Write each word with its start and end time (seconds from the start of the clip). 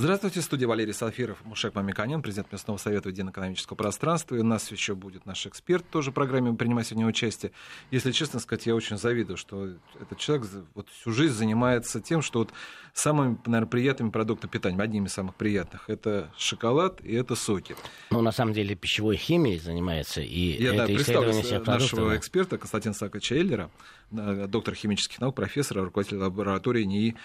Здравствуйте, 0.00 0.42
студия 0.42 0.68
Валерий 0.68 0.94
Сафиров, 0.94 1.44
Мушек 1.44 1.74
Мамиканян, 1.74 2.22
президент 2.22 2.52
Местного 2.52 2.76
совета 2.76 3.08
единоэкономического 3.08 3.76
пространства. 3.76 4.36
И 4.36 4.38
у 4.38 4.44
нас 4.44 4.70
еще 4.70 4.94
будет 4.94 5.26
наш 5.26 5.44
эксперт, 5.44 5.84
тоже 5.90 6.12
в 6.12 6.14
программе 6.14 6.54
принимать 6.54 6.86
сегодня 6.86 7.04
участие. 7.04 7.50
Если 7.90 8.12
честно 8.12 8.38
сказать, 8.38 8.64
я 8.66 8.76
очень 8.76 8.96
завидую, 8.96 9.36
что 9.36 9.70
этот 10.00 10.16
человек 10.18 10.46
вот 10.76 10.88
всю 10.88 11.10
жизнь 11.10 11.34
занимается 11.34 12.00
тем, 12.00 12.22
что 12.22 12.38
вот 12.38 12.52
самыми, 12.94 13.38
наверное, 13.44 13.68
приятными 13.68 14.10
продуктами 14.10 14.48
питания, 14.48 14.80
одними 14.80 15.06
из 15.06 15.14
самых 15.14 15.34
приятных, 15.34 15.90
это 15.90 16.30
шоколад 16.36 17.00
и 17.00 17.14
это 17.14 17.34
соки. 17.34 17.74
Ну, 18.12 18.22
на 18.22 18.30
самом 18.30 18.52
деле, 18.52 18.76
пищевой 18.76 19.16
химией 19.16 19.58
занимается, 19.58 20.20
и 20.20 20.62
я, 20.62 20.74
это 20.74 20.86
да, 20.86 20.94
исследование 20.94 21.42
всех 21.42 21.66
нашего 21.66 22.16
эксперта 22.16 22.56
Константина 22.56 22.94
Саковича 22.94 23.34
Эйлера, 23.34 23.68
э, 24.12 24.46
доктор 24.48 24.76
химических 24.76 25.20
наук, 25.20 25.34
профессор, 25.34 25.78
руководитель 25.78 26.18
лаборатории 26.18 26.84
НИИ 26.84 27.16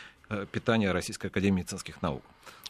питания 0.52 0.92
Российской 0.92 1.28
Академии 1.28 1.62
медицинских 1.62 2.02
наук. 2.02 2.24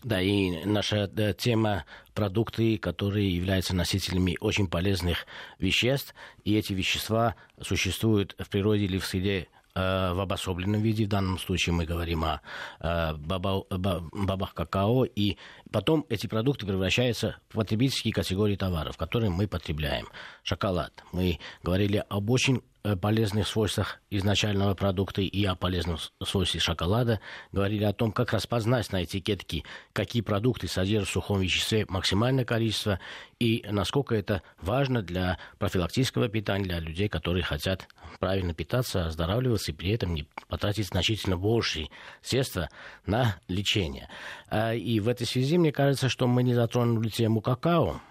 Да, 0.03 0.21
и 0.21 0.65
наша 0.65 1.07
да, 1.07 1.33
тема 1.33 1.85
продукты, 2.13 2.77
которые 2.77 3.33
являются 3.33 3.73
носителями 3.73 4.37
очень 4.41 4.67
полезных 4.67 5.25
веществ, 5.59 6.13
и 6.43 6.55
эти 6.57 6.73
вещества 6.73 7.35
существуют 7.61 8.35
в 8.37 8.49
природе 8.49 8.83
или 8.83 8.97
в 8.97 9.05
среде 9.05 9.47
э, 9.75 10.13
в 10.13 10.19
обособленном 10.19 10.81
виде, 10.81 11.05
в 11.05 11.07
данном 11.07 11.39
случае 11.39 11.73
мы 11.73 11.85
говорим 11.85 12.25
о 12.25 12.41
э, 12.81 13.13
баба, 13.13 13.63
ба- 13.69 14.03
бабах 14.11 14.53
какао, 14.53 15.05
и 15.05 15.37
потом 15.71 16.05
эти 16.09 16.27
продукты 16.27 16.65
превращаются 16.65 17.37
в 17.47 17.55
потребительские 17.55 18.13
категории 18.13 18.57
товаров, 18.57 18.97
которые 18.97 19.29
мы 19.29 19.47
потребляем. 19.47 20.07
Шоколад. 20.43 20.91
Мы 21.13 21.39
говорили 21.63 22.03
об 22.09 22.29
очень 22.29 22.57
э, 22.57 22.72
полезных 23.01 23.47
свойствах 23.47 23.99
изначального 24.09 24.73
продукта 24.73 25.21
и 25.21 25.45
о 25.45 25.55
полезном 25.55 25.97
свойстве 26.23 26.59
шоколада. 26.59 27.19
Говорили 27.51 27.85
о 27.85 27.93
том, 27.93 28.11
как 28.11 28.33
распознать 28.33 28.91
на 28.91 29.03
этикетке, 29.03 29.63
какие 29.93 30.21
продукты 30.21 30.67
содержат 30.67 31.09
в 31.09 31.13
сухом 31.13 31.39
веществе 31.39 31.85
максимальное 31.87 32.45
количество 32.45 32.99
и 33.39 33.65
насколько 33.69 34.15
это 34.15 34.41
важно 34.61 35.01
для 35.01 35.37
профилактического 35.59 36.29
питания, 36.29 36.63
для 36.65 36.79
людей, 36.79 37.09
которые 37.09 37.43
хотят 37.43 37.87
правильно 38.19 38.53
питаться, 38.53 39.05
оздоравливаться 39.05 39.71
и 39.71 39.75
при 39.75 39.91
этом 39.91 40.13
не 40.13 40.27
потратить 40.47 40.87
значительно 40.87 41.37
большие 41.37 41.89
средства 42.21 42.69
на 43.05 43.37
лечение. 43.47 44.09
А, 44.49 44.73
И 44.73 44.99
в 44.99 45.07
этой 45.07 45.25
связи 45.27 45.57
мне 45.57 45.71
кажется, 45.71 46.09
что 46.09 46.27
мы 46.27 46.43
не 46.43 46.53
затронули 46.53 47.09
тему 47.09 47.41
какао, 47.41 48.01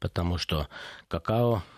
потому 0.00 0.38
что 0.38 0.68
какао 1.08 1.56
э, 1.56 1.77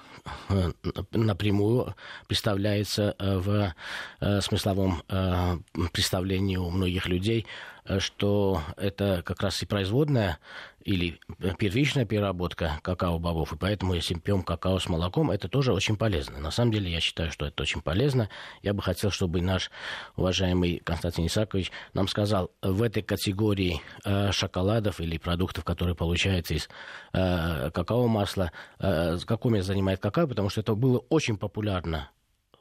напрямую 1.13 1.95
представляется 2.29 3.15
э, 3.19 3.39
в 3.39 3.75
э, 4.21 4.41
смысловом 4.41 5.03
э, 5.09 5.57
представлении 5.93 6.57
у 6.57 6.71
многих 6.71 7.07
людей, 7.07 7.47
э, 7.80 7.80
что 7.99 8.63
это 8.77 9.23
как 9.25 9.43
раз 9.43 9.63
и 9.63 9.67
производная 9.67 10.39
или 10.85 11.21
первичная 11.59 12.05
переработка 12.05 12.81
какао-бобов, 12.83 13.53
и 13.53 13.57
поэтому 13.57 13.95
если 13.95 14.15
пьем 14.15 14.43
какао 14.43 14.79
с 14.79 14.89
молоком, 14.89 15.31
это 15.31 15.49
тоже 15.49 15.73
очень 15.73 15.97
полезно. 15.97 16.39
На 16.39 16.51
самом 16.51 16.73
деле 16.73 16.91
я 16.91 17.01
считаю, 17.01 17.31
что 17.31 17.47
это 17.47 17.63
очень 17.63 17.83
полезно. 17.83 18.31
Я 18.63 18.73
бы 18.73 18.83
хотел, 18.83 19.11
чтобы 19.11 19.43
наш 19.43 19.71
уважаемый 20.17 20.81
Константин 20.85 21.27
Исакович 21.27 21.71
нам 21.93 22.09
сказал, 22.09 22.51
в 22.63 22.83
этой 22.83 23.03
категории 23.03 23.81
э, 24.05 24.33
шоколадов 24.33 25.01
или 25.01 25.19
продуктов, 25.19 25.65
которые 25.65 25.95
получаются 25.95 26.55
из 26.55 26.69
э, 27.13 27.71
какао-масла, 27.71 28.53
э, 28.79 29.19
какое 29.27 29.53
место 29.53 29.73
занимает 29.73 30.01
какао, 30.01 30.27
потому 30.27 30.49
что 30.49 30.63
это 30.63 30.75
было 30.75 30.99
очень 31.11 31.37
популярно 31.37 32.09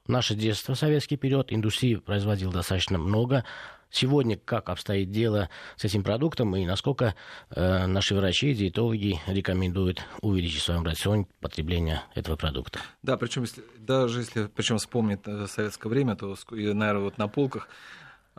наше 0.09 0.35
детство, 0.35 0.73
советский 0.73 1.15
период, 1.15 1.53
индустрии 1.53 1.95
производил 1.95 2.51
достаточно 2.51 2.97
много. 2.97 3.45
Сегодня 3.91 4.37
как 4.37 4.69
обстоит 4.69 5.09
дело 5.09 5.49
с 5.75 5.83
этим 5.83 6.03
продуктом 6.03 6.55
и 6.55 6.65
насколько 6.65 7.15
э, 7.49 7.87
наши 7.87 8.13
врачи, 8.13 8.53
диетологи 8.53 9.19
рекомендуют 9.25 10.03
увеличить 10.21 10.61
в 10.61 10.65
своем 10.65 10.83
рационе 10.83 11.27
потребление 11.39 12.03
этого 12.13 12.35
продукта? 12.35 12.79
Да, 13.01 13.17
причем 13.17 13.43
если, 13.43 13.63
даже 13.79 14.19
если 14.19 14.45
причем 14.45 14.77
вспомнить 14.77 15.21
э, 15.25 15.47
советское 15.47 15.89
время, 15.89 16.15
то, 16.15 16.35
наверное, 16.51 16.99
вот 16.99 17.17
на 17.17 17.27
полках 17.27 17.67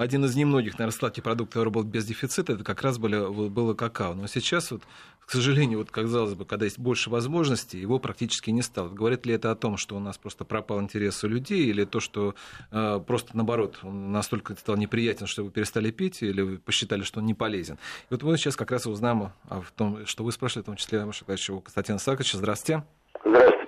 один 0.01 0.25
из 0.25 0.35
немногих, 0.35 0.79
наверное, 0.79 0.97
сладких 0.97 1.23
продуктов, 1.23 1.53
который 1.53 1.69
был 1.69 1.83
без 1.83 2.07
дефицита, 2.07 2.55
это 2.55 2.65
как 2.65 2.81
раз 2.81 2.97
были, 2.97 3.19
было 3.51 3.75
какао. 3.75 4.15
Но 4.15 4.27
сейчас, 4.29 4.71
вот, 4.71 4.83
к 5.27 5.31
сожалению, 5.31 5.81
вот, 5.81 5.91
казалось 5.91 6.33
бы, 6.33 6.47
когда 6.47 6.65
есть 6.65 6.79
больше 6.79 7.11
возможностей, 7.11 7.79
его 7.79 7.99
практически 7.99 8.49
не 8.49 8.63
стало. 8.63 8.89
Говорит 8.89 9.27
ли 9.27 9.35
это 9.35 9.51
о 9.51 9.57
том, 9.57 9.77
что 9.77 9.97
у 9.97 9.99
нас 9.99 10.17
просто 10.17 10.47
пропал 10.47 10.81
интерес 10.81 11.23
у 11.23 11.29
людей, 11.29 11.67
или 11.67 11.85
то, 11.85 12.01
что 12.01 12.35
э, 12.71 13.01
просто 13.07 13.37
наоборот, 13.37 13.81
он 13.83 14.11
настолько 14.11 14.55
стал 14.55 14.77
неприятен, 14.77 15.27
что 15.27 15.45
вы 15.45 15.51
перестали 15.51 15.91
пить, 15.91 16.23
или 16.23 16.41
вы 16.41 16.57
посчитали, 16.57 17.03
что 17.03 17.21
он 17.21 17.27
не 17.27 17.35
полезен? 17.35 17.75
И 17.75 18.15
вот 18.15 18.23
мы 18.23 18.39
сейчас 18.39 18.57
как 18.57 18.71
раз 18.71 18.87
узнаем 18.87 19.33
о 19.51 19.63
том, 19.77 20.07
что 20.07 20.25
вы 20.25 20.33
спрашивали, 20.33 20.63
в 20.63 20.67
том 20.67 20.77
числе, 20.77 21.05
Маша 21.05 21.27
Константина 21.27 21.99
Саковича. 21.99 22.39
Здравствуйте. 22.39 22.85
Здравствуйте. 23.23 23.61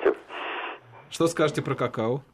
Что 1.10 1.28
скажете 1.28 1.60
про 1.60 1.74
какао? 1.74 2.24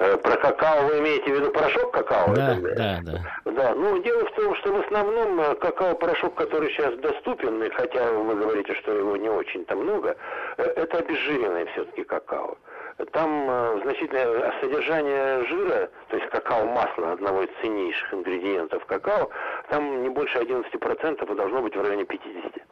Э, 0.00 0.16
Про 0.16 0.36
какао 0.36 0.86
вы 0.86 0.98
имеете 1.00 1.30
в 1.30 1.36
виду 1.36 1.50
порошок 1.50 1.92
какао? 1.92 2.34
Да, 2.34 2.56
Это- 2.56 2.74
да, 2.74 3.00
да. 3.02 3.52
Да, 3.52 3.74
ну 3.74 4.02
дело 4.02 4.24
в 4.24 4.32
том, 4.32 4.54
что 4.56 4.72
в 4.72 4.80
основном 4.86 5.38
э, 5.40 5.54
какао-порошок, 5.56 6.34
который 6.36 6.70
сейчас 6.70 6.94
доступен, 6.96 7.62
и 7.62 7.68
хотя 7.68 8.10
вы 8.10 8.34
говорите, 8.34 8.74
что 8.76 8.92
его 8.92 9.16
не 9.18 9.28
очень-то 9.28 9.76
много, 9.76 10.16
э, 10.56 10.62
это 10.76 10.98
обезжиренное 10.98 11.66
все-таки 11.66 12.04
какао. 12.04 12.56
Там 13.12 13.80
значительное 13.82 14.52
содержание 14.60 15.44
жира, 15.46 15.88
то 16.08 16.16
есть 16.16 16.28
какао-масло, 16.30 17.12
одного 17.12 17.42
из 17.42 17.48
ценнейших 17.62 18.12
ингредиентов 18.14 18.84
какао, 18.86 19.30
там 19.70 20.02
не 20.02 20.08
больше 20.10 20.38
11% 20.38 21.30
и 21.30 21.34
должно 21.34 21.62
быть 21.62 21.76
в 21.76 21.80
районе 21.82 22.04
50%. 22.04 22.62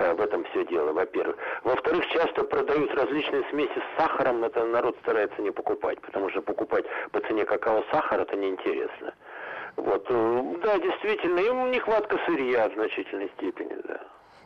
В 0.00 0.20
этом 0.20 0.44
все 0.44 0.64
дело, 0.64 0.92
во-первых. 0.92 1.36
Во-вторых, 1.62 2.06
часто 2.08 2.44
продают 2.44 2.94
различные 2.94 3.44
смеси 3.50 3.78
с 3.78 4.00
сахаром, 4.00 4.42
это 4.44 4.64
народ 4.64 4.96
старается 5.02 5.42
не 5.42 5.50
покупать, 5.50 6.00
потому 6.00 6.30
что 6.30 6.40
покупать 6.40 6.86
по 7.12 7.20
цене 7.20 7.44
какао-сахар 7.44 8.20
это 8.20 8.36
неинтересно. 8.36 9.12
Вот, 9.76 10.06
э, 10.08 10.42
да, 10.62 10.78
действительно, 10.78 11.38
им 11.40 11.70
нехватка 11.70 12.18
сырья 12.26 12.68
в 12.68 12.74
значительной 12.74 13.30
степени, 13.36 13.76
да. 13.84 14.00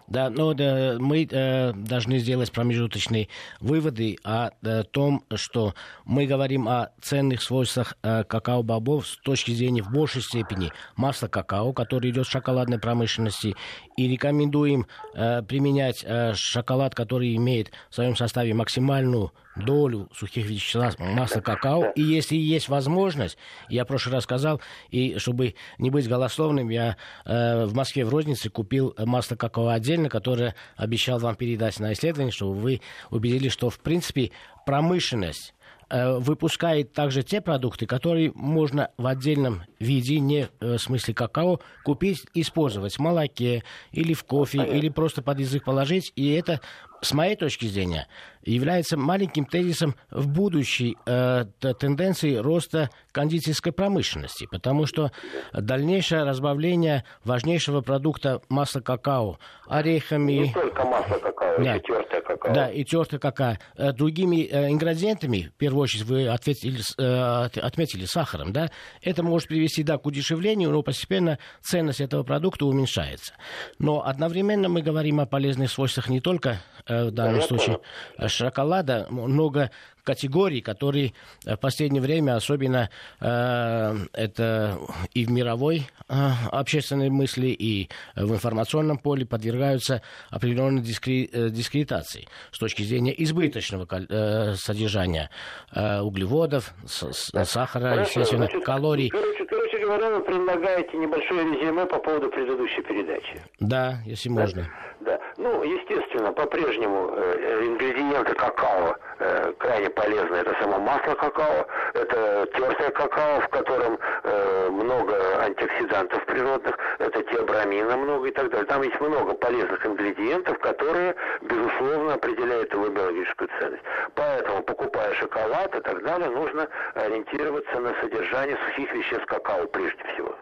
Да, 0.07 0.29
но 0.29 0.53
да, 0.53 0.97
мы 0.99 1.27
э, 1.31 1.73
должны 1.73 2.19
сделать 2.19 2.53
промежуточные 2.53 3.29
выводы 3.61 4.19
о, 4.23 4.51
э, 4.63 4.83
том, 4.85 5.25
что 5.35 5.75
мы 6.05 6.27
говорим 6.27 6.69
о 6.69 6.91
ценных 7.01 7.43
свойствах 7.43 7.97
э, 8.03 8.23
какао-бобов 8.25 9.07
с 9.07 9.17
точки 9.23 9.53
зрения 9.53 9.83
в 9.83 9.91
большей 9.91 10.21
степени 10.21 10.73
масла 10.97 11.29
какао, 11.29 11.73
который 11.73 12.11
идет 12.11 12.27
в 12.27 12.31
шоколадной 12.31 12.79
промышленности, 12.79 13.57
и 13.97 14.09
рекомендуем 14.09 14.87
э, 15.15 15.43
применять 15.43 16.05
э, 16.05 16.35
шоколад, 16.35 16.95
который 16.95 17.35
имеет 17.37 17.71
в 17.89 17.95
своем 17.95 18.15
составе 18.15 18.53
максимальную 18.53 19.33
долю 19.57 20.09
сухих 20.15 20.47
веществ 20.47 20.99
масла 20.99 21.41
какао. 21.41 21.91
И 21.95 22.03
если 22.03 22.37
есть 22.37 22.69
возможность, 22.69 23.39
я 23.69 23.85
в 23.85 23.89
прошлый 23.89 24.15
раз 24.15 24.25
сказал, 24.25 24.61
и 24.91 25.19
чтобы 25.19 25.55
не 25.79 25.91
быть 25.91 26.09
голословным, 26.09 26.69
я 26.69 26.97
э, 27.25 27.65
в 27.67 27.75
Москве 27.75 28.05
в 28.05 28.11
рознице 28.11 28.51
купил 28.51 28.95
масло 28.99 29.37
какао 29.37 29.69
отдельно, 29.69 30.09
которое 30.09 30.55
обещал 30.77 31.19
вам 31.19 31.37
передать 31.37 31.79
на 31.81 31.93
исследование, 31.93 32.33
чтобы 32.33 32.55
вы 32.55 32.81
убедились, 33.11 33.53
что 33.53 33.71
в 33.71 33.79
принципе 33.79 34.33
промышленность 34.67 35.55
э, 35.91 36.19
выпускает 36.19 36.93
также 36.93 37.23
те 37.23 37.41
продукты, 37.41 37.87
которые 37.87 38.33
можно 38.35 38.91
в 38.97 39.07
отдельном 39.07 39.63
виде, 39.79 40.19
не 40.19 40.49
э, 40.61 40.77
в 40.77 40.79
смысле 40.79 41.15
какао, 41.15 41.61
купить, 41.85 42.25
использовать 42.35 42.97
в 42.97 42.99
молоке 42.99 43.63
или 43.93 44.15
в 44.15 44.25
кофе, 44.25 44.65
или 44.65 44.89
просто 44.89 45.23
под 45.23 45.39
язык 45.41 45.65
положить. 45.65 46.13
И 46.17 46.33
это, 46.33 46.61
с 47.03 47.13
моей 47.13 47.37
точки 47.37 47.67
зрения, 47.67 48.09
является 48.45 48.97
маленьким 48.97 49.45
тезисом 49.47 49.95
в 50.11 50.29
будущей 50.29 50.97
э, 51.07 51.45
тенденции 51.79 52.37
роста 52.37 52.91
кондитерской 53.13 53.73
промышленности, 53.73 54.47
потому 54.51 54.87
что 54.87 55.11
дальнейшее 55.53 56.25
разбавление 56.25 57.05
важнейшего 57.25 57.81
продукта 57.81 58.41
масла 58.49 58.81
какао 58.81 59.39
орехами, 59.67 60.33
Не 60.33 60.53
только 60.53 60.85
масло 60.85 61.19
какао, 61.19 61.59
Да. 61.63 61.77
и 61.77 61.81
тертое 61.81 62.21
какао. 62.21 62.55
да, 62.55 62.71
и 62.71 62.85
тертая 62.85 63.21
какая. 63.21 63.61
Э, 63.77 63.93
Другими 63.93 64.43
э, 64.51 64.71
ингредиентами, 64.71 65.51
в 65.55 65.59
первую 65.59 65.83
очередь, 65.85 66.05
вы 66.05 66.29
ответили, 66.29 66.81
э, 66.99 67.45
от- 67.45 67.57
отметили 67.59 68.05
сахаром, 68.05 68.53
да, 68.53 68.71
это 69.03 69.23
может 69.23 69.49
привести, 69.49 69.83
да, 69.83 69.99
к 69.99 70.07
удешевлению, 70.07 70.71
но 70.71 70.83
постепенно 70.83 71.39
ценность 71.63 72.01
этого 72.01 72.23
продукта 72.25 72.67
уменьшается. 72.67 73.33
Но 73.79 74.05
одновременно 74.05 74.69
мы 74.69 74.83
говорим 74.83 75.21
о 75.21 75.27
полезных 75.27 75.71
свойствах 75.71 76.09
не 76.09 76.21
только, 76.21 76.59
э, 76.87 77.07
в 77.07 77.11
данном 77.13 77.37
я 77.37 77.43
случае, 77.43 77.79
э, 78.19 78.29
шоколада, 78.35 79.07
много 79.11 79.71
категорий, 80.03 80.61
которые 80.61 81.15
э, 81.47 81.57
в 81.57 81.61
последнее 81.61 82.03
время, 82.03 82.37
особенно 82.37 82.91
э, 83.21 83.97
это 84.13 84.79
и 85.15 85.25
в 85.25 85.31
мировой 85.31 85.87
э, 86.09 86.15
общественной 86.53 87.09
мысли, 87.09 87.47
и 87.49 87.89
в 88.15 88.33
информационном 88.33 88.99
поле 88.99 89.25
подвергаются 89.25 90.03
определенной 90.31 90.83
дискре- 90.83 91.29
э, 91.33 91.49
дискредитации 91.49 92.29
с 92.53 92.59
точки 92.59 92.83
зрения 92.83 93.15
избыточного 93.23 93.87
э, 93.91 94.55
содержания 94.57 95.31
э, 95.73 96.01
углеводов, 96.01 96.75
с- 96.87 97.11
с- 97.13 97.45
сахара, 97.47 97.91
Хорошо, 97.95 98.21
естественно, 98.21 98.45
значит, 98.47 98.65
калорий. 98.65 99.09
Короче, 99.09 99.47
короче 99.47 99.54
говоря, 99.85 100.11
вы 100.11 100.21
предлагаете 100.23 100.97
небольшое 100.97 101.45
резюме 101.45 101.87
по 101.87 101.99
поводу 101.99 102.31
предыдущей 102.31 102.83
передачи. 102.83 103.41
Да, 103.61 103.99
если 104.07 104.29
можно. 104.29 104.67
Да. 105.01 105.21
Ну, 105.37 105.63
естественно, 105.63 106.33
по-прежнему 106.33 107.11
э, 107.13 107.65
ингредиенты 107.67 108.35
какао 108.35 108.97
э, 109.19 109.53
крайне 109.59 109.91
полезны. 109.91 110.37
Это 110.37 110.55
само 110.61 110.79
масло 110.79 111.15
какао, 111.15 111.67
это 111.95 112.49
тертое 112.55 112.91
какао, 112.91 113.41
в 113.41 113.49
котором 113.49 113.99
э, 114.23 114.69
много 114.71 115.15
антиоксидантов 115.41 116.25
природных, 116.27 116.79
это 116.99 117.23
теобрамина 117.25 117.97
много 117.97 118.29
и 118.29 118.31
так 118.31 118.51
далее. 118.51 118.67
Там 118.67 118.83
есть 118.83 119.01
много 119.01 119.35
полезных 119.35 119.85
ингредиентов, 119.85 120.59
которые, 120.61 121.15
безусловно, 121.43 122.15
определяют 122.15 122.73
его 122.73 122.89
биологическую 122.89 123.49
ценность. 123.59 123.83
Поэтому, 124.15 124.63
покупая 124.63 125.13
шоколад 125.15 125.75
и 125.77 125.81
так 125.81 126.03
далее, 126.05 126.31
нужно 126.31 126.69
ориентироваться 126.95 127.81
на 127.81 127.93
содержание 128.01 128.57
сухих 128.69 128.93
веществ 128.95 129.27
какао 129.27 129.67
прежде 129.75 130.03
всего. 130.15 130.35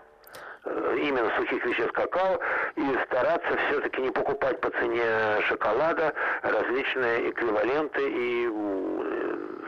Э, 0.64 0.96
именно 0.96 1.30
сухих 1.36 1.64
веществ 1.64 1.92
какао 1.92 2.38
и 2.76 2.96
стараться 3.06 3.56
все-таки 3.66 4.00
не 4.00 4.10
покупать 4.10 4.60
по 4.60 4.70
цене 4.70 5.02
шоколада 5.48 6.14
различные 6.42 7.30
эквиваленты 7.30 8.00
и 8.00 8.48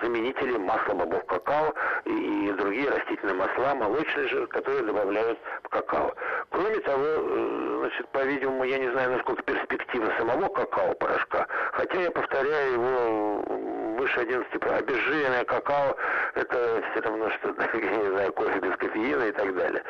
заменители 0.03 0.57
масла 0.59 0.95
бобов 0.95 1.25
какао 1.27 1.75
и 2.05 2.55
другие 2.59 2.91
растительные 2.91 3.35
масла, 3.35 3.75
молочные 3.75 4.29
же, 4.29 4.47
которые 4.49 4.83
добавляют 4.83 5.39
в 5.65 5.69
какао. 5.69 6.15
Кроме 6.51 6.79
того, 6.81 7.05
э, 7.05 7.77
значит, 7.81 8.09
по-видимому, 8.09 8.65
я 8.65 8.79
не 8.79 8.91
знаю, 8.91 9.13
насколько 9.13 9.43
перспективы 9.43 10.13
самого 10.19 10.49
какао-порошка, 10.49 11.47
хотя 11.73 12.01
я 12.01 12.11
повторяю 12.11 12.73
его 12.75 13.74
выше 13.97 14.21
11, 14.21 14.47
обезжиренное 14.55 15.45
какао, 15.45 15.97
это 16.35 16.83
все 16.91 17.01
равно, 17.01 17.31
что, 17.31 17.49
я 17.79 17.97
не 17.97 18.11
знаю, 18.11 18.33
кофе 18.33 18.59
без 18.61 18.77
кофеина 18.77 19.25
и 19.25 19.33
так 19.33 19.55
далее. 19.55 19.83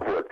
Вот. 0.00 0.30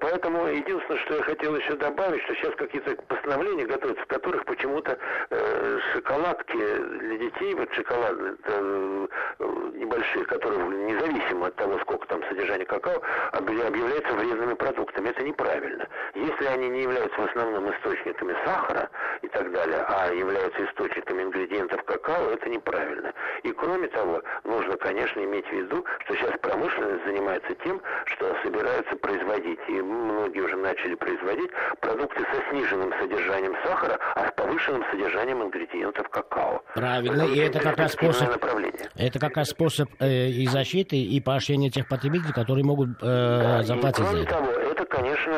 Поэтому 0.00 0.46
единственное, 0.46 1.00
что 1.00 1.16
я 1.16 1.22
хотел 1.22 1.56
еще 1.56 1.74
добавить, 1.76 2.22
что 2.22 2.34
сейчас 2.34 2.54
какие-то 2.56 2.96
постановления 3.02 3.66
готовятся, 3.66 4.02
в 4.02 4.06
которых 4.06 4.44
почему-то 4.44 4.98
э, 5.30 5.78
шоколадки 5.92 6.56
для 6.56 7.18
детей, 7.18 7.54
вот 7.54 7.72
шоколадные, 7.74 8.36
э, 8.44 9.07
небольшие, 9.38 10.24
которые 10.24 10.58
независимо 10.58 11.46
от 11.46 11.56
того, 11.56 11.78
сколько 11.80 12.06
там 12.08 12.22
содержания 12.28 12.64
какао, 12.64 13.00
объявляются 13.32 14.14
вредными 14.14 14.54
продуктами. 14.54 15.08
Это 15.08 15.22
неправильно. 15.22 15.88
Если 16.14 16.44
они 16.46 16.68
не 16.68 16.82
являются 16.82 17.20
в 17.20 17.24
основном 17.24 17.70
источниками 17.70 18.34
сахара 18.44 18.90
и 19.22 19.28
так 19.28 19.50
далее, 19.52 19.84
а 19.88 20.12
являются 20.12 20.64
источниками 20.64 21.22
ингредиентов 21.22 21.82
какао, 21.84 22.30
это 22.30 22.48
неправильно. 22.48 23.12
И 23.44 23.52
кроме 23.52 23.88
того, 23.88 24.22
нужно, 24.44 24.76
конечно, 24.76 25.20
иметь 25.20 25.46
в 25.46 25.52
виду, 25.52 25.84
что 26.04 26.14
сейчас 26.14 26.32
промышленность 26.40 27.04
занимается 27.04 27.54
тем, 27.64 27.80
что 28.06 28.34
собирается 28.42 28.96
производить 28.96 29.58
и 29.68 29.80
многие 29.80 30.40
уже 30.40 30.56
начали 30.56 30.94
производить 30.94 31.50
продукты 31.80 32.24
со 32.32 32.50
сниженным 32.50 32.92
содержанием 32.98 33.54
сахара, 33.64 33.98
а 34.14 34.28
с 34.28 34.32
повышенным 34.32 34.84
содержанием 34.90 35.42
ингредиентов 35.42 36.08
какао. 36.08 36.62
Правильно, 36.74 37.22
это 37.22 37.32
и 37.32 37.38
это 37.38 37.60
как 37.60 37.78
раз 37.78 37.92
способ, 37.92 38.28
это 38.96 39.18
как 39.18 39.36
раз 39.36 39.48
способ 39.50 39.88
э, 40.00 40.28
и 40.28 40.46
защиты, 40.46 40.96
и 40.96 41.20
поощрения 41.20 41.70
тех 41.70 41.88
потребителей, 41.88 42.32
которые 42.32 42.64
могут 42.64 42.90
э, 43.02 43.04
да, 43.04 43.62
заплатить 43.62 44.00
и, 44.00 44.02
кроме 44.02 44.18
за 44.18 44.22
это. 44.22 44.34
того, 44.34 44.52
это, 44.52 44.84
конечно, 44.86 45.32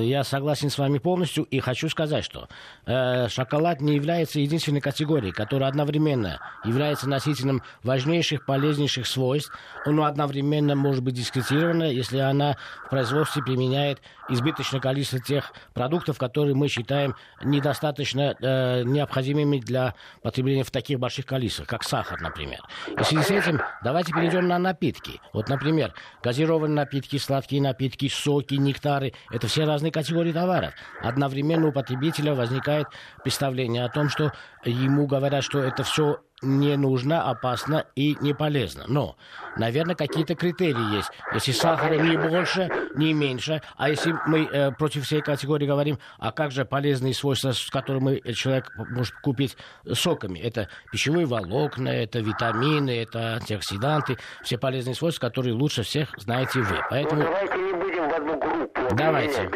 Я 0.00 0.24
согласен 0.24 0.70
с 0.70 0.78
вами 0.78 0.98
полностью 0.98 1.44
и 1.44 1.60
хочу 1.60 1.88
сказать, 1.88 2.24
что 2.24 2.48
э, 2.86 3.28
шоколад 3.28 3.80
не 3.80 3.94
является 3.94 4.40
единственной 4.40 4.80
категорией, 4.80 5.32
которая 5.32 5.68
одновременно 5.68 6.40
является 6.64 7.08
носителем 7.08 7.62
важнейших, 7.82 8.46
полезнейших 8.46 9.06
свойств, 9.06 9.52
но 9.86 10.04
одновременно 10.04 10.74
может 10.74 11.02
быть 11.02 11.14
дискредитирована, 11.14 11.84
если 11.84 12.18
она 12.18 12.56
в 12.86 12.90
производстве 12.90 13.42
применяет 13.42 14.00
избыточное 14.28 14.80
количество 14.80 15.20
тех 15.20 15.52
продуктов, 15.74 16.18
которые 16.18 16.54
мы 16.54 16.68
считаем 16.68 17.14
недостаточно 17.42 18.34
э, 18.40 18.82
необходимыми 18.84 19.58
для 19.58 19.94
потребления 20.22 20.64
в 20.64 20.70
таких 20.70 20.98
больших 20.98 21.26
количествах, 21.26 21.68
как 21.68 21.84
сахар, 21.84 22.20
например. 22.20 22.60
И 22.88 23.02
в 23.02 23.04
связи 23.04 23.22
с 23.22 23.30
этим 23.30 23.60
давайте 23.82 24.12
перейдем 24.12 24.48
на 24.48 24.58
напитки. 24.58 25.20
Вот, 25.32 25.48
например, 25.48 25.94
газированные 26.22 26.74
напитки, 26.74 27.18
сладкие 27.18 27.60
напитки, 27.62 28.08
соки, 28.08 28.54
нектары– 28.54 29.12
это 29.30 29.46
все 29.46 29.64
разные 29.64 29.83
категории 29.90 30.32
товаров. 30.32 30.74
Одновременно 31.02 31.68
у 31.68 31.72
потребителя 31.72 32.34
возникает 32.34 32.86
представление 33.22 33.84
о 33.84 33.88
том, 33.88 34.08
что 34.08 34.32
ему 34.64 35.06
говорят, 35.06 35.44
что 35.44 35.60
это 35.60 35.82
все 35.82 36.20
не 36.44 36.76
нужно, 36.76 37.30
опасно 37.30 37.86
и 37.96 38.16
не 38.20 38.34
полезно. 38.34 38.84
Но, 38.86 39.16
наверное, 39.56 39.94
какие-то 39.94 40.34
критерии 40.34 40.96
есть. 40.96 41.10
Если 41.32 41.52
сахара 41.52 41.94
не 41.94 42.16
больше, 42.16 42.70
не 42.94 43.12
меньше, 43.12 43.62
а 43.76 43.88
если 43.88 44.14
мы 44.26 44.44
э, 44.44 44.72
против 44.72 45.04
всей 45.04 45.20
категории 45.20 45.66
говорим, 45.66 45.98
а 46.18 46.32
как 46.32 46.50
же 46.50 46.64
полезные 46.64 47.14
свойства, 47.14 47.52
с 47.52 47.70
которыми 47.70 48.20
человек 48.32 48.70
может 48.76 49.14
купить 49.14 49.56
соками? 49.92 50.38
Это 50.38 50.68
пищевые 50.92 51.26
волокна, 51.26 51.88
это 51.88 52.20
витамины, 52.20 53.02
это 53.02 53.36
антиоксиданты, 53.36 54.18
все 54.42 54.58
полезные 54.58 54.94
свойства, 54.94 55.28
которые 55.28 55.54
лучше 55.54 55.82
всех 55.82 56.10
знаете 56.18 56.60
вы. 56.60 56.76
Поэтому... 56.90 57.22
Ну, 57.22 57.28
давайте 57.28 57.56
не 57.56 57.72
будем 57.72 58.08
в 58.08 58.14
одну 58.14 58.38
группу. 58.38 58.94
Давайте. 58.94 59.50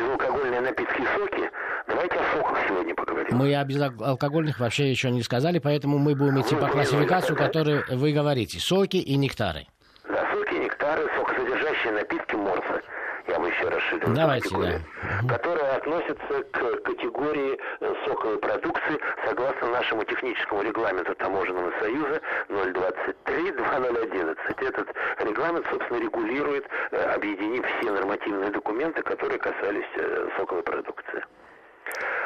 Безалкогольные 0.98 1.04
напитки 1.04 1.06
соки. 1.16 1.50
Давайте 1.86 2.16
о 2.16 2.36
соках 2.36 2.58
сегодня 2.68 2.94
поговорим. 2.94 3.36
Мы 3.36 3.54
о 3.54 3.64
безалкогольных 3.64 4.60
вообще 4.60 4.90
еще 4.90 5.10
не 5.10 5.22
сказали, 5.22 5.58
поэтому 5.58 5.98
мы 5.98 6.14
будем 6.14 6.40
идти 6.40 6.54
по 6.54 6.68
классификацию, 6.68 7.36
которую 7.36 7.84
вы 7.90 8.12
говорите. 8.12 8.58
Соки 8.58 8.96
и 8.96 9.16
нектары. 9.16 9.66
Да, 10.08 10.28
соки, 10.32 10.54
нектары, 10.54 11.08
сокосодержащие 11.16 11.92
напитки, 11.92 12.34
морфы. 12.34 12.82
Я 13.28 13.38
бы 13.38 13.48
еще 13.48 13.68
расширил. 13.68 14.14
Давайте, 14.14 14.56
да. 14.56 14.80
Которые 15.28 15.68
относятся 15.72 16.42
к 16.50 16.76
категории 16.82 17.58
соковой 18.06 18.38
продукции 18.38 18.98
согласно 19.26 19.68
нашему 19.68 20.04
техническому 20.04 20.62
регламенту 20.62 21.14
Таможенного 21.14 21.70
союза 21.78 22.22
023-2011. 22.48 24.36
Этот 24.66 24.88
регламент, 25.20 25.66
собственно, 25.70 25.98
регулирует, 26.00 26.66
э, 26.90 27.02
объединив 27.14 27.66
все 27.78 27.90
нормативные 27.90 28.50
документы, 28.50 29.02
которые 29.02 29.38
касались 29.38 29.84
э, 29.96 30.28
соковой 30.38 30.62
продукции. 30.62 31.22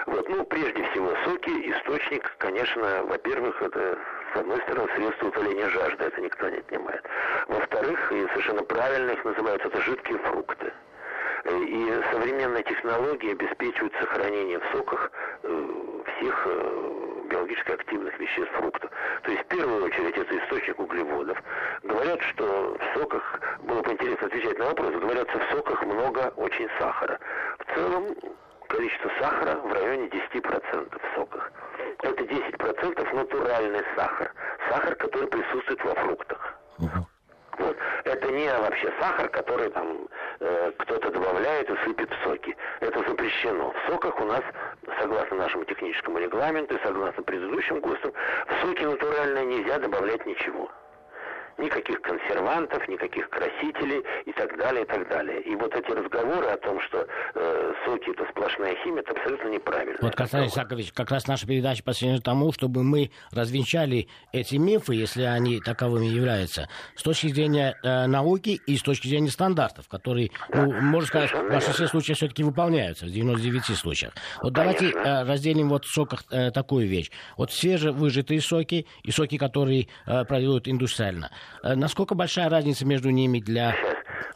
Вот, 0.07 0.29
ну, 0.29 0.45
прежде 0.45 0.83
всего, 0.91 1.15
соки, 1.25 1.51
источник, 1.71 2.35
конечно, 2.39 3.05
во-первых, 3.05 3.61
это, 3.63 3.99
с 4.35 4.37
одной 4.39 4.61
стороны, 4.63 4.89
средство 4.97 5.29
утоления 5.29 5.69
жажды, 5.69 6.05
это 6.05 6.21
никто 6.21 6.49
не 6.49 6.59
отнимает. 6.59 7.05
Во-вторых, 7.49 8.13
и 8.13 8.27
совершенно 8.29 8.63
правильно 8.63 9.13
их 9.13 9.25
называют, 9.25 9.65
это 9.65 9.81
жидкие 9.81 10.19
фрукты. 10.19 10.73
И 11.45 12.03
современные 12.13 12.63
технологии 12.63 13.33
обеспечивают 13.33 13.93
сохранение 14.01 14.61
в 14.61 14.77
соках 14.77 15.11
э, 15.43 15.69
всех 16.17 16.47
э, 16.47 16.93
биологически 17.31 17.73
активных 17.73 18.17
веществ 18.21 18.53
фруктов. 18.53 18.91
То 19.23 19.31
есть 19.33 19.43
в 19.43 19.47
первую 19.47 19.85
очередь 19.85 20.17
это 20.17 20.39
источник 20.39 20.79
углеводов. 20.79 21.43
Говорят, 21.83 22.21
что 22.23 22.77
в 22.79 22.99
соках, 22.99 23.41
было 23.63 23.83
бы 23.83 23.93
интересно 23.93 24.29
отвечать 24.29 24.59
на 24.59 24.67
вопрос, 24.67 24.95
говорят, 24.95 25.29
что 25.31 25.41
в 25.41 25.51
соках 25.51 25.83
много 25.85 26.33
очень 26.37 26.69
сахара. 26.79 27.19
В 27.59 27.75
целом 27.75 28.15
количество 28.69 29.11
сахара 29.19 29.57
в 29.57 29.73
районе 29.73 30.07
10% 30.09 31.01
в 31.01 31.15
соках. 31.17 31.53
Это 32.03 32.23
10% 32.23 33.15
натуральный 33.15 33.83
сахар. 33.97 34.33
Сахар, 34.69 34.95
который 34.95 35.29
присутствует 35.29 35.85
во 35.85 35.95
фруктах. 35.95 36.55
Uh-huh. 36.79 37.03
Вот. 37.59 37.77
Это 38.05 38.31
не 38.31 38.49
вообще 38.49 38.93
сахар, 39.01 39.29
который 39.29 39.71
там 39.71 40.09
кто-то 40.79 41.11
добавляет 41.11 41.71
и 41.71 41.77
сыпет 41.85 42.11
в 42.11 42.25
соки. 42.25 42.57
Это 42.81 42.99
запрещено. 43.09 43.71
В 43.71 43.91
соках 43.91 44.21
у 44.21 44.25
нас, 44.25 44.43
согласно 45.01 45.37
нашему 45.37 45.65
техническому 45.65 46.19
регламенту 46.19 46.75
и 46.75 46.83
согласно 46.83 47.23
предыдущим 47.23 47.81
ГОСТам, 47.81 48.13
в 48.47 48.67
соки 48.67 48.83
натуральные 48.83 49.47
нельзя 49.47 49.79
добавлять 49.79 50.27
ничего 50.27 50.71
никаких 51.63 52.01
консервантов, 52.03 52.87
никаких 52.89 53.29
красителей 53.31 54.03
и 54.27 54.33
так 54.33 54.57
далее, 54.59 54.83
и 54.83 54.87
так 54.87 55.09
далее. 55.09 55.41
И 55.43 55.55
вот 55.55 55.75
эти 55.75 55.91
разговоры 55.91 56.47
о 56.47 56.57
том, 56.59 56.81
что 56.81 57.07
э, 57.35 57.73
соки 57.85 58.11
это 58.11 58.29
сплошная 58.31 58.75
химия, 58.83 59.01
это 59.01 59.13
абсолютно 59.13 59.49
неправильно. 59.49 59.99
Вот, 60.03 60.15
Константин 60.15 60.49
Исакович, 60.49 60.93
как 60.93 61.11
раз 61.11 61.27
наша 61.27 61.47
передача 61.47 61.83
посвящена 61.83 62.21
тому, 62.21 62.53
чтобы 62.53 62.83
мы 62.83 63.11
развенчали 63.33 64.09
эти 64.33 64.57
мифы, 64.57 64.95
если 64.95 65.23
они 65.23 65.61
таковыми 65.61 66.07
являются, 66.07 66.69
с 66.97 67.03
точки 67.03 67.29
зрения 67.29 67.77
э, 67.83 68.07
науки 68.07 68.61
и 68.67 68.77
с 68.77 68.83
точки 68.83 69.09
зрения 69.09 69.31
стандартов, 69.31 69.89
которые, 69.89 70.31
да, 70.49 70.67
ну, 70.67 70.73
можно 70.73 71.07
сказать, 71.07 71.33
в 71.33 71.49
большинстве 71.49 71.87
случаев 71.87 72.17
все-таки 72.17 72.43
выполняются, 72.43 73.07
в 73.07 73.11
99 73.11 73.65
случаях. 73.77 74.13
Вот 74.43 74.55
Конечно. 74.55 74.91
давайте 74.91 74.99
э, 74.99 75.25
разделим 75.25 75.69
вот 75.69 75.85
в 75.85 75.93
соках 75.93 76.25
э, 76.31 76.51
такую 76.51 76.89
вещь. 76.89 77.11
Вот 77.37 77.53
свежевыжатые 77.53 78.41
соки 78.41 78.87
и 79.03 79.11
соки, 79.11 79.39
которые 79.39 79.89
э, 80.07 80.25
производят 80.25 80.69
индустриально. 80.69 81.31
Э, 81.63 81.75
насколько 81.75 82.15
большая 82.15 82.49
разница 82.49 82.87
между 82.87 83.11
ними 83.11 83.39
для... 83.39 83.75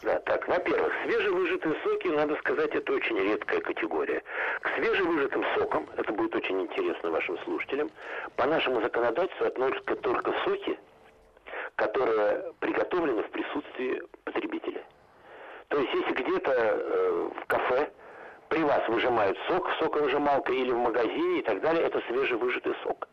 Да, 0.02 0.18
так, 0.20 0.46
во-первых, 0.49 0.92
свежевыжатые 1.04 1.75
соки, 1.82 2.08
надо 2.08 2.37
сказать, 2.37 2.75
это 2.75 2.92
очень 2.92 3.18
редкая 3.18 3.61
категория. 3.61 4.23
К 4.61 4.68
свежевыжатым 4.76 5.44
сокам, 5.56 5.88
это 5.96 6.12
будет 6.12 6.35
очень 6.35 6.61
интересно 6.62 7.11
вашим 7.11 7.38
слушателям, 7.44 7.90
по 8.37 8.46
нашему 8.46 8.80
законодательству 8.80 9.46
относятся 9.46 9.96
только 9.96 10.32
соки, 10.44 10.78
которые 11.76 12.52
приготовлены 12.61 13.23
в 13.23 13.30
присутствии 13.30 14.02
потребителя. 14.25 14.82
То 15.68 15.78
есть, 15.78 15.92
если 15.94 16.23
где-то 16.23 16.52
э, 16.52 17.30
в 17.42 17.46
кафе 17.46 17.90
при 18.49 18.62
вас 18.62 18.87
выжимают 18.88 19.37
сок 19.49 19.68
в 19.68 19.78
соковыжималкой 19.82 20.56
или 20.56 20.70
в 20.70 20.78
магазине 20.78 21.40
и 21.40 21.42
так 21.42 21.61
далее, 21.61 21.85
это 21.85 22.00
свежевыжатый 22.08 22.75
сок. 22.82 23.08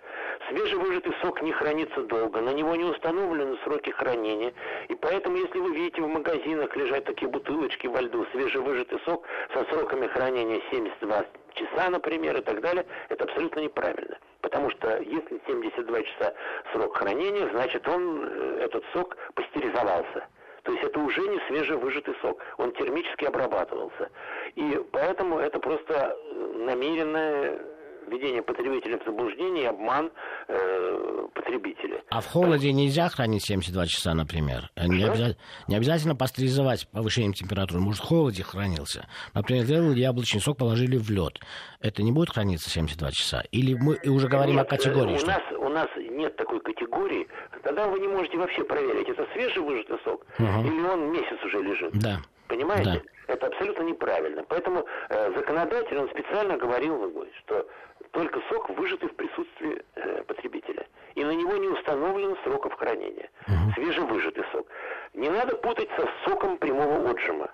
Свежевыжатый 0.54 1.16
сок 1.24 1.42
не 1.42 1.52
хранится 1.52 2.04
долго, 2.04 2.40
на 2.40 2.52
него 2.52 2.76
не 2.76 2.84
установлены 2.84 3.58
сроки 3.64 3.90
хранения. 3.90 4.54
И 4.88 4.94
поэтому, 4.94 5.38
если 5.38 5.58
вы 5.58 5.74
видите 5.74 6.00
в 6.02 6.08
магазинах 6.08 6.76
лежать 6.76 7.06
такие 7.06 7.28
бутылочки 7.28 7.88
во 7.88 8.02
льду, 8.02 8.24
свежевыжатый 8.32 9.00
сок 9.04 9.26
со 9.52 9.64
сроками 9.66 10.06
хранения 10.06 10.62
72 10.70 11.26
часа, 11.56 11.90
например, 11.90 12.38
и 12.38 12.42
так 12.42 12.62
далее, 12.62 12.86
это 13.10 13.24
абсолютно 13.24 13.62
неправильно. 13.62 14.20
Потому 14.42 14.70
что 14.70 15.00
если 15.02 15.42
72 15.48 16.04
часа 16.04 16.34
срок 16.72 16.98
хранения, 16.98 17.50
значит 17.52 17.88
он, 17.88 18.24
э, 18.24 18.60
этот 18.66 18.84
сок 18.94 19.18
пастеризовался. 19.34 20.28
То 20.62 20.72
есть 20.72 20.84
это 20.84 21.00
уже 21.00 21.22
не 21.22 21.40
свежевыжатый 21.48 22.16
сок, 22.22 22.40
он 22.58 22.74
термически 22.74 23.26
обрабатывался. 23.26 24.12
И 24.54 24.80
поэтому 24.92 25.40
это 25.40 25.60
просто 25.60 26.16
намеренное 26.58 27.73
введение 28.08 28.42
потребителя 28.42 29.00
в 29.00 29.06
заблуждение 29.06 29.64
и 29.64 29.68
обман 29.68 30.12
э, 30.48 31.28
потребителя. 31.34 32.02
А 32.10 32.22
в 32.22 32.28
холоде 32.28 32.72
нельзя 32.72 33.10
хранить 33.10 33.46
72 33.46 33.88
часа, 33.88 34.14
например? 34.14 34.70
Не, 34.76 35.04
обяза... 35.04 35.36
не 35.68 35.76
обязательно 35.76 36.16
пастеризовать 36.16 36.88
повышением 36.90 37.34
температуры. 37.34 37.80
Может, 37.80 38.04
в 38.04 38.08
холоде 38.08 38.44
хранился. 38.44 39.08
Например, 39.34 39.64
сделали 39.64 40.00
яблочный 40.00 40.42
сок, 40.42 40.58
положили 40.58 40.98
в 40.98 41.10
лед. 41.10 41.40
Это 41.80 42.04
не 42.04 42.12
будет 42.12 42.30
храниться 42.30 42.70
72 42.70 43.12
часа? 43.12 43.44
Или 43.52 43.74
мы 43.74 43.98
уже 44.06 44.28
говорим 44.28 44.56
нет, 44.56 44.66
о 44.66 44.70
категории? 44.70 45.16
У 45.16 45.20
что... 45.20 45.28
нас, 45.28 45.42
у 45.58 45.70
нас 45.70 45.88
нет 45.98 46.36
такой 46.36 46.60
категории. 46.60 47.28
Тогда 47.64 47.88
вы 47.88 48.00
не 48.00 48.08
можете 48.08 48.38
вообще 48.38 48.64
проверить, 48.64 49.10
это 49.10 49.26
свежевыжатый 49.34 49.98
сок 50.04 50.26
угу. 50.38 50.68
или 50.68 50.82
он 50.88 51.12
месяц 51.12 51.44
уже 51.44 51.60
лежит. 51.62 51.92
Да. 51.94 52.20
Понимаете? 52.48 53.02
Да. 53.06 53.34
Это 53.34 53.48
абсолютно 53.48 53.84
неправильно. 53.84 54.44
Поэтому 54.48 54.86
э, 55.10 55.32
законодатель, 55.36 55.98
он 55.98 56.10
специально 56.10 56.58
говорил, 56.58 57.12
что 57.40 57.68
только 58.14 58.40
сок, 58.48 58.70
выжатый 58.70 59.10
в 59.10 59.16
присутствии 59.16 59.82
э, 59.96 60.24
потребителя. 60.24 60.86
И 61.16 61.24
на 61.24 61.32
него 61.32 61.58
не 61.58 61.68
установлено 61.68 62.38
сроков 62.44 62.74
хранения. 62.76 63.30
Угу. 63.48 63.74
Свежевыжатый 63.76 64.46
сок. 64.52 64.68
Не 65.14 65.30
надо 65.30 65.56
путать 65.58 65.90
со 65.98 66.08
соком 66.24 66.58
прямого 66.58 67.10
отжима. 67.10 67.50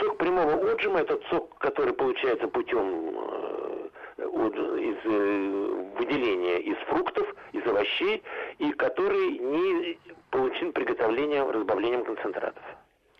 Сок 0.00 0.16
прямого 0.16 0.72
отжима– 0.72 1.00
это 1.00 1.20
сок, 1.28 1.58
который 1.58 1.92
получается 1.92 2.46
путем 2.46 2.86
э, 2.86 3.88
из 4.18 4.96
э, 5.04 5.70
выделения 5.98 6.60
из 6.60 6.76
фруктов, 6.86 7.26
из 7.52 7.66
овощей, 7.66 8.22
и 8.58 8.72
который 8.72 9.38
не 9.38 9.98
получен 10.30 10.72
приготовлением, 10.72 11.50
разбавлением 11.50 12.04
концентратов. 12.04 12.62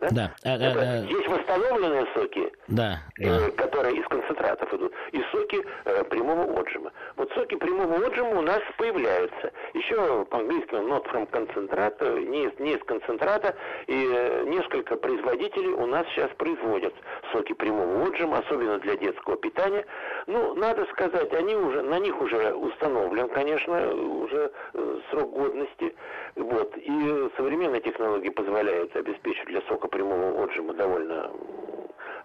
Да? 0.00 0.09
Да. 0.11 0.33
Э, 0.45 0.54
это, 0.57 0.80
э, 0.80 1.07
есть 1.09 1.28
восстановленные 1.28 2.07
соки, 2.14 2.52
да, 2.69 3.00
э, 3.19 3.25
да. 3.26 3.50
которые 3.50 3.97
из 3.97 4.07
концентратов 4.09 4.73
идут, 4.73 4.92
и 5.12 5.23
соки 5.30 5.62
э, 5.85 6.04
прямого 6.04 6.59
отжима. 6.59 6.90
Вот 7.16 7.30
соки 7.33 7.57
прямого 7.57 8.07
отжима 8.07 8.38
у 8.38 8.42
нас 8.42 8.61
появляются. 8.78 9.52
Еще 9.75 10.25
по-английски 10.26 10.75
not 10.75 11.04
from 11.12 11.26
концентрата, 11.26 12.12
не 12.19 12.45
из, 12.47 12.59
не 12.59 12.75
из 12.75 12.85
концентрата, 12.85 13.54
и 13.87 14.09
э, 14.11 14.45
несколько 14.47 14.97
производителей 14.97 15.73
у 15.75 15.87
нас 15.87 16.07
сейчас 16.09 16.30
производят 16.38 16.95
соки 17.33 17.52
прямого 17.52 18.07
отжима, 18.09 18.38
особенно 18.38 18.78
для 18.78 18.97
детского 18.97 19.37
питания. 19.37 19.85
Ну, 20.26 20.54
надо 20.54 20.87
сказать, 20.92 21.33
они 21.35 21.54
уже, 21.57 21.83
на 21.83 21.99
них 21.99 22.19
уже 22.21 22.54
установлен, 22.54 23.28
конечно, 23.28 23.95
уже 23.95 24.50
э, 24.73 24.99
срок 25.11 25.30
годности. 25.30 25.95
Вот. 26.37 26.75
И 26.76 27.28
современные 27.37 27.80
технологии 27.80 28.30
позволяют 28.30 28.95
обеспечить 28.97 29.47
для 29.47 29.61
сока 29.62 29.90
прямого 29.91 30.45
отжима 30.45 30.75
довольно 30.75 31.31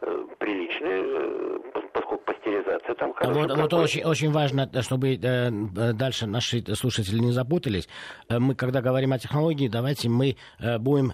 э, 0.01 0.25
приличные, 0.39 1.03
э, 1.03 1.59
поскольку 1.93 2.23
пастеризация 2.25 2.95
там 2.95 3.13
хорошая. 3.13 3.47
Вот, 3.47 3.57
вот 3.57 3.73
очень, 3.73 4.03
очень 4.03 4.31
важно, 4.31 4.69
чтобы 4.81 5.15
э, 5.15 5.49
дальше 5.93 6.27
наши 6.27 6.63
слушатели 6.75 7.19
не 7.19 7.31
запутались. 7.31 7.87
Мы, 8.29 8.55
когда 8.55 8.81
говорим 8.81 9.13
о 9.13 9.19
технологии, 9.19 9.67
давайте 9.67 10.09
мы 10.09 10.37
будем 10.79 11.13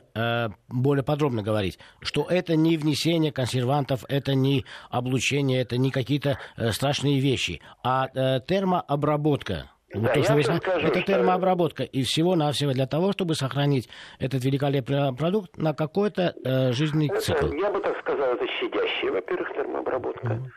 более 0.69 1.03
подробно 1.03 1.41
говорить, 1.43 1.79
что 2.01 2.25
это 2.29 2.55
не 2.55 2.77
внесение 2.77 3.31
консервантов, 3.31 4.03
это 4.07 4.35
не 4.35 4.65
облучение, 4.89 5.61
это 5.61 5.77
не 5.77 5.91
какие-то 5.91 6.37
страшные 6.71 7.19
вещи, 7.19 7.61
а 7.83 8.07
термообработка 8.39 9.69
вот 9.93 10.03
да, 10.03 10.13
то, 10.13 10.23
что 10.23 10.57
скажу, 10.57 10.87
это 10.87 11.01
термообработка. 11.01 11.83
И 11.83 12.03
всего-навсего 12.03 12.71
для 12.71 12.87
того, 12.87 13.11
чтобы 13.11 13.35
сохранить 13.35 13.89
этот 14.19 14.43
великолепный 14.43 15.13
продукт 15.15 15.57
на 15.57 15.73
какой-то 15.73 16.33
э, 16.43 16.71
жизненный 16.71 17.07
это, 17.07 17.21
цикл. 17.21 17.47
Я 17.53 17.71
бы 17.71 17.79
так 17.79 17.97
сказал, 17.99 18.33
это 18.33 18.45
щадящая, 18.59 19.11
во-первых, 19.11 19.53
термообработка. 19.53 20.27
Mm-hmm. 20.27 20.51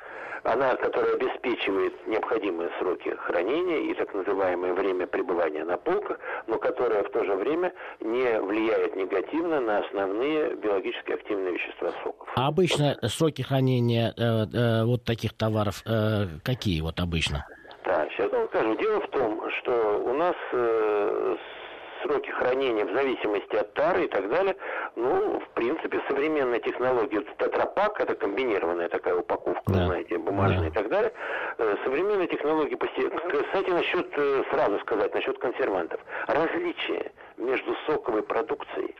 Она, 0.45 0.77
которая 0.77 1.15
обеспечивает 1.15 2.07
необходимые 2.07 2.69
сроки 2.79 3.17
хранения 3.17 3.91
и 3.91 3.95
так 3.95 4.13
называемое 4.13 4.75
время 4.75 5.07
пребывания 5.07 5.65
на 5.65 5.79
полках, 5.79 6.19
но 6.47 6.59
которая 6.59 7.03
в 7.03 7.11
то 7.13 7.25
же 7.25 7.35
время 7.35 7.73
не 8.01 8.39
влияет 8.41 8.95
негативно 8.95 9.61
на 9.61 9.79
основные 9.79 10.55
биологически 10.57 11.13
активные 11.13 11.55
вещества 11.55 11.93
соков. 12.05 12.29
А 12.37 12.49
обычно 12.49 12.99
сроки 13.09 13.41
хранения 13.41 14.13
э, 14.17 14.23
э, 14.23 14.85
вот 14.85 15.05
таких 15.05 15.33
товаров 15.33 15.83
э, 15.87 16.27
какие 16.43 16.83
вот 16.83 17.01
обычно? 17.01 17.47
Да, 17.85 18.07
сейчас 18.11 18.33
вам 18.33 18.47
скажу. 18.49 18.75
Дело 18.77 19.01
в 19.01 19.09
том, 19.09 19.51
что 19.51 20.03
у 20.05 20.15
нас 20.15 20.35
э, 20.53 21.37
сроки 22.03 22.31
хранения 22.31 22.87
в 22.87 22.95
зависимости 22.95 23.57
от 23.57 23.75
тары 23.75 24.05
и 24.05 24.09
так 24.09 24.29
далее, 24.31 24.57
ну, 24.97 25.39
в 25.41 25.49
принципе, 25.51 26.01
современная 26.09 26.61
технология 26.61 27.21
тетрапак, 27.39 28.01
это 28.01 28.15
комбинированная 28.15 28.89
такая 28.89 29.17
упаковка, 29.17 29.63
да. 29.67 29.87
знаете, 29.87 30.17
бумажная 30.17 30.63
да. 30.63 30.67
и 30.69 30.71
так 30.71 30.89
далее. 30.89 31.13
Э, 31.59 31.77
современные 31.85 32.29
технологии, 32.29 32.75
кстати, 32.77 33.71
насчет, 33.71 34.09
э, 34.17 34.45
сразу 34.51 34.79
сказать, 34.81 35.15
насчет 35.15 35.39
консервантов. 35.39 36.01
Различие 36.27 37.13
между 37.37 37.75
соковой 37.87 38.23
продукцией 38.23 38.95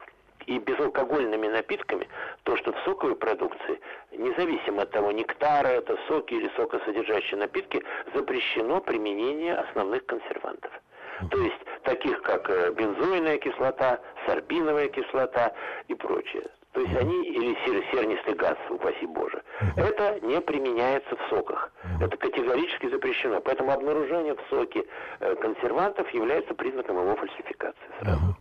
и 0.47 0.59
безалкогольными 0.59 1.49
напитками, 1.49 2.09
то, 2.43 2.57
что 2.57 2.73
в 2.73 2.79
соковой 2.85 3.17
продукции, 3.17 3.81
независимо 4.13 4.83
от 4.83 4.91
того, 4.91 5.13
нектара, 5.13 5.69
это 5.69 5.99
соки 6.09 6.35
или 6.35 6.51
сокосодержащие 6.57 7.39
напитки, 7.39 7.83
запрещено 8.15 8.81
применение 8.81 9.55
основных 9.55 10.07
консервантов. 10.07 10.71
То 11.31 11.39
есть 11.39 11.61
таких 11.85 12.21
как 12.23 12.51
э, 12.51 12.73
бензойная 12.73 13.39
кислота, 13.39 14.01
сорбиновая 14.27 14.89
кислота 14.89 15.53
и 15.89 15.95
прочее. 15.95 16.45
То 16.73 16.81
есть 16.81 16.97
они, 16.97 17.25
или 17.29 17.57
сер, 17.65 17.85
сернистый 17.93 18.35
газ, 18.35 18.57
упаси 18.69 19.07
Боже, 19.07 19.41
это 19.77 20.19
не 20.23 20.41
применяется 20.41 21.15
в 21.15 21.29
соках. 21.31 21.73
Это 22.01 22.17
категорически 22.17 22.89
запрещено. 22.89 23.41
Поэтому 23.41 23.71
обнаружение 23.71 24.35
в 24.35 24.41
соке 24.51 24.85
э, 25.21 25.37
консервантов 25.37 26.11
является 26.11 26.53
признаком 26.55 26.99
его 26.99 27.15
фальсификации 27.15 27.89
сразу. 28.01 28.37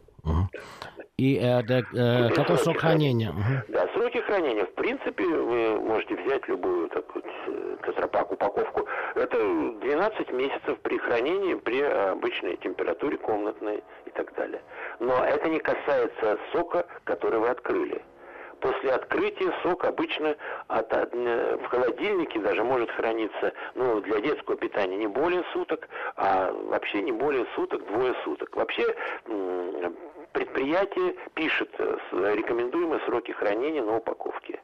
И 1.18 1.38
э, 1.38 1.62
да, 1.64 1.80
э, 1.94 2.30
какой 2.30 2.58
срок 2.58 2.80
хранения? 2.80 3.30
Угу. 3.30 3.74
Да, 3.74 3.88
сроки 3.94 4.20
хранения. 4.22 4.66
В 4.66 4.74
принципе, 4.74 5.24
вы 5.24 5.80
можете 5.80 6.16
взять 6.16 6.48
любую 6.48 6.90
такую 6.90 7.24
э, 7.48 7.78
тетрапак 7.86 8.32
упаковку. 8.32 8.88
Это 9.16 9.38
12 9.38 10.32
месяцев 10.32 10.80
при 10.82 10.98
хранении 10.98 11.54
при 11.54 11.82
обычной 11.82 12.58
температуре 12.58 13.18
комнатной 13.18 13.84
и 14.06 14.10
так 14.10 14.34
далее. 14.36 14.62
Но 15.00 15.24
это 15.24 15.50
не 15.50 15.60
касается 15.60 16.40
сока, 16.52 16.86
который 17.04 17.40
вы 17.40 17.50
открыли. 17.50 18.02
После 18.60 18.92
открытия 18.92 19.54
сок 19.62 19.84
обычно 19.84 20.38
от, 20.70 20.90
в 20.94 21.66
холодильнике 21.68 22.40
даже 22.40 22.64
может 22.64 22.90
храниться, 22.92 23.52
ну, 23.76 24.00
для 24.00 24.22
детского 24.22 24.56
питания 24.56 24.96
не 24.96 25.08
более 25.08 25.44
суток, 25.52 25.90
а 26.16 26.50
вообще 26.52 27.02
не 27.02 27.12
более 27.12 27.46
суток, 27.56 27.86
двое 27.88 28.16
суток. 28.24 28.56
Вообще 28.56 28.96
предприятие 30.34 31.16
пишет 31.36 31.70
э, 31.78 31.98
рекомендуемые 32.36 33.00
сроки 33.06 33.32
хранения 33.32 33.84
на 33.84 33.98
упаковке 33.98 34.62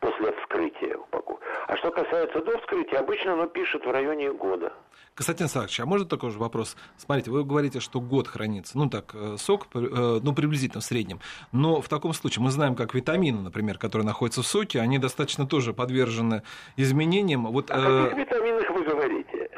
после 0.00 0.32
вскрытия 0.40 0.96
упаковки. 0.96 1.44
А 1.66 1.76
что 1.76 1.90
касается 1.90 2.40
до 2.40 2.58
вскрытия, 2.58 3.00
обычно 3.00 3.32
оно 3.32 3.46
пишет 3.46 3.84
в 3.84 3.90
районе 3.90 4.32
года. 4.32 4.72
Константин 5.14 5.44
Александрович, 5.44 5.80
а 5.80 5.86
можно 5.86 6.06
такой 6.06 6.30
же 6.30 6.38
вопрос? 6.38 6.76
Смотрите, 6.96 7.30
вы 7.30 7.44
говорите, 7.44 7.80
что 7.80 8.00
год 8.00 8.26
хранится. 8.26 8.76
Ну 8.76 8.90
так, 8.90 9.14
э, 9.14 9.36
сок, 9.38 9.66
э, 9.74 9.78
ну 10.22 10.34
приблизительно 10.34 10.80
в 10.80 10.84
среднем. 10.84 11.20
Но 11.52 11.80
в 11.80 11.88
таком 11.88 12.12
случае 12.12 12.42
мы 12.42 12.50
знаем, 12.50 12.74
как 12.74 12.94
витамины, 12.94 13.40
например, 13.40 13.78
которые 13.78 14.06
находятся 14.06 14.42
в 14.42 14.46
соке, 14.46 14.80
они 14.80 14.98
достаточно 14.98 15.46
тоже 15.46 15.72
подвержены 15.72 16.42
изменениям. 16.76 17.46
Вот, 17.46 17.70
а 17.70 17.76
о 17.76 18.04
каких 18.08 18.26
витаминах 18.26 18.70
вы 18.70 18.82
говорите? 18.84 19.50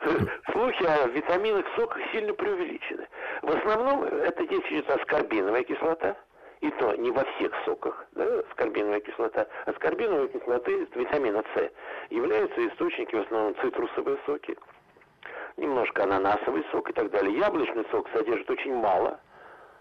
Слухи 0.52 0.84
о 0.84 1.06
витаминах 1.08 1.64
в 1.66 1.76
соках 1.76 1.98
сильно 2.12 2.32
преувеличены. 2.34 3.06
В 3.42 3.50
основном 3.50 4.04
это 4.04 4.44
здесь 4.44 4.64
идет 4.70 4.90
аскорбиновая 4.90 5.62
кислота, 5.64 6.16
и 6.60 6.70
то 6.72 6.94
не 6.96 7.10
во 7.10 7.24
всех 7.24 7.52
соках, 7.64 8.06
да, 8.12 8.24
аскорбиновая 8.50 9.00
кислота. 9.00 9.46
Аскорбиновой 9.64 10.28
кислоты 10.28 10.86
витамина 10.94 11.42
С 11.54 11.70
являются 12.10 12.68
источники 12.68 13.14
в 13.14 13.20
основном 13.20 13.54
цитрусовые 13.56 14.18
соки, 14.26 14.56
немножко 15.56 16.04
ананасовый 16.04 16.64
сок 16.70 16.90
и 16.90 16.92
так 16.92 17.10
далее. 17.10 17.38
Яблочный 17.38 17.86
сок 17.90 18.08
содержит 18.12 18.50
очень 18.50 18.74
мало 18.74 19.18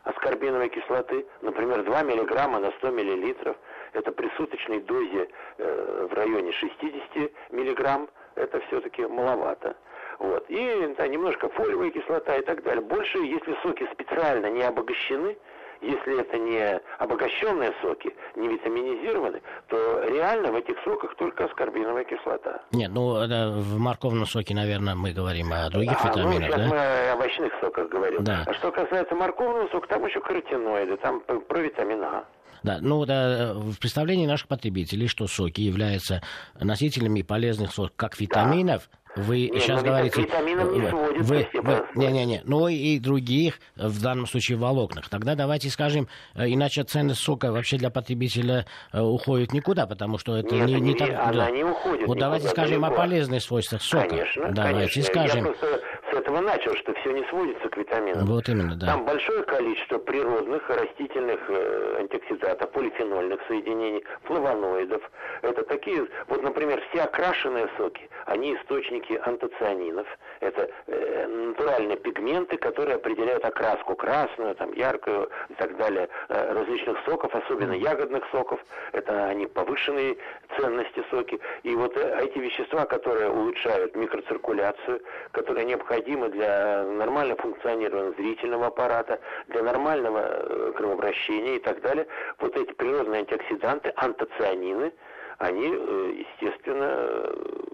аскорбиновой 0.04 0.70
кислоты, 0.70 1.25
например, 1.42 1.84
2 1.84 2.04
миллиграмма 2.04 2.60
на 2.60 2.72
100 2.72 2.92
миллилитров. 2.92 3.58
Это 3.94 4.12
при 4.12 4.30
суточной 4.38 4.80
дозе 4.82 5.30
э, 5.58 6.08
в 6.10 6.13
районе 6.13 6.51
60 6.54 7.32
миллиграмм. 7.51 8.10
Это 8.36 8.60
все-таки 8.62 9.06
маловато. 9.06 9.75
Вот. 10.19 10.45
И 10.49 10.93
да, 10.97 11.07
немножко 11.07 11.49
фолиевая 11.49 11.91
кислота 11.91 12.35
и 12.35 12.41
так 12.43 12.63
далее. 12.63 12.81
Больше, 12.81 13.17
если 13.19 13.55
соки 13.63 13.88
специально 13.93 14.47
не 14.47 14.63
обогащены, 14.63 15.38
если 15.81 16.19
это 16.19 16.38
не 16.38 16.81
обогащенные 16.97 17.73
соки, 17.81 18.13
не 18.35 18.49
витаминизированы, 18.49 19.41
то 19.69 20.03
реально 20.09 20.51
в 20.51 20.55
этих 20.57 20.75
соках 20.83 21.15
только 21.15 21.45
аскорбиновая 21.45 22.03
кислота. 22.03 22.61
Нет, 22.71 22.91
ну 22.91 23.13
в 23.13 23.77
морковном 23.77 24.25
соке, 24.25 24.53
наверное, 24.53 24.95
мы 24.95 25.13
говорим 25.13 25.53
о 25.53 25.69
других 25.69 25.97
а, 26.03 26.07
ну, 26.07 26.31
витаминах, 26.31 26.49
ну, 26.49 26.57
да? 26.57 26.67
мы 26.67 26.77
о 26.77 27.15
овощных 27.15 27.53
соках 27.61 27.88
говорим. 27.88 28.23
Да. 28.25 28.43
А 28.45 28.53
что 28.55 28.71
касается 28.71 29.15
морковного 29.15 29.69
сока, 29.69 29.88
там 29.88 30.05
еще 30.05 30.19
каротиноиды, 30.19 30.97
там 30.97 31.21
провитамин 31.21 32.03
А. 32.03 32.25
Да, 32.63 32.79
ну 32.81 33.05
да, 33.05 33.53
в 33.53 33.79
представлении 33.79 34.27
наших 34.27 34.47
потребителей, 34.47 35.07
что 35.07 35.27
соки 35.27 35.61
являются 35.61 36.21
носителями 36.59 37.21
полезных 37.21 37.71
соков, 37.71 37.93
как 37.95 38.19
витаминов, 38.19 38.89
да. 38.91 38.99
Вы 39.16 39.50
не, 39.50 39.60
сейчас 39.60 39.82
говорите... 39.82 40.22
Не 40.22 40.89
сводится, 40.89 41.24
вы, 41.24 41.48
вы, 41.54 41.86
Не-не-не, 41.96 42.42
ну 42.46 42.68
и 42.68 43.00
других, 43.00 43.60
в 43.75 44.01
данном 44.01 44.28
случае 44.28 44.58
волокнах. 44.58 45.10
Тогда 45.10 45.36
давайте 45.36 45.70
скажем, 45.70 46.08
э, 46.36 46.46
иначе 46.48 46.84
ценность 46.84 47.22
сока 47.22 47.51
вообще 47.51 47.78
для 47.78 47.89
потребителя 47.89 48.66
э, 48.94 49.01
уходит 49.01 49.51
никуда, 49.51 49.88
потому 49.88 50.20
что 50.20 50.38
это 50.38 50.54
Нет, 50.56 50.68
не, 50.68 50.80
не, 50.80 50.94
так... 50.94 51.10
Она 51.10 51.46
да. 51.46 51.51
не 51.51 51.63
уходит 51.63 52.08
Вот 52.08 52.20
давайте 52.20 52.48
скажем 52.50 52.82
далеко. 52.82 52.96
о 52.96 52.98
полезных 52.98 53.42
свойствах 53.42 53.82
сока. 53.82 54.10
Конечно, 54.10 54.51
давайте 54.51 54.94
конечно. 54.94 55.04
скажем. 55.04 55.46
Я 55.46 55.51
просто 55.51 55.82
этого 56.29 56.41
начал, 56.41 56.75
что 56.75 56.93
все 56.95 57.12
не 57.12 57.24
сводится 57.25 57.69
к 57.69 57.77
витаминам. 57.77 58.25
Вот 58.25 58.48
именно, 58.48 58.75
да. 58.75 58.88
Там 58.88 59.05
большое 59.05 59.43
количество 59.43 59.98
природных, 59.98 60.69
растительных 60.69 61.39
э, 61.50 61.98
антиоксидантов, 62.00 62.69
полифенольных 62.71 63.39
соединений, 63.48 64.03
флавоноидов. 64.24 65.01
Это 65.41 65.63
такие, 65.63 66.07
вот, 66.27 66.43
например, 66.43 66.81
все 66.89 67.03
окрашенные 67.03 67.67
соки, 67.77 68.09
они 68.25 68.55
источники 68.55 69.19
антоцианинов. 69.25 70.07
Это 70.39 70.69
э, 70.88 71.27
натуральные 71.27 71.98
пигменты, 71.98 72.57
которые 72.57 72.95
определяют 72.95 73.43
окраску 73.45 73.95
красную, 73.95 74.55
там, 74.55 74.71
яркую 74.74 75.29
и 75.50 75.53
так 75.55 75.75
далее 75.77 76.07
э, 76.29 76.53
различных 76.53 76.98
соков, 77.05 77.33
особенно 77.33 77.74
ягодных 77.74 78.24
соков. 78.31 78.59
Это 78.91 79.25
они 79.25 79.48
повышенные 79.48 80.17
ценности 80.57 81.03
соки. 81.09 81.39
И 81.63 81.75
вот 81.75 81.95
эти 81.98 82.38
вещества, 82.38 82.86
которые 82.86 83.29
улучшают 83.29 83.95
микроциркуляцию, 83.95 85.01
которые 85.31 85.65
необходимы 85.65 86.18
для 86.27 86.83
нормального 86.83 87.41
функционирования 87.41 88.13
зрительного 88.17 88.67
аппарата, 88.67 89.19
для 89.47 89.63
нормального 89.63 90.19
э, 90.19 90.73
кровообращения 90.75 91.55
и 91.55 91.59
так 91.59 91.81
далее, 91.81 92.05
вот 92.39 92.55
эти 92.57 92.73
природные 92.73 93.21
антиоксиданты, 93.21 93.93
антоцианины, 93.95 94.91
они, 95.39 95.74
э, 95.74 96.24
естественно, 96.39 97.29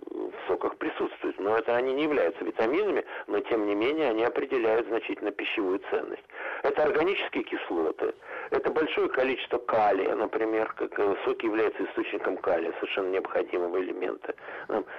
в 0.09 0.47
соках 0.47 0.77
присутствуют. 0.77 1.39
Но 1.39 1.57
это 1.57 1.75
они 1.75 1.93
не 1.93 2.03
являются 2.03 2.43
витаминами, 2.43 3.03
но 3.27 3.39
тем 3.41 3.65
не 3.67 3.75
менее 3.75 4.09
они 4.09 4.23
определяют 4.23 4.87
значительно 4.87 5.31
пищевую 5.31 5.81
ценность. 5.89 6.23
Это 6.63 6.83
органические 6.83 7.43
кислоты, 7.43 8.13
это 8.51 8.71
большое 8.71 9.09
количество 9.09 9.57
калия, 9.57 10.15
например, 10.15 10.71
как 10.73 10.97
э, 10.99 11.15
соки 11.25 11.45
являются 11.45 11.83
источником 11.83 12.37
калия, 12.37 12.71
совершенно 12.79 13.09
необходимого 13.09 13.79
элемента, 13.81 14.33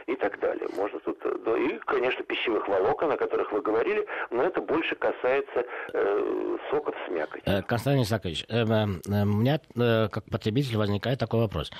и 0.07 0.17
так 0.17 0.39
далее. 0.41 0.69
Можно 0.77 1.01
тут, 1.01 1.19
э, 1.25 1.59
и, 1.59 1.79
конечно, 1.87 2.25
пищевых 2.25 2.69
волокон, 2.69 3.13
о 3.13 3.17
которых 3.17 3.53
вы 3.53 3.63
говорили, 3.63 4.07
но 4.31 4.43
это 4.43 4.61
больше 4.61 4.95
касается 4.97 5.65
э, 5.93 6.57
соков 6.71 6.95
с 7.07 7.11
мякотью. 7.11 7.65
Константин 7.67 8.03
Исакович, 8.03 8.45
э, 8.49 8.65
э, 8.65 9.23
у 9.23 9.27
меня 9.27 9.61
э, 9.77 10.09
как 10.09 10.25
потребитель 10.31 10.77
возникает 10.77 11.19
такой 11.19 11.41
вопрос. 11.41 11.71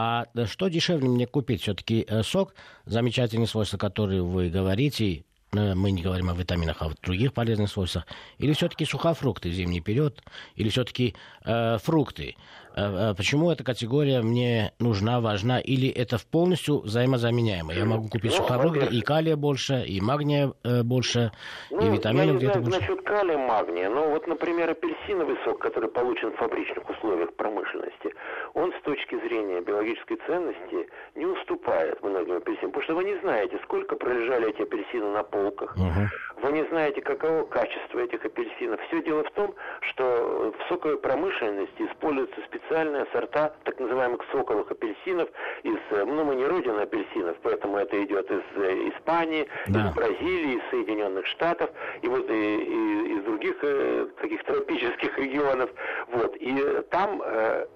А 0.00 0.26
что 0.46 0.68
дешевле 0.68 1.08
мне 1.08 1.26
купить? 1.26 1.62
Все-таки 1.62 2.06
э, 2.06 2.22
сок, 2.22 2.54
замечательные 2.86 3.48
свойства, 3.48 3.78
которые 3.78 4.22
вы 4.22 4.48
говорите, 4.48 5.24
э, 5.50 5.74
мы 5.74 5.90
не 5.90 6.02
говорим 6.02 6.30
о 6.30 6.34
витаминах, 6.34 6.76
а 6.82 6.86
о 6.86 6.92
других 7.02 7.32
полезных 7.32 7.68
свойствах, 7.68 8.06
или 8.38 8.52
все-таки 8.52 8.84
сухофрукты 8.84 9.50
зимний 9.50 9.80
период, 9.80 10.22
или 10.54 10.68
все-таки 10.68 11.16
э, 11.44 11.78
фрукты. 11.78 12.36
Э, 12.78 13.14
почему 13.16 13.50
эта 13.50 13.64
категория 13.64 14.22
мне 14.22 14.72
нужна, 14.78 15.20
важна, 15.20 15.58
или 15.58 15.88
это 15.88 16.18
полностью 16.30 16.80
взаимозаменяемо? 16.80 17.72
Я 17.72 17.84
могу 17.84 18.08
купить 18.08 18.32
ну, 18.32 18.36
сухофрукты, 18.38 18.86
и 18.86 19.00
калия 19.00 19.36
больше, 19.36 19.84
и 19.86 20.00
магния 20.00 20.52
э, 20.62 20.82
больше, 20.82 21.32
ну, 21.70 21.80
и 21.80 21.96
витаминов 21.96 22.36
где-то 22.36 22.60
больше. 22.60 22.80
насчет 22.80 23.02
калия, 23.02 23.36
магния, 23.36 23.90
но 23.90 24.08
вот, 24.10 24.26
например, 24.26 24.70
апельсиновый 24.70 25.36
сок, 25.44 25.58
который 25.58 25.90
получен 25.90 26.32
в 26.32 26.36
фабричных 26.36 26.88
условиях 26.88 27.34
промышленности, 27.34 28.14
он 28.54 28.72
с 28.72 28.82
точки 28.82 29.16
зрения 29.26 29.60
биологической 29.60 30.18
ценности 30.26 30.88
не 31.16 31.26
уступает 31.26 32.00
многим 32.02 32.36
апельсинам, 32.36 32.70
потому 32.70 32.84
что 32.84 32.94
вы 32.94 33.04
не 33.04 33.18
знаете, 33.20 33.58
сколько 33.64 33.96
пролежали 33.96 34.50
эти 34.50 34.62
апельсины 34.62 35.10
на 35.10 35.24
полках, 35.24 35.76
угу. 35.76 36.42
вы 36.42 36.52
не 36.52 36.64
знаете, 36.68 37.00
каково 37.00 37.44
качество 37.44 37.98
этих 37.98 38.24
апельсинов. 38.24 38.80
Все 38.86 39.02
дело 39.02 39.24
в 39.24 39.30
том, 39.32 39.54
что 39.80 40.54
в 40.56 40.68
соковой 40.68 40.98
промышленности 40.98 41.82
используются 41.82 42.40
специальные 42.46 42.67
сорта 43.12 43.54
так 43.64 43.78
называемых 43.80 44.22
соковых 44.32 44.70
апельсинов 44.70 45.28
из, 45.62 45.78
ну 45.90 46.24
мы 46.24 46.36
не 46.36 46.46
родина 46.46 46.82
апельсинов, 46.82 47.36
поэтому 47.42 47.78
это 47.78 48.02
идет 48.04 48.30
из 48.30 48.42
э, 48.56 48.90
Испании, 48.90 49.48
да. 49.68 49.88
из 49.88 49.94
Бразилии, 49.94 50.56
из 50.56 50.70
Соединенных 50.70 51.26
Штатов 51.26 51.70
и 52.02 52.08
вот 52.08 52.28
и, 52.30 52.32
и 52.32 53.18
из 53.18 53.24
других 53.24 53.56
э, 53.62 54.08
таких 54.20 54.44
тропических 54.44 55.18
регионов. 55.18 55.70
Вот. 56.08 56.36
И 56.36 56.82
там 56.90 57.22
э, 57.24 57.66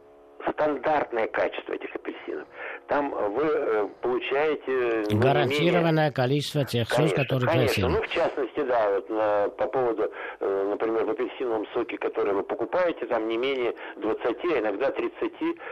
стандартное 0.50 1.26
качество 1.28 1.72
этих 1.72 1.94
апельсинов. 1.94 2.46
Там 2.88 3.10
вы 3.10 3.44
э, 3.44 3.88
получаете... 4.00 5.14
Гарантированное 5.16 5.92
менее... 5.92 6.12
количество 6.12 6.64
тех 6.64 6.88
сос, 6.90 7.12
которые 7.12 7.48
конечно. 7.48 7.88
Ну, 7.88 8.02
в 8.02 8.08
частности, 8.08 8.60
да, 8.60 8.90
вот 8.90 9.10
на, 9.10 9.48
по 9.48 9.66
поводу, 9.66 10.10
э, 10.40 10.66
например, 10.70 11.04
в 11.04 11.10
апельсиновом 11.10 11.66
соке, 11.72 11.96
который 11.98 12.34
вы 12.34 12.42
покупаете, 12.42 13.06
там 13.06 13.28
не 13.28 13.36
менее 13.36 13.74
20, 13.96 14.24
а 14.26 14.58
иногда 14.58 14.90
30 14.90 15.12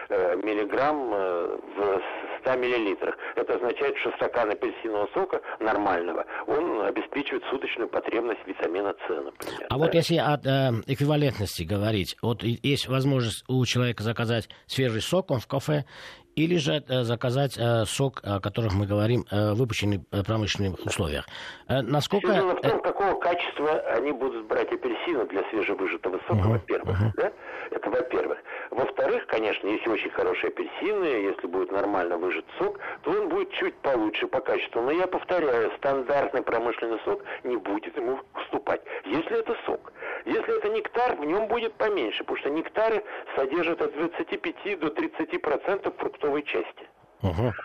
э, 0.08 0.36
миллиграмм 0.36 1.10
э, 1.12 1.58
в 1.76 2.02
100 2.40 2.56
миллилитрах. 2.56 3.16
Это 3.36 3.54
означает, 3.54 3.96
что 3.98 4.10
стакан 4.12 4.50
апельсинового 4.50 5.08
сока 5.12 5.40
нормального, 5.58 6.24
он 6.46 6.82
обеспечивает 6.82 7.44
суточную 7.50 7.88
потребность 7.88 8.40
витамина 8.46 8.94
С, 9.06 9.08
например. 9.08 9.66
А 9.68 9.74
да? 9.74 9.76
вот 9.76 9.94
если 9.94 10.16
о 10.16 10.38
э, 10.42 10.70
эквивалентности 10.86 11.62
говорить, 11.62 12.16
вот 12.22 12.42
есть 12.42 12.88
возможность 12.88 13.44
у 13.48 13.64
человека 13.66 14.02
заказать 14.02 14.48
свежий 14.66 15.02
сок, 15.02 15.30
он 15.30 15.40
в 15.40 15.46
кафе, 15.46 15.84
или 16.36 16.56
же 16.56 16.82
э, 16.88 17.02
заказать 17.02 17.56
э, 17.58 17.84
сок, 17.86 18.20
о 18.22 18.40
котором 18.40 18.74
мы 18.74 18.86
говорим, 18.86 19.24
э, 19.30 19.52
выпущенный 19.54 20.00
в 20.10 20.22
промышленных 20.22 20.78
условиях. 20.84 21.26
Насколько... 21.68 22.28
Все 22.28 22.36
дело 22.36 22.56
в 22.56 22.60
том, 22.60 22.80
какого 22.82 23.14
качества 23.20 23.80
они 23.96 24.12
будут 24.12 24.46
брать 24.46 24.72
апельсины 24.72 25.26
для 25.26 25.42
свежевыжатого 25.50 26.20
сока, 26.26 26.34
uh-huh. 26.34 26.52
во-первых. 26.52 27.00
Uh-huh. 27.00 27.12
Да? 27.16 27.32
Это 27.70 27.90
во-первых. 27.90 28.38
Во-вторых, 28.70 29.26
конечно, 29.26 29.66
если 29.66 29.88
очень 29.88 30.10
хорошие 30.10 30.48
апельсины, 30.48 31.04
если 31.04 31.46
будет 31.46 31.72
нормально 31.72 32.16
выжат 32.18 32.44
сок, 32.58 32.78
то 33.02 33.10
он 33.10 33.28
будет 33.28 33.50
чуть 33.52 33.74
получше 33.76 34.26
по 34.26 34.40
качеству. 34.40 34.80
Но 34.82 34.90
я 34.90 35.06
повторяю, 35.06 35.72
стандартный 35.78 36.42
промышленный 36.42 36.98
сок 37.04 37.22
не 37.44 37.56
будет 37.56 37.96
ему 37.96 38.18
уступать. 38.34 38.82
Если 39.04 39.38
это 39.38 39.56
сок. 39.66 39.92
Если 40.24 40.58
это 40.58 40.68
нектар, 40.68 41.16
в 41.16 41.24
нем 41.24 41.48
будет 41.48 41.74
поменьше, 41.74 42.18
потому 42.18 42.38
что 42.38 42.50
нектары 42.50 43.02
содержат 43.36 43.80
от 43.80 43.94
25 43.94 44.80
до 44.80 44.90
30 44.90 45.40
процентов 45.40 45.94
фруктовой 46.20 46.42
части. 46.42 46.86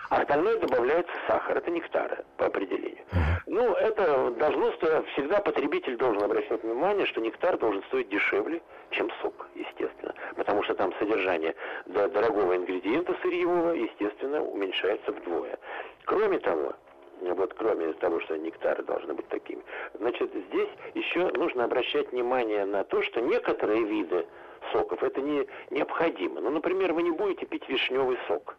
А 0.10 0.18
остальное 0.18 0.58
добавляется 0.60 1.14
сахар. 1.28 1.58
Это 1.58 1.72
нектары 1.72 2.26
по 2.36 2.48
определению. 2.48 3.04
Uh-huh. 3.12 3.42
Ну, 3.48 3.74
это 3.74 4.32
должно 4.32 4.72
стоить, 4.74 5.08
всегда 5.14 5.40
потребитель 5.40 5.96
должен 5.96 6.24
обращать 6.24 6.62
внимание, 6.62 7.06
что 7.06 7.22
нектар 7.22 7.58
должен 7.58 7.82
стоить 7.84 8.10
дешевле, 8.10 8.62
чем 8.90 9.10
сок, 9.22 9.48
естественно. 9.56 10.14
Потому 10.36 10.62
что 10.64 10.74
там 10.76 10.94
содержание 11.00 11.56
дорогого 11.86 12.54
ингредиента 12.58 13.16
сырьевого, 13.22 13.72
естественно, 13.72 14.44
уменьшается 14.44 15.14
вдвое. 15.14 15.58
Кроме 16.04 16.40
того, 16.40 16.74
вот 17.22 17.54
кроме 17.54 17.94
того, 17.94 18.20
что 18.20 18.38
нектары 18.38 18.84
должны 18.84 19.14
быть 19.14 19.28
такими. 19.30 19.64
Значит, 19.94 20.32
здесь 20.50 20.70
еще 20.96 21.32
нужно 21.32 21.64
обращать 21.64 22.12
внимание 22.12 22.66
на 22.66 22.84
то, 22.84 23.02
что 23.04 23.22
некоторые 23.22 23.84
виды 23.84 24.26
соков 24.72 25.04
это 25.04 25.22
не 25.22 25.48
необходимо. 25.70 26.42
Ну, 26.42 26.50
например, 26.50 26.94
вы 26.94 27.04
не 27.04 27.12
будете 27.12 27.46
пить 27.46 27.68
вишневый 27.70 28.18
сок 28.28 28.56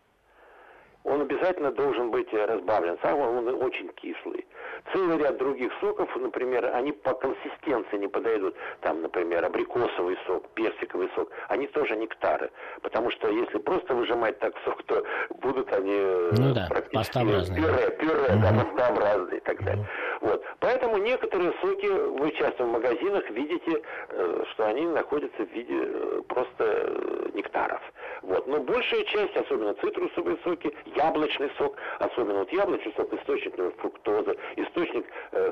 он 1.06 1.20
обязательно 1.20 1.70
должен 1.70 2.10
быть 2.10 2.32
разбавлен. 2.32 2.98
Сам 3.00 3.20
он 3.20 3.48
очень 3.62 3.88
кислый. 3.94 4.44
Целый 4.92 5.18
ряд 5.18 5.38
других 5.38 5.72
соков, 5.80 6.14
например, 6.16 6.70
они 6.74 6.92
по 6.92 7.14
консистенции 7.14 7.96
не 7.96 8.08
подойдут. 8.08 8.54
Там, 8.80 9.02
например, 9.02 9.44
абрикосовый 9.44 10.16
сок, 10.26 10.48
персиковый 10.50 11.10
сок, 11.14 11.30
они 11.48 11.66
тоже 11.66 11.96
нектары. 11.96 12.50
Потому 12.82 13.10
что 13.10 13.28
если 13.28 13.58
просто 13.58 13.94
выжимать 13.94 14.38
так 14.38 14.54
сок, 14.64 14.82
то 14.84 15.04
будут 15.30 15.72
они 15.72 15.96
ну, 16.38 16.54
да, 16.54 16.66
практически 16.68 17.18
пюре, 17.18 17.90
пюре, 17.98 18.34
угу. 18.34 18.42
да, 18.42 18.64
пастообразные 18.64 19.38
и 19.38 19.40
так 19.40 19.62
далее. 19.62 19.84
Угу. 20.20 20.28
Вот. 20.28 20.44
Поэтому 20.60 20.98
некоторые 20.98 21.52
соки, 21.60 21.86
вы 21.86 22.30
часто 22.32 22.64
в 22.64 22.68
магазинах 22.68 23.28
видите, 23.30 23.82
э, 24.08 24.44
что 24.52 24.66
они 24.66 24.86
находятся 24.86 25.44
в 25.44 25.50
виде 25.50 25.78
э, 25.78 26.22
просто 26.28 27.30
нектаров. 27.34 27.80
Вот. 28.22 28.46
Но 28.46 28.60
большая 28.60 29.04
часть, 29.04 29.36
особенно 29.36 29.74
цитрусовые 29.74 30.38
соки, 30.42 30.74
яблочный 30.96 31.50
сок, 31.58 31.76
особенно 31.98 32.40
вот 32.40 32.52
яблочный 32.52 32.92
сок, 32.96 33.12
источник 33.12 33.54
фруктозы, 33.78 34.36
источник 34.66 35.04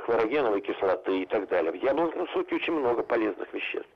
хлорогеновой 0.05 0.61
кислоты 0.61 1.22
и 1.22 1.27
так 1.27 1.48
далее. 1.48 1.72
В 1.72 1.83
яблочном 1.83 2.29
соке 2.29 2.57
очень 2.57 2.74
много 2.74 3.03
полезных 3.03 3.53
веществ 3.53 3.88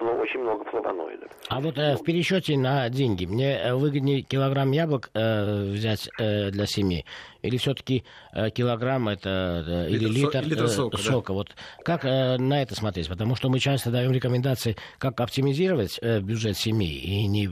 очень 0.00 0.40
много 0.40 0.64
флавоноидов. 0.64 1.30
А 1.48 1.60
вот 1.60 1.78
э, 1.78 1.96
в 1.96 2.02
пересчете 2.04 2.56
на 2.56 2.88
деньги 2.88 3.26
мне 3.26 3.58
э, 3.58 3.74
выгоднее 3.74 4.22
килограмм 4.22 4.70
яблок 4.70 5.10
э, 5.14 5.70
взять 5.72 6.08
э, 6.18 6.50
для 6.50 6.66
семьи 6.66 7.04
или 7.42 7.56
все-таки 7.56 8.04
э, 8.32 8.50
килограмм 8.50 9.08
это 9.08 9.64
э, 9.66 9.90
или 9.90 10.08
литр, 10.08 10.42
литр 10.44 10.64
э, 10.64 10.68
сока? 10.68 10.96
сока. 10.98 11.32
Да? 11.32 11.34
Вот 11.34 11.48
как 11.84 12.04
э, 12.04 12.36
на 12.38 12.62
это 12.62 12.74
смотреть? 12.74 13.08
Потому 13.08 13.34
что 13.34 13.48
мы 13.48 13.58
часто 13.58 13.90
даем 13.90 14.12
рекомендации, 14.12 14.76
как 14.98 15.20
оптимизировать 15.20 15.98
э, 16.00 16.20
бюджет 16.20 16.56
семьи 16.56 16.88
и 16.88 17.26
не 17.26 17.48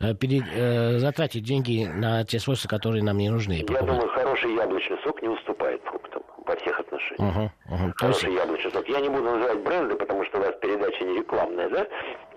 э, 0.00 0.14
пере, 0.14 0.42
э, 0.52 0.98
затратить 0.98 1.44
деньги 1.44 1.86
на 1.92 2.24
те 2.24 2.38
свойства, 2.38 2.68
которые 2.68 3.02
нам 3.02 3.18
не 3.18 3.30
нужны. 3.30 3.64
Я 3.68 3.82
думаю, 3.82 4.08
хороший 4.08 4.54
яблочный 4.54 4.98
сок 5.04 5.20
не 5.22 5.28
уступает 5.28 5.82
фруктам 5.82 6.21
во 6.52 6.56
всех 6.56 6.80
отношениях. 6.80 7.36
Угу, 7.36 7.74
угу. 7.74 7.92
Хороший 7.96 8.30
есть... 8.30 8.44
яблочный 8.44 8.70
сок. 8.72 8.88
Я 8.88 9.00
не 9.00 9.08
буду 9.08 9.24
называть 9.24 9.58
бренды, 9.60 9.96
потому 9.96 10.24
что 10.24 10.38
у 10.38 10.42
вас 10.42 10.54
передача 10.60 11.04
не 11.04 11.18
рекламная, 11.18 11.68
да? 11.68 11.86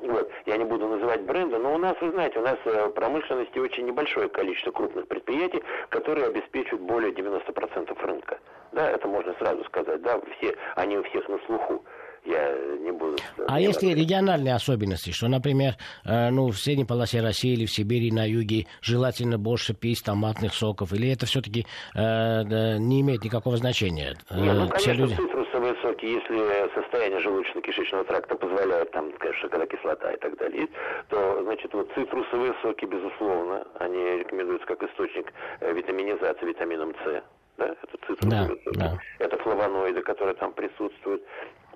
Вот. 0.01 0.32
Я 0.45 0.58
не 0.58 0.65
буду 0.65 0.88
называть 0.88 1.21
бренды, 1.23 1.58
но 1.58 1.73
у 1.73 1.78
нас, 1.78 1.95
вы 2.01 2.12
знаете, 2.12 2.39
у 2.39 2.43
нас 2.43 2.58
э, 2.65 2.88
в 2.88 2.91
промышленности 2.91 3.60
очень 3.60 3.86
небольшое 3.86 4.30
количество 4.30 4.71
крупных 4.71 5.08
предприятий, 5.08 5.63
которые 5.89 6.28
обеспечивают 6.28 6.84
более 6.84 7.12
90% 7.12 8.06
рынка. 8.06 8.39
Да, 8.71 8.89
это 8.89 9.08
можно 9.08 9.34
сразу 9.36 9.63
сказать, 9.65 10.01
да, 10.01 10.19
все, 10.38 10.56
они 10.75 10.97
у 10.97 11.04
всех 11.04 11.28
на 11.30 11.38
слуху 11.45 11.84
я 12.25 12.55
не 12.77 12.91
буду... 12.91 13.15
А 13.47 13.59
есть 13.59 13.81
ли 13.83 13.93
региональные 13.93 14.55
особенности, 14.55 15.11
что, 15.11 15.27
например, 15.27 15.75
э, 16.05 16.29
ну, 16.29 16.47
в 16.47 16.57
средней 16.57 16.85
полосе 16.85 17.21
России 17.21 17.53
или 17.53 17.65
в 17.65 17.71
Сибири, 17.71 18.11
на 18.11 18.27
юге 18.27 18.67
желательно 18.81 19.38
больше 19.38 19.73
пить 19.73 20.03
томатных 20.03 20.53
соков, 20.53 20.93
или 20.93 21.11
это 21.11 21.25
все-таки 21.25 21.65
э, 21.95 22.43
не 22.77 23.01
имеет 23.01 23.23
никакого 23.23 23.57
значения? 23.57 24.15
Э, 24.29 24.39
Нет, 24.39 24.55
ну, 24.55 24.69
конечно, 24.69 24.91
люди... 24.93 25.15
цитрусовые 25.15 25.75
соки, 25.81 26.05
если 26.05 26.73
состояние 26.73 27.19
желудочно-кишечного 27.19 28.05
тракта 28.05 28.35
позволяет, 28.35 28.91
там, 28.91 29.11
конечно, 29.17 29.49
когда 29.49 29.65
кислота 29.65 30.11
и 30.11 30.17
так 30.17 30.38
далее, 30.38 30.67
то, 31.09 31.43
значит, 31.43 31.73
вот 31.73 31.91
цитрусовые 31.93 32.53
соки, 32.61 32.85
безусловно, 32.85 33.65
они 33.79 34.19
рекомендуются 34.19 34.67
как 34.67 34.83
источник 34.83 35.31
витаминизации 35.61 36.45
витамином 36.45 36.93
С. 37.05 37.23
Да, 37.57 37.67
это 37.67 37.88
цитрусовые 37.91 38.29
да, 38.29 38.47
соки. 38.47 38.77
Да. 38.77 38.97
Это 39.19 39.38
флавоноиды, 39.38 40.01
которые 40.01 40.35
там 40.35 40.51
присутствуют. 40.53 41.23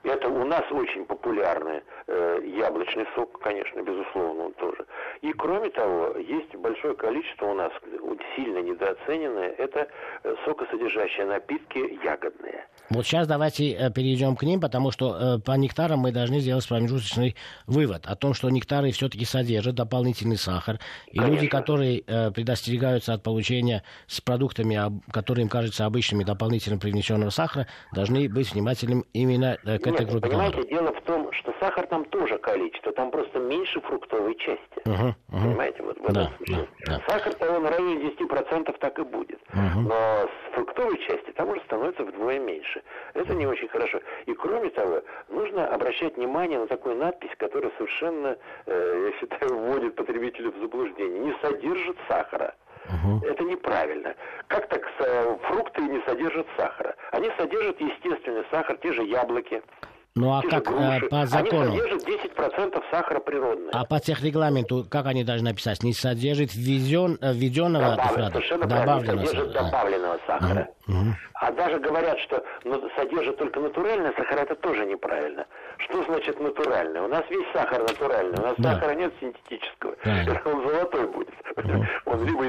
Это 0.04 0.30
у 0.30 0.46
нас 0.46 0.64
очень 0.72 1.06
популярный 1.06 1.82
э, 2.08 2.42
яблочный 2.46 3.06
сок, 3.16 3.40
конечно, 3.40 3.82
безусловно, 3.82 4.46
он 4.46 4.54
тоже. 4.54 4.86
И 5.22 5.34
кроме 5.34 5.70
того, 5.70 6.16
есть 6.18 6.56
большое 6.56 6.96
количество 6.96 7.48
у 7.48 7.54
нас 7.54 7.72
сильно 8.36 8.60
недооцененное, 8.60 9.50
это 9.58 9.88
э, 10.24 10.36
сокосодержащие 10.46 11.26
напитки 11.26 11.78
ягодные. 12.04 12.66
Вот 12.90 13.06
сейчас 13.06 13.28
давайте 13.28 13.72
э, 13.74 13.92
перейдем 13.92 14.36
к 14.36 14.44
ним, 14.44 14.62
потому 14.62 14.92
что 14.92 15.16
э, 15.16 15.40
по 15.40 15.52
нектарам 15.54 16.00
мы 16.00 16.12
должны 16.12 16.40
сделать 16.40 16.68
промежуточный 16.68 17.36
вывод 17.68 18.06
о 18.06 18.16
том, 18.16 18.34
что 18.34 18.50
нектары 18.50 18.92
все-таки 18.92 19.26
содержат 19.26 19.76
дополнительный 19.76 20.38
сахар. 20.38 20.80
И 21.08 21.18
Конечно. 21.18 21.36
люди, 21.36 21.48
которые 21.48 22.02
предостерегаются 22.32 23.14
от 23.14 23.24
получения 23.24 23.84
с 24.08 24.22
продуктами, 24.22 25.02
которые 25.12 25.44
им 25.44 25.50
кажутся 25.50 25.86
обычными, 25.86 26.24
дополнительно 26.24 26.80
привнесенного 26.80 27.30
сахара, 27.30 27.68
должны 27.94 28.30
быть 28.30 28.54
внимательным 28.54 29.06
именно 29.14 29.58
к 29.64 29.88
Нет, 29.92 30.02
этой 30.02 30.12
группе 30.12 30.30
понимаете, 30.30 30.64
товаров. 30.64 30.70
дело 30.70 30.94
в 30.94 31.02
том, 31.02 31.32
что 31.34 31.54
сахар 31.60 31.88
там 31.88 32.06
тоже 32.06 32.38
количество, 32.38 32.92
там 32.92 33.12
просто 33.12 33.40
меньше 33.40 33.82
фруктовой 33.82 34.36
части. 34.36 34.80
Угу, 34.86 34.94
угу. 34.94 35.16
Понимаете, 35.44 35.84
вот 35.84 35.98
в 35.98 36.04
этом 36.04 36.14
да, 36.14 36.32
смысле. 36.38 36.68
Да, 36.86 36.98
да. 36.98 37.04
Сахар-то 37.08 37.52
он 37.52 37.66
районе 37.66 38.10
10% 38.10 38.78
так 38.80 39.00
и 39.00 39.04
будет. 39.04 39.40
Угу. 39.54 39.82
Но 39.88 39.96
с 39.96 40.54
фруктовой 40.54 40.98
части 41.00 41.32
там 41.32 41.50
уже 41.50 41.62
становится 41.62 42.04
вдвое 42.04 42.40
меньше. 42.40 42.82
Это 43.14 43.34
не 43.34 43.48
очень 43.48 43.68
хорошо. 43.68 44.00
И 44.26 44.34
кроме 44.34 44.70
того, 44.70 45.02
нужно 45.30 45.68
обращать 45.68 46.18
внимание 46.18 46.60
на 46.60 46.68
такую 46.68 46.96
надпись, 46.96 47.32
которая 47.38 47.72
совершенно, 47.78 48.38
э, 48.66 49.12
я 49.12 49.20
считаю, 49.20 49.58
вводит 49.58 49.96
потребителя 49.96 50.52
в 50.52 50.60
заблуждение. 50.60 51.20
Не 51.20 51.34
содержит 51.42 51.98
сахара. 52.08 52.56
Угу. 52.86 53.26
Это 53.26 53.44
неправильно. 53.44 54.16
Как 54.48 54.68
так 54.70 54.82
э, 55.00 55.38
фрукты 55.44 55.82
не 55.82 56.02
содержат 56.06 56.48
сахара? 56.58 56.96
Они 57.12 57.30
содержат 57.38 57.80
естественный 57.80 58.46
сахар, 58.52 58.78
те 58.78 58.94
же 58.94 59.04
яблоки. 59.04 59.62
Ну 60.16 60.34
а 60.34 60.42
как 60.42 60.66
груши, 60.66 61.08
по 61.10 61.26
закону? 61.28 61.72
Они 61.72 61.80
содержат 61.80 62.08
10% 62.08 62.84
сахара 62.92 63.20
природного. 63.20 63.70
А 63.72 63.86
по 63.86 64.00
техрегламенту, 64.00 64.86
как 64.90 65.06
они 65.06 65.24
должны 65.24 65.50
написать? 65.52 65.84
Не 65.84 65.94
содержит 65.94 66.54
введен, 66.54 67.18
введенного 67.22 67.96
Добавлен, 67.96 68.32
совершенно 68.32 68.66
добавленного, 68.66 69.26
содержит 69.26 69.54
сахара. 69.54 69.66
добавленного 69.66 70.20
сахара. 70.28 70.70
Угу. 70.88 71.16
А 71.36 71.52
даже 71.52 71.80
говорят, 71.80 72.20
что 72.20 72.44
ну, 72.66 72.90
содержит 72.98 73.38
только 73.38 73.60
натуральный 73.62 74.12
сахар, 74.18 74.40
это 74.40 74.56
тоже 74.56 74.86
неправильно. 74.86 75.46
Что 75.78 76.04
значит 76.04 76.38
натуральный? 76.40 77.00
У 77.02 77.08
нас 77.08 77.24
весь 77.30 77.48
сахар 77.54 77.82
натуральный, 77.82 78.38
у 78.40 78.42
нас 78.42 78.56
да. 78.58 78.74
сахара 78.74 78.96
нет 78.96 79.14
синтетического. 79.22 79.96
Да. 80.04 80.42
Он 80.46 80.68
золотой 80.68 81.08
будет. 81.08 81.34
Угу. 81.56 81.86
Он 82.08 82.26
либо 82.26 82.44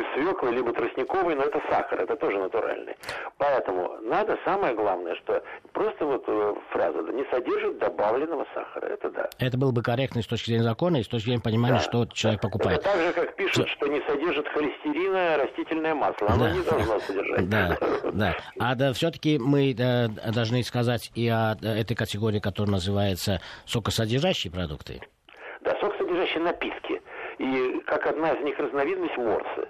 свеклы, 0.50 0.56
либо 0.56 0.72
тростниковый, 0.72 1.34
но 1.34 1.42
это 1.42 1.60
сахар, 1.68 2.00
это 2.00 2.16
тоже 2.16 2.38
натуральный. 2.38 2.96
Поэтому 3.38 3.96
надо, 4.02 4.38
самое 4.44 4.74
главное, 4.74 5.14
что 5.16 5.42
просто 5.72 6.04
вот 6.04 6.24
э, 6.26 6.54
фраза, 6.70 6.98
не 7.12 7.24
содержит 7.30 7.78
добавленного 7.78 8.46
сахара, 8.54 8.86
это 8.86 9.10
да. 9.10 9.28
Это 9.38 9.56
было 9.58 9.72
бы 9.72 9.82
корректно 9.82 10.22
с 10.22 10.26
точки 10.26 10.46
зрения 10.46 10.64
закона 10.64 10.98
и 10.98 11.02
с 11.02 11.08
точки 11.08 11.26
зрения 11.26 11.42
понимания, 11.42 11.76
да. 11.76 11.80
что 11.80 12.06
человек 12.06 12.40
покупает. 12.40 12.80
Это 12.80 12.90
так 12.90 13.00
же, 13.00 13.12
как 13.12 13.36
пишут, 13.36 13.68
что, 13.68 13.86
не 13.86 14.00
содержит 14.02 14.48
холестерина 14.48 15.36
растительное 15.38 15.94
масло. 15.94 16.28
Оно 16.28 16.44
да. 16.44 16.52
не 16.52 16.62
должно 16.62 17.00
содержать. 17.00 17.48
Да, 17.48 17.78
да. 18.12 18.36
А 18.58 18.74
да, 18.74 18.92
все-таки 18.92 19.38
мы 19.38 19.74
да, 19.74 20.08
должны 20.32 20.62
сказать 20.62 21.10
и 21.14 21.28
о 21.28 21.56
этой 21.62 21.94
категории, 21.94 22.40
которая 22.40 22.72
называется 22.72 23.40
сокосодержащие 23.66 24.52
продукты. 24.52 25.00
Да, 25.62 25.76
сокосодержащие 25.80 26.42
напитки. 26.42 27.02
И 27.38 27.80
как 27.86 28.06
одна 28.06 28.32
из 28.32 28.44
них 28.44 28.58
разновидность 28.58 29.16
морсы. 29.16 29.68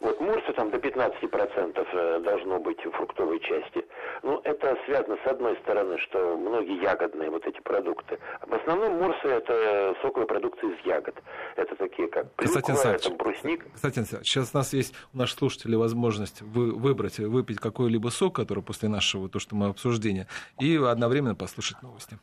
Вот 0.00 0.20
морсы 0.20 0.52
там 0.52 0.70
до 0.70 0.78
15% 0.78 1.86
э, 1.92 2.20
должно 2.20 2.60
быть 2.60 2.84
в 2.84 2.90
фруктовой 2.92 3.40
части. 3.40 3.84
Ну, 4.22 4.40
это 4.44 4.76
связано 4.86 5.16
с 5.24 5.26
одной 5.26 5.56
стороны, 5.58 5.98
что 5.98 6.36
многие 6.36 6.80
ягодные 6.80 7.30
вот 7.30 7.44
эти 7.46 7.60
продукты. 7.60 8.18
В 8.46 8.54
основном 8.54 8.96
морсы 8.98 9.26
это 9.26 9.96
соковые 10.00 10.28
продукты 10.28 10.68
из 10.68 10.86
ягод. 10.86 11.20
Это 11.56 11.74
такие 11.74 12.08
как 12.08 12.32
клюква, 12.36 12.92
это 12.92 13.10
брусник. 13.10 13.64
Кстати, 13.74 14.04
сейчас 14.22 14.54
у 14.54 14.58
нас 14.58 14.72
есть 14.72 14.94
у 15.12 15.18
наших 15.18 15.38
слушателей 15.38 15.76
возможность 15.76 16.42
вы, 16.42 16.72
выбрать, 16.72 17.18
выпить 17.18 17.58
какой-либо 17.58 18.08
сок, 18.08 18.36
который 18.36 18.62
после 18.62 18.88
нашего, 18.88 19.28
то, 19.28 19.40
что 19.40 19.56
мы 19.56 19.66
обсуждения, 19.66 20.28
и 20.60 20.76
одновременно 20.76 21.34
послушать 21.34 21.82
новости. 21.82 22.18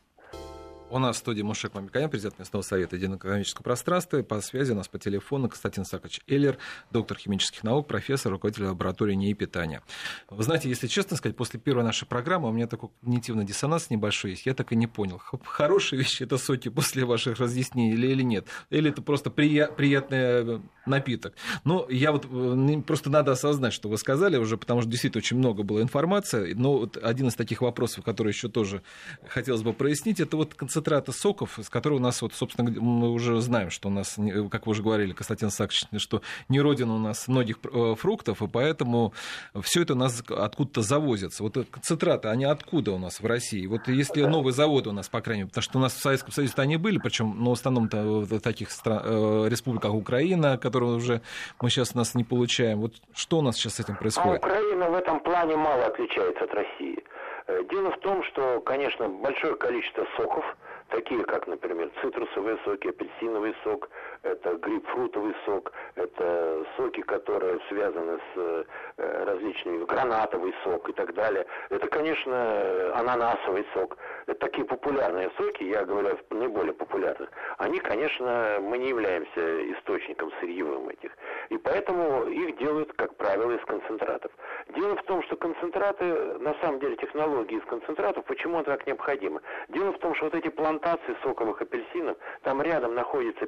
У 0.88 1.00
нас 1.00 1.16
в 1.16 1.18
студии 1.18 1.42
Мушек 1.42 1.74
Мамиканян, 1.74 2.08
президент 2.08 2.38
местного 2.38 2.62
совета 2.62 2.94
единого 2.94 3.42
пространства. 3.62 4.22
По 4.22 4.40
связи 4.40 4.70
у 4.70 4.76
нас 4.76 4.86
по 4.86 5.00
телефону 5.00 5.48
Константин 5.48 5.84
Сакович 5.84 6.20
Эллер, 6.28 6.58
доктор 6.92 7.18
химических 7.18 7.64
наук, 7.64 7.88
профессор, 7.88 8.30
руководитель 8.30 8.66
лаборатории 8.66 9.14
НИИ 9.14 9.32
питания. 9.32 9.82
Вы 10.30 10.44
знаете, 10.44 10.68
если 10.68 10.86
честно 10.86 11.16
сказать, 11.16 11.36
после 11.36 11.58
первой 11.58 11.82
нашей 11.82 12.06
программы 12.06 12.48
у 12.48 12.52
меня 12.52 12.68
такой 12.68 12.90
когнитивный 13.00 13.44
диссонанс 13.44 13.90
небольшой 13.90 14.32
есть. 14.32 14.46
Я 14.46 14.54
так 14.54 14.70
и 14.70 14.76
не 14.76 14.86
понял, 14.86 15.20
хорошие 15.44 15.98
вещи 15.98 16.22
это 16.22 16.38
соки 16.38 16.68
после 16.68 17.04
ваших 17.04 17.40
разъяснений 17.40 17.94
или, 17.94 18.06
или 18.06 18.22
нет. 18.22 18.46
Или 18.70 18.90
это 18.90 19.02
просто 19.02 19.30
прия- 19.30 19.74
приятный 19.74 20.18
э, 20.18 20.60
напиток. 20.86 21.34
Но 21.64 21.86
я 21.90 22.12
вот 22.12 22.26
э, 22.30 22.82
просто 22.86 23.10
надо 23.10 23.32
осознать, 23.32 23.72
что 23.72 23.88
вы 23.88 23.98
сказали 23.98 24.36
уже, 24.36 24.56
потому 24.56 24.82
что 24.82 24.90
действительно 24.90 25.18
очень 25.18 25.36
много 25.36 25.64
было 25.64 25.82
информации. 25.82 26.52
Но 26.52 26.78
вот 26.78 26.96
один 26.96 27.26
из 27.26 27.34
таких 27.34 27.60
вопросов, 27.60 28.04
который 28.04 28.28
еще 28.28 28.48
тоже 28.48 28.82
хотелось 29.28 29.62
бы 29.62 29.72
прояснить, 29.72 30.20
это 30.20 30.36
вот 30.36 30.54
концентрата 30.76 31.12
соков, 31.12 31.58
с 31.58 31.70
которой 31.70 31.94
у 31.94 31.98
нас, 32.00 32.20
вот, 32.20 32.34
собственно, 32.34 32.70
мы 32.70 33.10
уже 33.10 33.40
знаем, 33.40 33.70
что 33.70 33.88
у 33.88 33.90
нас, 33.90 34.18
как 34.50 34.66
вы 34.66 34.72
уже 34.72 34.82
говорили, 34.82 35.12
Константин 35.12 35.50
Сакович, 35.50 35.86
что 35.96 36.20
не 36.50 36.60
родина 36.60 36.94
у 36.94 36.98
нас 36.98 37.28
многих 37.28 37.56
э, 37.64 37.94
фруктов, 37.94 38.42
и 38.42 38.46
поэтому 38.46 39.14
все 39.62 39.82
это 39.82 39.94
у 39.94 39.96
нас 39.96 40.22
откуда-то 40.28 40.82
завозится. 40.82 41.42
Вот 41.42 41.56
концентраты, 41.70 42.28
они 42.28 42.44
откуда 42.44 42.92
у 42.92 42.98
нас 42.98 43.20
в 43.20 43.26
России? 43.26 43.66
Вот 43.66 43.88
если 43.88 44.22
новый 44.24 44.52
завод 44.52 44.86
у 44.86 44.92
нас, 44.92 45.08
по 45.08 45.22
крайней 45.22 45.44
мере, 45.44 45.48
потому 45.48 45.62
что 45.62 45.78
у 45.78 45.80
нас 45.80 45.94
в 45.94 46.02
Советском 46.02 46.32
Союзе 46.32 46.52
они 46.56 46.76
были, 46.76 46.98
причем, 46.98 47.34
но 47.36 47.44
ну, 47.44 47.50
в 47.50 47.52
основном-то 47.54 48.02
в 48.02 48.40
таких 48.40 48.70
стран, 48.70 49.00
э, 49.02 49.48
республиках 49.48 49.94
Украина, 49.94 50.58
которые 50.58 50.92
уже 50.92 51.22
мы 51.62 51.70
сейчас 51.70 51.94
нас 51.94 52.14
не 52.14 52.24
получаем. 52.24 52.80
Вот 52.80 52.92
что 53.14 53.38
у 53.38 53.42
нас 53.42 53.56
сейчас 53.56 53.76
с 53.76 53.80
этим 53.80 53.96
происходит? 53.96 54.44
А 54.44 54.46
Украина 54.46 54.90
в 54.90 54.94
этом 54.94 55.20
плане 55.20 55.56
мало 55.56 55.86
отличается 55.86 56.44
от 56.44 56.52
России. 56.52 57.02
Э, 57.46 57.62
дело 57.70 57.90
в 57.92 57.98
том, 58.00 58.22
что, 58.24 58.60
конечно, 58.60 59.08
большое 59.08 59.54
количество 59.56 60.06
соков, 60.16 60.44
такие 60.88 61.24
как, 61.24 61.46
например, 61.46 61.90
цитрусовые 62.00 62.58
соки, 62.64 62.88
апельсиновый 62.88 63.54
сок, 63.64 63.88
это 64.26 64.56
грейпфрутовый 64.56 65.34
сок, 65.44 65.72
это 65.94 66.64
соки, 66.76 67.02
которые 67.02 67.58
связаны 67.68 68.18
с 68.18 68.36
э, 68.36 69.24
различными, 69.24 69.84
гранатовый 69.84 70.54
сок 70.64 70.88
и 70.88 70.92
так 70.92 71.14
далее. 71.14 71.46
Это, 71.70 71.86
конечно, 71.88 72.94
ананасовый 72.94 73.66
сок. 73.74 73.96
Это 74.26 74.38
такие 74.40 74.66
популярные 74.66 75.30
соки, 75.36 75.64
я 75.64 75.84
говорю 75.84 76.08
о 76.08 76.34
наиболее 76.34 76.74
популярных. 76.74 77.30
Они, 77.58 77.78
конечно, 77.78 78.58
мы 78.60 78.78
не 78.78 78.88
являемся 78.88 79.72
источником 79.72 80.30
сырьевым 80.40 80.88
этих. 80.88 81.12
И 81.48 81.58
поэтому 81.58 82.24
их 82.24 82.56
делают, 82.58 82.92
как 82.94 83.14
правило, 83.16 83.52
из 83.52 83.64
концентратов. 83.64 84.32
Дело 84.74 84.96
в 84.96 85.02
том, 85.04 85.22
что 85.24 85.36
концентраты, 85.36 86.04
на 86.38 86.54
самом 86.60 86.80
деле, 86.80 86.96
технологии 86.96 87.58
из 87.58 87.64
концентратов, 87.64 88.24
почему 88.24 88.60
это 88.60 88.72
так 88.72 88.86
необходимо? 88.86 89.40
Дело 89.68 89.92
в 89.92 89.98
том, 89.98 90.14
что 90.14 90.26
вот 90.26 90.34
эти 90.34 90.48
плантации 90.48 91.16
соковых 91.22 91.60
апельсинов, 91.62 92.16
там 92.42 92.60
рядом 92.62 92.94
находится 92.94 93.46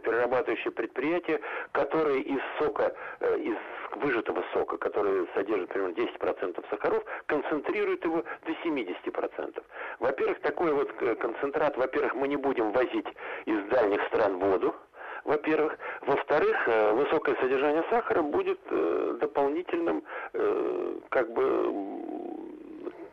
перерабатывающее 0.68 0.72
предприятие, 0.72 1.40
которое 1.72 2.20
из 2.20 2.40
сока, 2.58 2.94
э, 3.20 3.38
из 3.38 3.56
выжатого 3.96 4.44
сока, 4.52 4.76
который 4.76 5.26
содержит 5.34 5.68
примерно 5.70 5.94
10% 5.94 6.64
сахаров, 6.70 7.02
концентрирует 7.26 8.04
его 8.04 8.22
до 8.46 8.52
70%. 8.64 9.62
Во-первых, 9.98 10.40
такой 10.40 10.72
вот 10.72 10.90
э, 11.00 11.14
концентрат, 11.16 11.76
во-первых, 11.76 12.14
мы 12.14 12.28
не 12.28 12.36
будем 12.36 12.72
возить 12.72 13.06
из 13.46 13.64
дальних 13.70 14.02
стран 14.06 14.38
воду, 14.38 14.74
во-первых. 15.24 15.78
Во-вторых, 16.02 16.56
э, 16.68 16.92
высокое 16.92 17.34
содержание 17.36 17.84
сахара 17.90 18.22
будет 18.22 18.60
дополнительным, 19.18 20.02
как 21.10 21.32
бы, 21.32 21.72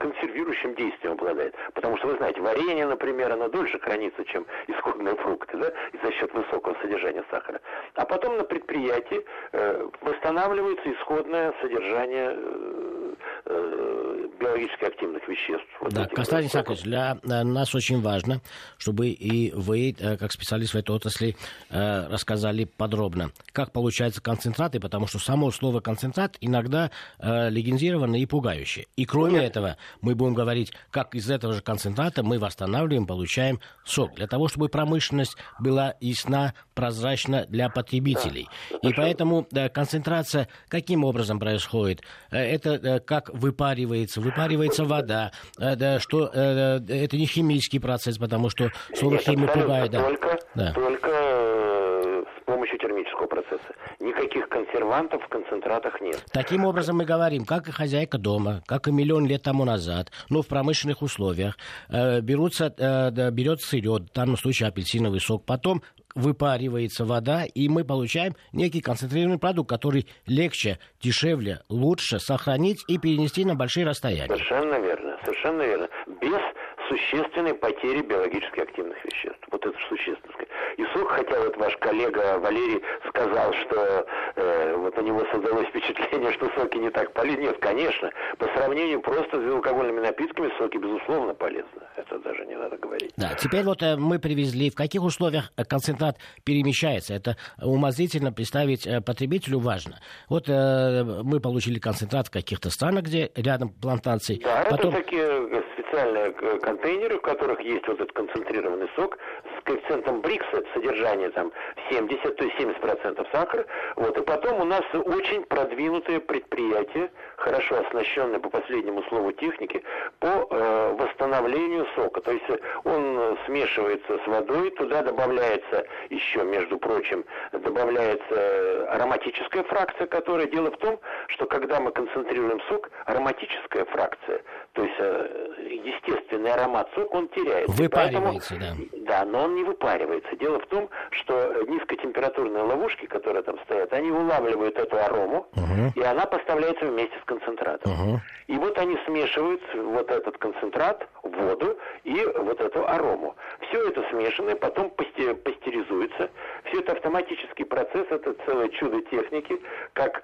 консервирующим 0.05 0.75
действием 0.75 1.13
обладает. 1.13 1.55
Потому 1.73 1.97
что, 1.97 2.07
вы 2.07 2.17
знаете, 2.17 2.41
варенье, 2.41 2.85
например, 2.85 3.31
оно 3.31 3.49
дольше 3.49 3.79
хранится, 3.79 4.23
чем 4.25 4.45
исходные 4.67 5.15
фрукты, 5.15 5.57
да, 5.57 5.71
и 5.93 6.05
за 6.05 6.11
счет 6.11 6.33
высокого 6.33 6.75
содержания 6.81 7.23
сахара. 7.31 7.59
А 7.95 8.05
потом 8.05 8.37
на 8.37 8.43
предприятии 8.43 9.25
э, 9.51 9.89
восстанавливается 10.01 10.91
исходное 10.91 11.53
содержание 11.61 12.33
э, 12.35 13.13
э, 13.45 14.27
биологически 14.55 14.85
активных 14.85 15.27
веществ. 15.27 15.67
Вот 15.81 15.93
да, 15.93 16.05
Константин 16.05 16.49
Сакович, 16.49 16.81
для 16.83 17.17
э, 17.21 17.43
нас 17.43 17.75
очень 17.75 18.01
важно, 18.01 18.41
чтобы 18.77 19.09
и 19.09 19.51
вы, 19.51 19.95
э, 19.97 20.17
как 20.17 20.31
специалист 20.31 20.73
в 20.73 20.77
этой 20.77 20.95
отрасли, 20.95 21.35
рассказали 21.69 22.65
подробно, 22.65 23.31
как 23.51 23.71
получаются 23.71 24.21
концентраты, 24.21 24.79
потому 24.79 25.07
что 25.07 25.19
само 25.19 25.51
слово 25.51 25.79
концентрат 25.79 26.37
иногда 26.41 26.89
легендировано 27.19 28.15
и 28.15 28.25
пугающее. 28.25 28.87
И 28.95 29.05
кроме 29.05 29.39
Нет. 29.39 29.51
этого, 29.51 29.77
мы 30.01 30.15
будем 30.15 30.33
говорить, 30.33 30.71
как 30.91 31.15
из 31.15 31.29
этого 31.29 31.53
же 31.53 31.61
концентрата 31.61 32.23
мы 32.23 32.39
восстанавливаем, 32.39 33.07
получаем 33.07 33.59
сок. 33.83 34.15
Для 34.15 34.27
того, 34.27 34.47
чтобы 34.47 34.69
промышленность 34.69 35.37
была 35.59 35.95
ясна, 35.99 36.53
прозрачна 36.73 37.45
для 37.47 37.69
потребителей. 37.69 38.47
Да, 38.71 38.89
и 38.89 38.93
поэтому 38.93 39.47
концентрация 39.73 40.47
каким 40.67 41.03
образом 41.03 41.39
происходит? 41.39 42.01
Э, 42.31 42.37
это 42.37 42.71
э, 42.71 42.99
как 42.99 43.29
выпаривается? 43.33 44.21
Выпаривается 44.21 44.44
вода. 44.85 45.31
Э, 45.59 45.75
да, 45.75 45.99
что 45.99 46.27
это 46.27 47.17
не 47.17 47.25
химический 47.25 47.79
процесс, 47.79 48.17
потому 48.17 48.49
что 48.49 48.69
слово 48.93 49.17
химия 49.17 49.47
пугает. 49.47 49.91
Да. 49.91 50.03
Только, 50.03 50.39
да. 50.55 50.73
только 50.73 51.07
с 51.09 52.45
помощью 52.45 52.77
термического 52.77 53.27
процесса. 53.27 53.75
Никаких 53.99 54.47
консервантов 54.49 55.23
в 55.23 55.27
концентратах 55.27 55.99
нет. 56.01 56.23
Таким 56.31 56.65
образом 56.65 56.97
мы 56.97 57.05
говорим, 57.05 57.45
как 57.45 57.67
и 57.67 57.71
хозяйка 57.71 58.17
дома, 58.17 58.61
как 58.67 58.87
и 58.87 58.91
миллион 58.91 59.25
лет 59.25 59.41
тому 59.43 59.65
назад, 59.65 60.11
ну, 60.29 60.41
в 60.41 60.47
промышленных 60.47 61.01
условиях, 61.01 61.57
э, 61.89 62.21
берутся, 62.21 62.73
э, 62.77 63.31
берет 63.31 63.61
сырье, 63.61 63.99
в 63.99 64.13
данном 64.13 64.37
случае 64.37 64.69
апельсиновый 64.69 65.19
сок, 65.19 65.45
потом 65.45 65.81
выпаривается 66.15 67.05
вода, 67.05 67.43
и 67.43 67.69
мы 67.69 67.83
получаем 67.83 68.35
некий 68.53 68.81
концентрированный 68.81 69.39
продукт, 69.39 69.69
который 69.69 70.07
легче, 70.25 70.79
дешевле, 71.01 71.59
лучше 71.69 72.19
сохранить 72.19 72.83
и 72.87 72.97
перенести 72.97 73.45
на 73.45 73.55
большие 73.55 73.85
расстояния. 73.85 74.27
Совершенно 74.27 74.79
верно, 74.79 75.19
совершенно 75.23 75.61
верно. 75.61 75.89
Без 76.21 76.41
существенной 76.89 77.53
потери 77.53 78.01
биологически 78.01 78.59
активных 78.61 79.03
веществ. 79.03 79.41
Вот 79.51 79.65
это 79.65 79.77
существенно. 79.89 80.33
И 80.77 80.83
сок, 80.93 81.09
хотя 81.09 81.39
вот 81.39 81.55
ваш 81.57 81.75
коллега 81.77 82.37
Валерий 82.39 82.81
сказал, 83.09 83.53
что 83.53 84.05
э, 84.35 84.54
вот 84.77 84.97
у 84.97 85.01
него 85.01 85.23
создалось 85.31 85.67
впечатление, 85.67 86.31
что 86.37 86.49
соки 86.55 86.77
не 86.77 86.89
так 86.89 87.13
полезны. 87.13 87.41
Нет, 87.41 87.57
конечно, 87.59 88.11
по 88.37 88.45
сравнению 88.55 89.01
просто 89.01 89.39
с 89.39 89.43
безалкогольными 89.43 89.99
напитками 89.99 90.51
соки, 90.57 90.77
безусловно, 90.77 91.33
полезны. 91.33 91.81
Это 91.95 92.19
даже 92.19 92.45
не 92.45 92.55
надо 92.55 92.77
говорить. 92.77 93.11
Да, 93.17 93.33
теперь 93.35 93.63
вот 93.63 93.81
э, 93.81 93.95
мы 93.97 94.19
привезли, 94.19 94.69
в 94.69 94.75
каких 94.75 95.03
условиях 95.03 95.51
э, 95.57 95.63
концентрат 95.63 96.17
перемещается. 96.43 97.13
Это 97.13 97.37
умозрительно 97.61 98.31
представить 98.31 98.85
э, 98.85 99.01
потребителю 99.01 99.59
важно. 99.59 99.99
Вот 100.29 100.47
мы 100.47 101.39
получили 101.39 101.79
концентрат 101.79 102.27
в 102.27 102.31
каких-то 102.31 102.69
странах, 102.69 103.03
где 103.03 103.31
рядом 103.35 103.69
плантации. 103.69 104.39
Да, 104.43 104.65
Потом... 104.69 104.93
это 104.93 105.03
такие 105.03 105.63
специальные 105.73 106.31
контейнеры, 106.59 107.17
в 107.17 107.21
которых 107.21 107.59
есть 107.61 107.87
вот 107.87 107.99
этот 107.99 108.11
концентрированный 108.11 108.87
сок 108.95 109.17
коэффициентом 109.65 110.21
Брикса, 110.21 110.63
содержание 110.73 111.29
там 111.31 111.51
70, 111.89 112.35
то 112.35 112.43
есть 112.43 112.55
70% 112.57 113.27
сахара. 113.31 113.65
Вот, 113.95 114.17
и 114.17 114.21
потом 114.21 114.61
у 114.61 114.65
нас 114.65 114.83
очень 114.93 115.43
продвинутое 115.43 116.19
предприятие, 116.19 117.11
хорошо 117.37 117.81
оснащенное 117.81 118.39
по 118.39 118.49
последнему 118.49 119.03
слову 119.03 119.31
техники, 119.33 119.83
по 120.19 120.27
э, 120.27 120.95
восстановлению 120.97 121.85
сока. 121.95 122.21
То 122.21 122.31
есть 122.31 122.45
он 122.83 123.37
смешивается 123.45 124.19
с 124.23 124.27
водой, 124.27 124.69
туда 124.71 125.01
добавляется 125.01 125.85
еще, 126.09 126.43
между 126.43 126.77
прочим, 126.77 127.25
добавляется 127.51 128.87
ароматическая 128.91 129.63
фракция, 129.63 130.07
которая 130.07 130.47
дело 130.47 130.71
в 130.71 130.77
том, 130.77 130.99
что 131.27 131.45
когда 131.45 131.79
мы 131.79 131.91
концентрируем 131.91 132.61
сок, 132.69 132.89
ароматическая 133.05 133.85
фракция, 133.85 134.41
то 134.73 134.83
есть 134.83 134.95
э, 134.99 135.53
естественный 135.83 136.51
аромат 136.53 136.87
сока, 136.93 137.15
он 137.15 137.27
теряется. 137.29 137.71
Выпаривается, 137.71 138.55
Поэтому, 138.59 138.87
да. 138.91 139.05
Да, 139.05 139.25
но 139.25 139.45
он 139.45 139.54
не 139.55 139.63
выпаривается. 139.63 140.35
Дело 140.35 140.59
в 140.59 140.67
том, 140.67 140.89
что 141.11 141.63
низкотемпературные 141.67 142.63
ловушки, 142.63 143.05
которые 143.05 143.43
там 143.43 143.57
стоят, 143.65 143.91
они 143.93 144.11
улавливают 144.11 144.77
эту 144.77 144.97
арому, 144.97 145.47
угу. 145.55 145.91
и 145.95 146.01
она 146.01 146.25
поставляется 146.25 146.85
вместе 146.85 147.17
с 147.21 147.25
концентратом. 147.25 147.91
Угу. 147.91 148.21
И 148.47 148.57
вот 148.57 148.77
они 148.77 148.97
смешивают 149.05 149.61
вот 149.73 150.11
этот 150.11 150.37
концентрат, 150.37 151.07
воду 151.23 151.77
и 152.03 152.23
вот 152.35 152.61
эту 152.61 152.87
арому. 152.87 153.35
Все 153.67 153.87
это 153.87 154.03
смешанное, 154.09 154.55
потом 154.55 154.89
пастеризуется. 154.91 156.29
Все 156.65 156.79
это 156.79 156.93
автоматический 156.93 157.63
процесс, 157.63 158.05
это 158.09 158.35
целое 158.45 158.69
чудо 158.69 159.01
техники, 159.01 159.59
как 159.93 160.23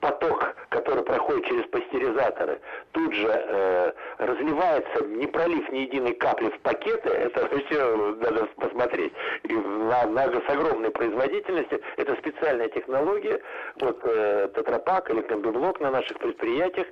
поток, 0.00 0.54
который 0.68 1.02
проходит 1.02 1.46
через 1.46 1.66
пастеризаторы, 1.66 2.60
тут 2.92 3.12
же 3.14 3.28
э, 3.28 3.92
разливается, 4.18 5.04
не 5.06 5.26
пролив 5.26 5.70
ни 5.70 5.78
единой 5.78 6.14
капли 6.14 6.50
в 6.50 6.60
пакеты, 6.60 7.08
это 7.08 7.48
все 7.66 7.96
надо 8.20 8.46
посмотреть. 8.56 9.12
И 9.44 9.52
на, 9.52 10.06
на, 10.06 10.22
с 10.24 10.48
огромной 10.48 10.90
производительностью, 10.90 11.80
это 11.96 12.14
специальная 12.16 12.68
технология, 12.68 13.40
вот 13.80 14.00
э, 14.04 14.48
тетрапак 14.54 15.10
или 15.10 15.20
комбиблок 15.22 15.80
на 15.80 15.90
наших 15.90 16.18
предприятиях, 16.18 16.86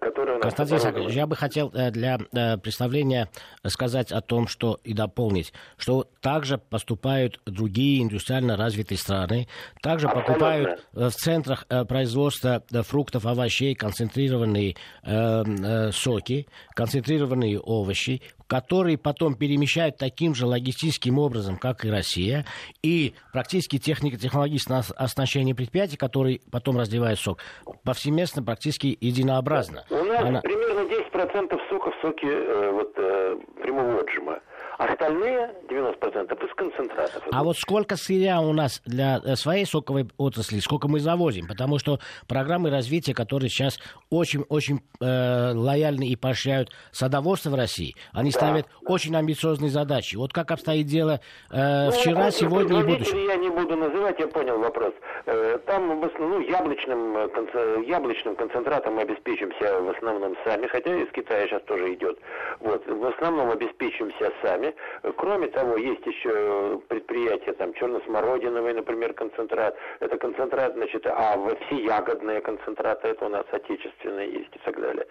которые. 0.00 0.40
Константин 0.40 0.78
Яковлевич, 0.78 1.14
я 1.14 1.26
бы 1.26 1.36
хотел 1.36 1.70
э, 1.74 1.90
для 1.90 2.18
э, 2.32 2.58
представления 2.58 3.28
сказать 3.66 4.12
о 4.12 4.20
том, 4.20 4.48
что 4.48 4.78
и 4.84 4.92
дополнить, 4.92 5.52
что 5.76 6.08
также 6.20 6.58
поступают 6.58 7.40
другие 7.46 8.02
индустриально 8.02 8.56
развитые 8.56 8.98
страны, 8.98 9.48
также 9.80 10.06
Абсолютно. 10.06 10.32
покупают 10.34 10.86
в 10.92 11.10
центре 11.10 11.36
центрах 11.46 11.66
э, 11.68 11.84
производства 11.84 12.62
э, 12.72 12.82
фруктов, 12.82 13.26
овощей 13.26 13.74
концентрированные 13.74 14.76
э, 15.02 15.44
э, 15.44 15.92
соки, 15.92 16.46
концентрированные 16.74 17.60
овощи, 17.60 18.22
которые 18.46 18.98
потом 18.98 19.34
перемещают 19.34 19.96
таким 19.96 20.34
же 20.34 20.46
логистическим 20.46 21.18
образом, 21.18 21.56
как 21.56 21.84
и 21.84 21.90
Россия, 21.90 22.44
и 22.82 23.14
практически 23.32 23.78
технико-технологическое 23.78 24.82
оснащение 24.96 25.54
предприятий, 25.54 25.96
которые 25.96 26.40
потом 26.50 26.78
разливают 26.78 27.18
сок, 27.18 27.40
повсеместно 27.84 28.42
практически 28.42 28.96
единообразно. 29.00 29.84
У 29.90 30.04
нас 30.04 30.22
Она... 30.22 30.40
примерно 30.40 30.80
10% 30.80 31.58
сока 31.68 31.90
в 31.90 32.00
соке 32.00 32.28
э, 32.28 32.70
вот, 32.72 32.92
э, 32.96 33.36
прямого 33.62 34.00
отжима. 34.00 34.40
Остальные 34.78 35.54
90% 35.68 36.46
из 36.46 36.54
концентратов. 36.54 37.22
А 37.32 37.42
вот 37.42 37.56
сколько 37.56 37.96
сырья 37.96 38.40
у 38.40 38.52
нас 38.52 38.82
для 38.84 39.20
э, 39.24 39.34
своей 39.34 39.64
соковой 39.64 40.06
отрасли, 40.18 40.58
сколько 40.58 40.86
мы 40.86 41.00
завозим? 41.00 41.46
Потому 41.46 41.78
что 41.78 41.98
программы 42.28 42.70
развития, 42.70 43.14
которые 43.14 43.48
сейчас 43.48 43.78
очень-очень 44.10 44.80
э, 45.00 45.52
лояльны 45.54 46.08
и 46.08 46.16
поощряют 46.16 46.70
садоводство 46.92 47.50
в 47.50 47.54
России, 47.54 47.94
они 48.12 48.30
да, 48.32 48.38
ставят 48.38 48.66
да. 48.66 48.92
очень 48.92 49.16
амбициозные 49.16 49.70
задачи. 49.70 50.16
Вот 50.16 50.34
как 50.34 50.50
обстоит 50.50 50.86
дело 50.86 51.20
э, 51.50 51.86
ну, 51.86 51.92
вчера, 51.92 52.30
сегодня 52.30 52.80
и 52.80 52.84
будущем? 52.84 53.16
Я 53.26 53.36
не 53.36 53.48
буду 53.48 53.76
называть, 53.76 54.18
я 54.18 54.28
понял 54.28 54.58
вопрос. 54.58 54.92
Э, 55.24 55.58
там 55.66 56.00
в 56.00 56.04
основном 56.04 56.40
ну, 56.42 56.48
яблочным, 56.48 57.16
э, 57.16 57.84
яблочным 57.86 58.36
концентратом 58.36 58.96
мы 58.96 59.02
обеспечимся 59.02 59.80
в 59.80 59.88
основном 59.96 60.36
сами, 60.44 60.66
хотя 60.66 60.94
из 60.94 61.10
Китая 61.12 61.46
сейчас 61.46 61.62
тоже 61.62 61.94
идет. 61.94 62.18
Вот, 62.60 62.86
в 62.86 63.06
основном 63.06 63.50
обеспечимся 63.50 64.32
сами 64.42 64.65
соками. 64.66 64.74
Кроме 65.16 65.48
того, 65.48 65.76
есть 65.76 66.06
еще 66.06 66.80
предприятия, 66.88 67.52
там, 67.54 67.72
черносмородиновый, 67.74 68.74
например, 68.74 69.12
концентрат. 69.14 69.76
Это 70.00 70.16
концентрат, 70.18 70.74
значит, 70.74 71.06
а 71.06 71.36
все 71.66 71.76
ягодные 71.76 72.40
концентраты, 72.40 73.08
это 73.08 73.26
у 73.26 73.28
нас 73.28 73.44
отечественные 73.50 74.32
есть 74.32 74.54
и 74.54 74.58
так 74.64 74.80
далее, 74.80 75.06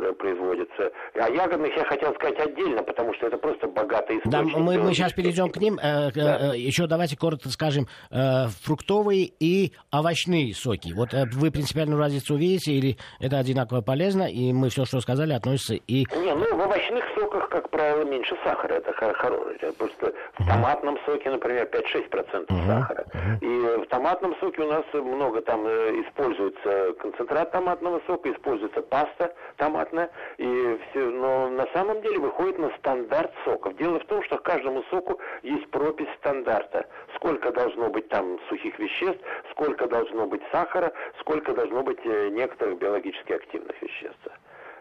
вот, 0.00 0.14
которые 0.14 0.14
производятся. 0.14 0.92
А 1.14 1.28
ягодных 1.28 1.76
я 1.76 1.84
хотел 1.84 2.14
сказать 2.14 2.38
отдельно, 2.38 2.82
потому 2.82 3.14
что 3.14 3.26
это 3.26 3.36
просто 3.36 3.66
богатый 3.68 4.18
источник. 4.18 4.52
Да, 4.52 4.58
мы, 4.58 4.78
мы 4.78 4.94
сейчас 4.94 5.12
перейдем 5.12 5.50
к 5.50 5.56
ним. 5.56 5.78
Э, 5.78 6.10
да. 6.14 6.52
Э, 6.52 6.56
еще 6.56 6.86
давайте 6.86 7.16
коротко 7.16 7.48
скажем, 7.48 7.86
э, 8.10 8.46
фруктовые 8.62 9.30
и 9.40 9.72
овощные 9.92 10.54
соки. 10.54 10.92
Вот 10.94 11.10
вы 11.12 11.50
принципиальную 11.50 11.98
разницу 11.98 12.36
видите 12.36 12.72
или 12.72 12.96
это 13.20 13.38
одинаково 13.38 13.80
полезно, 13.80 14.24
и 14.24 14.52
мы 14.52 14.68
все, 14.70 14.84
что 14.84 15.00
сказали, 15.00 15.32
относится 15.32 15.74
и... 15.74 16.06
Не, 16.16 16.34
ну, 16.34 16.56
в 16.56 16.60
овощных 16.60 17.04
соках, 17.14 17.48
как 17.48 17.70
правило, 17.70 18.04
меньше 18.04 18.36
сахара, 18.44 18.74
это 18.74 18.92
хорошее. 18.92 19.72
Просто 19.78 20.12
в 20.38 20.46
томатном 20.46 20.98
соке, 21.06 21.30
например, 21.30 21.68
5-6% 21.72 22.46
uh-huh. 22.46 22.66
сахара. 22.66 23.04
Uh-huh. 23.12 23.38
И 23.40 23.84
в 23.84 23.86
томатном 23.88 24.34
соке 24.40 24.62
у 24.62 24.68
нас 24.68 24.84
много 24.92 25.40
там 25.42 25.66
используется 25.66 26.92
концентрат 27.00 27.52
томатного 27.52 28.00
сока, 28.06 28.30
используется 28.32 28.82
паста 28.82 29.32
томатная, 29.56 29.89
и 30.38 30.78
все, 30.90 31.10
но 31.10 31.48
на 31.48 31.66
самом 31.72 32.00
деле 32.02 32.18
выходит 32.18 32.58
на 32.58 32.70
стандарт 32.78 33.32
соков. 33.44 33.76
Дело 33.76 33.98
в 33.98 34.04
том, 34.06 34.22
что 34.24 34.38
к 34.38 34.42
каждому 34.42 34.82
соку 34.90 35.18
есть 35.42 35.70
пропись 35.70 36.08
стандарта. 36.18 36.86
Сколько 37.16 37.52
должно 37.52 37.90
быть 37.90 38.08
там 38.08 38.38
сухих 38.48 38.78
веществ, 38.78 39.20
сколько 39.50 39.86
должно 39.86 40.26
быть 40.26 40.42
сахара, 40.52 40.92
сколько 41.20 41.52
должно 41.52 41.82
быть 41.82 42.00
э, 42.04 42.28
некоторых 42.30 42.78
биологически 42.78 43.32
активных 43.32 43.80
веществ 43.82 44.30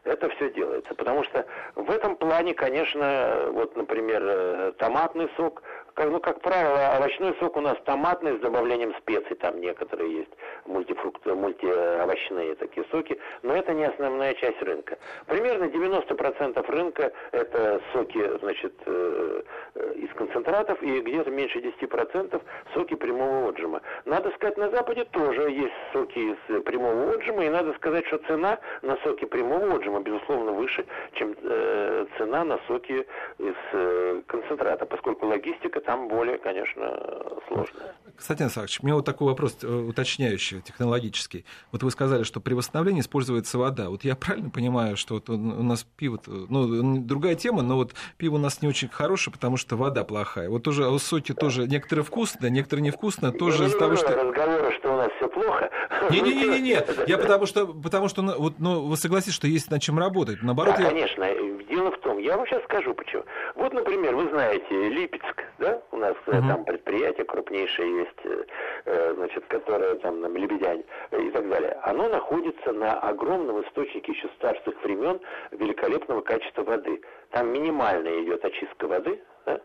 это 0.10 0.30
все 0.30 0.50
делается. 0.52 0.94
Потому 0.96 1.24
что 1.24 1.46
в 1.76 1.90
этом 1.90 2.16
плане, 2.16 2.54
конечно, 2.54 3.50
вот, 3.52 3.76
например, 3.76 4.22
э, 4.24 4.72
томатный 4.78 5.30
сок, 5.38 5.62
ну, 5.98 6.20
как 6.20 6.42
правило, 6.42 6.96
овощной 6.96 7.36
сок 7.40 7.58
у 7.58 7.62
нас 7.62 7.78
томатный 7.86 8.38
с 8.38 8.40
добавлением 8.40 8.94
специй, 9.00 9.36
там 9.36 9.60
некоторые 9.60 10.20
есть 10.20 10.32
мультифрукты, 10.66 11.34
мультиовощные 11.34 12.56
такие 12.56 12.86
соки, 12.92 13.20
но 13.44 13.56
это 13.56 13.74
не 13.74 13.86
основная 13.86 14.34
часть 14.36 14.62
рынка. 14.62 14.98
Примерно 15.28 15.66
90% 15.66 16.72
рынка 16.72 17.12
это 17.32 17.82
соки, 17.94 18.38
значит, 18.40 18.74
э, 18.86 19.42
э, 19.76 19.94
из 19.96 20.14
концентратов 20.14 20.82
и 20.82 21.02
где-то 21.02 21.32
меньше 21.32 21.60
10% 21.60 22.42
соки 22.74 22.96
прямого 22.96 23.50
отжима. 23.50 23.82
Надо 24.06 24.32
сказать, 24.32 24.58
на 24.58 24.70
Западе 24.70 25.06
тоже 25.06 25.50
есть 25.52 25.74
соки 25.94 26.20
из 26.20 26.64
прямого 26.64 27.16
отжима, 27.16 27.46
и 27.46 27.50
надо 27.50 27.74
сказать, 27.74 28.06
что 28.08 28.18
цена 28.20 28.60
на 28.82 28.98
соки 28.98 29.26
прямого 29.26 29.76
отжима, 29.76 30.02
безусловно, 30.02 30.52
выше, 30.52 30.86
чем 31.14 31.36
э, 31.42 32.06
цена 32.18 32.44
на 32.44 32.60
соки 32.68 33.06
из 33.38 33.56
э, 33.74 34.22
концентрата, 34.28 34.86
поскольку 34.86 35.26
логистика 35.26 35.79
там 35.82 36.08
более, 36.08 36.38
конечно, 36.38 37.00
сложная. 37.48 37.96
Кстати, 38.16 38.42
Александрович, 38.42 38.80
у 38.82 38.86
меня 38.86 38.96
вот 38.96 39.06
такой 39.06 39.28
вопрос 39.28 39.58
э, 39.64 39.68
уточняющий, 39.68 40.62
технологический. 40.62 41.46
Вот 41.72 41.84
вы 41.84 41.92
сказали, 41.92 42.24
что 42.24 42.42
при 42.42 42.54
восстановлении 42.54 43.02
используется 43.02 43.58
вода. 43.58 43.90
Вот 43.90 44.04
я 44.04 44.16
правильно 44.16 44.50
понимаю, 44.50 44.98
что 44.98 45.16
вот 45.16 45.30
у 45.30 45.38
нас 45.38 45.86
пиво, 45.96 46.20
ну, 46.28 46.98
другая 47.00 47.36
тема, 47.36 47.62
но 47.62 47.76
вот 47.76 47.94
пиво 48.18 48.36
у 48.36 48.40
нас 48.40 48.62
не 48.62 48.68
очень 48.68 48.90
хорошее, 48.90 49.34
потому 49.34 49.58
что 49.58 49.78
вода 49.78 50.04
плохая. 50.04 50.50
Вот 50.50 50.64
тоже 50.64 50.88
у 50.90 51.00
соки 51.00 51.34
тоже 51.34 51.68
некоторые 51.68 52.04
вкусные, 52.04 52.52
некоторые 52.52 52.84
невкусные, 52.84 53.32
тоже 53.32 53.66
из-за 53.66 53.80
того, 53.80 53.96
что... 53.96 54.10
Разговоры, 54.10 54.76
что 54.78 54.94
у 54.94 54.98
нас 54.98 55.10
все 55.18 55.28
плохо. 55.30 55.70
Не-не-не, 56.10 56.84
я 57.08 57.18
потому 57.18 57.46
что, 57.46 57.68
потому 57.68 58.10
что, 58.10 58.22
ну, 58.22 58.38
вот, 58.38 58.60
ну, 58.60 58.86
вы 58.86 58.98
согласитесь, 58.98 59.36
что 59.36 59.48
есть 59.48 59.72
над 59.72 59.82
чем 59.82 59.98
работать. 59.98 60.42
Наоборот, 60.42 60.76
да, 60.78 60.84
я... 60.84 60.90
конечно. 60.90 61.26
Дело 61.70 61.92
в 61.92 62.00
том, 62.00 62.09
я 62.20 62.38
вам 62.38 62.46
сейчас 62.48 62.64
скажу 62.64 62.94
почему. 62.94 63.24
Вот, 63.56 63.74
например, 63.74 64.16
вы 64.16 64.30
знаете 64.30 64.90
Липецк, 64.90 65.44
да? 65.58 65.82
У 65.92 65.98
нас 65.98 66.16
угу. 66.26 66.38
там 66.48 66.64
предприятие 66.66 67.26
крупнейшее 67.26 68.00
есть, 68.00 68.20
э, 68.24 68.46
э, 68.86 69.14
значит, 69.16 69.46
которое 69.48 69.96
там 69.96 70.22
на 70.22 70.28
Лебедянь 70.28 70.84
и 71.12 71.30
так 71.32 71.50
далее. 71.50 71.78
Оно 71.84 72.08
находится 72.10 72.72
на 72.72 73.00
огромном 73.00 73.62
источнике 73.64 74.12
еще 74.12 74.30
старших 74.38 74.82
времен 74.84 75.20
великолепного 75.52 76.22
качества 76.22 76.64
воды. 76.64 77.02
Там 77.32 77.52
минимальная 77.52 78.24
идет 78.24 78.44
очистка 78.44 78.88
воды, 78.88 79.22
да? 79.46 79.60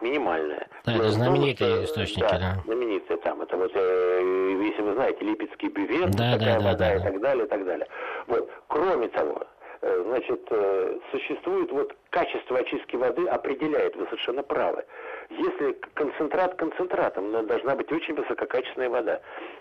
минимальная. 0.00 0.68
Да, 0.84 0.92
это 0.94 1.10
знаменитые 1.10 1.84
источники, 1.84 2.20
да. 2.20 2.38
да. 2.38 2.62
Знаменитые 2.64 3.16
там. 3.18 3.42
Это 3.42 3.56
вот, 3.56 3.72
э, 3.74 4.58
если 4.62 4.82
вы 4.82 4.94
знаете, 4.94 5.24
Липецкий 5.24 5.68
бювет, 5.68 6.10
да, 6.12 6.32
такая 6.34 6.58
да, 6.58 6.64
вода 6.64 6.78
да, 6.78 6.94
и 6.96 7.02
так 7.02 7.20
далее, 7.20 7.46
и 7.46 7.48
так 7.48 7.64
далее. 7.64 7.86
Вот. 8.26 8.50
Кроме 8.68 9.08
того, 9.08 9.42
значит, 10.06 10.40
э, 10.50 10.98
существует 11.10 11.70
вот 11.70 11.94
качество 12.10 12.58
очистки 12.58 12.96
воды 12.96 13.26
определяет, 13.26 13.96
вы 13.96 14.06
совершенно 14.06 14.42
правы. 14.42 14.84
Если 15.30 15.72
концентрат 15.94 16.54
концентратом, 16.54 17.46
должна 17.46 17.74
быть 17.74 17.90
очень 17.92 18.14
высококачественная 18.14 18.90
вода. 18.90 19.20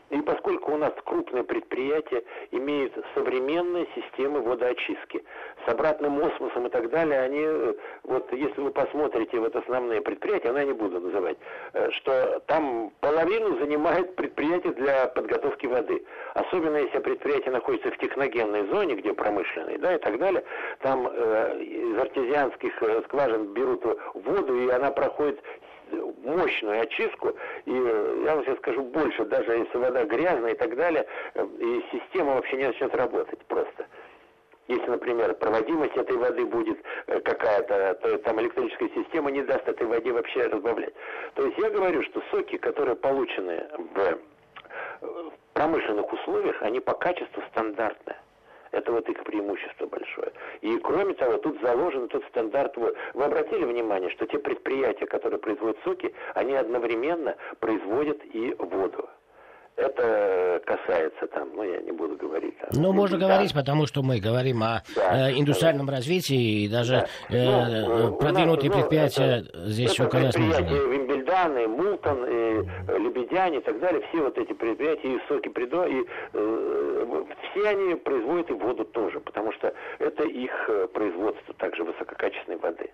И 0.09 0.21
поскольку 0.21 0.73
у 0.73 0.77
нас 0.77 0.93
крупные 1.05 1.43
предприятия 1.43 2.23
имеют 2.51 2.93
современные 3.15 3.87
системы 3.95 4.41
водоочистки 4.41 5.23
с 5.65 5.71
обратным 5.71 6.23
осмосом 6.23 6.67
и 6.67 6.69
так 6.69 6.89
далее, 6.89 7.21
они, 7.21 7.41
э, 7.43 7.73
вот 8.03 8.31
если 8.33 8.61
вы 8.61 8.71
посмотрите 8.71 9.39
вот 9.39 9.55
основные 9.55 10.01
предприятия, 10.01 10.51
но 10.51 10.59
я 10.59 10.65
не 10.65 10.73
буду 10.73 10.99
называть, 10.99 11.37
что 11.91 12.41
там 12.47 12.91
половину 12.99 13.57
занимает 13.59 14.15
предприятие 14.15 14.73
для 14.73 15.07
подготовки 15.07 15.65
воды. 15.65 16.03
Особенно 16.33 16.77
если 16.77 16.99
предприятие 16.99 17.51
находится 17.51 17.91
в 17.91 17.97
техногенной 17.97 18.67
зоне, 18.67 18.95
где 18.95 19.13
промышленный, 19.13 19.77
да, 19.77 19.95
и 19.95 19.99
так 19.99 20.17
далее, 20.17 20.43
там 20.79 21.07
э, 21.11 21.61
из 21.61 21.97
артезианских 21.97 22.81
э, 22.81 23.01
скважин 23.05 23.53
берут 23.53 23.83
воду, 24.13 24.59
и 24.59 24.69
она 24.69 24.91
проходит 24.91 25.39
мощную 26.23 26.81
очистку, 26.81 27.29
и 27.65 27.71
э, 27.71 28.23
я 28.25 28.35
вам 28.35 28.45
сейчас 28.45 28.57
скажу 28.57 28.83
больше, 28.83 29.25
даже 29.25 29.51
если 29.51 29.77
вода 29.77 30.03
грязная 30.05 30.53
и 30.53 30.57
так 30.57 30.75
далее, 30.75 31.05
э, 31.35 31.45
и 31.59 31.83
система 31.91 32.35
вообще 32.35 32.57
не 32.57 32.67
начнет 32.67 32.93
работать 32.95 33.39
просто. 33.47 33.85
Если, 34.67 34.89
например, 34.89 35.33
проводимость 35.35 35.95
этой 35.97 36.15
воды 36.15 36.45
будет 36.45 36.79
какая-то, 37.05 37.95
то 37.95 38.17
там 38.19 38.39
электрическая 38.39 38.89
система 38.95 39.29
не 39.29 39.43
даст 39.43 39.67
этой 39.67 39.85
воде 39.85 40.13
вообще 40.13 40.45
разбавлять. 40.45 40.93
То 41.35 41.45
есть 41.45 41.57
я 41.57 41.69
говорю, 41.69 42.01
что 42.03 42.23
соки, 42.31 42.57
которые 42.57 42.95
получены 42.95 43.67
в 43.93 44.19
промышленных 45.53 46.11
условиях, 46.13 46.61
они 46.61 46.79
по 46.79 46.93
качеству 46.93 47.43
стандартные. 47.51 48.17
Это 48.73 48.91
вот 48.91 49.07
их 49.07 49.23
преимущество 49.23 49.85
большое. 49.85 50.31
И 50.61 50.77
кроме 50.79 51.13
того, 51.13 51.37
тут 51.37 51.61
заложен 51.61 52.07
тот 52.07 52.23
стандарт. 52.29 52.75
Вы, 52.75 53.23
обратили 53.23 53.65
внимание, 53.65 54.09
что 54.09 54.25
те 54.25 54.39
предприятия, 54.39 55.05
которые 55.05 55.39
производят 55.39 55.77
соки, 55.83 56.11
они 56.33 56.55
одновременно 56.55 57.35
производят 57.59 58.17
и 58.33 58.55
воду. 58.57 59.07
Это 59.75 60.61
касается 60.65 61.27
там, 61.33 61.49
ну 61.55 61.63
я 61.63 61.81
не 61.81 61.91
буду 61.91 62.15
говорить. 62.15 62.55
Там, 62.59 62.81
ну, 62.81 62.93
можно 62.93 63.17
да. 63.17 63.27
говорить, 63.27 63.53
потому 63.53 63.87
что 63.87 64.03
мы 64.03 64.19
говорим 64.19 64.61
о 64.61 64.83
да, 64.95 65.29
э, 65.29 65.39
индустриальном 65.39 65.87
да. 65.87 65.93
развитии, 65.93 66.65
и 66.65 66.67
даже 66.67 67.07
да. 67.29 67.35
э, 67.35 67.81
ну, 67.81 68.15
продвинутые 68.15 68.69
нас, 68.69 68.79
предприятия 68.79 69.45
ну, 69.51 69.65
здесь 69.65 69.99
около 69.99 70.19
нас 70.19 70.37
нужны. 70.37 71.02
Вимбельданы, 71.33 71.67
Мултон, 71.67 72.25
и, 72.25 72.65
э, 72.87 72.97
Лебедянь 72.97 73.55
и 73.55 73.61
так 73.61 73.79
далее, 73.79 74.01
все 74.09 74.21
вот 74.23 74.37
эти 74.37 74.53
предприятия, 74.53 75.15
и 75.15 75.19
Соки 75.27 75.49
Придо, 75.49 75.85
и 75.85 76.03
э, 76.33 77.25
все 77.51 77.69
они 77.69 77.95
производят 77.95 78.49
и 78.49 78.53
воду 78.53 78.85
тоже, 78.85 79.19
потому 79.19 79.51
что 79.53 79.73
это 79.99 80.23
их 80.23 80.51
э, 80.67 80.87
производство 80.93 81.53
также 81.55 81.83
высококачественной 81.83 82.57
воды. 82.57 82.89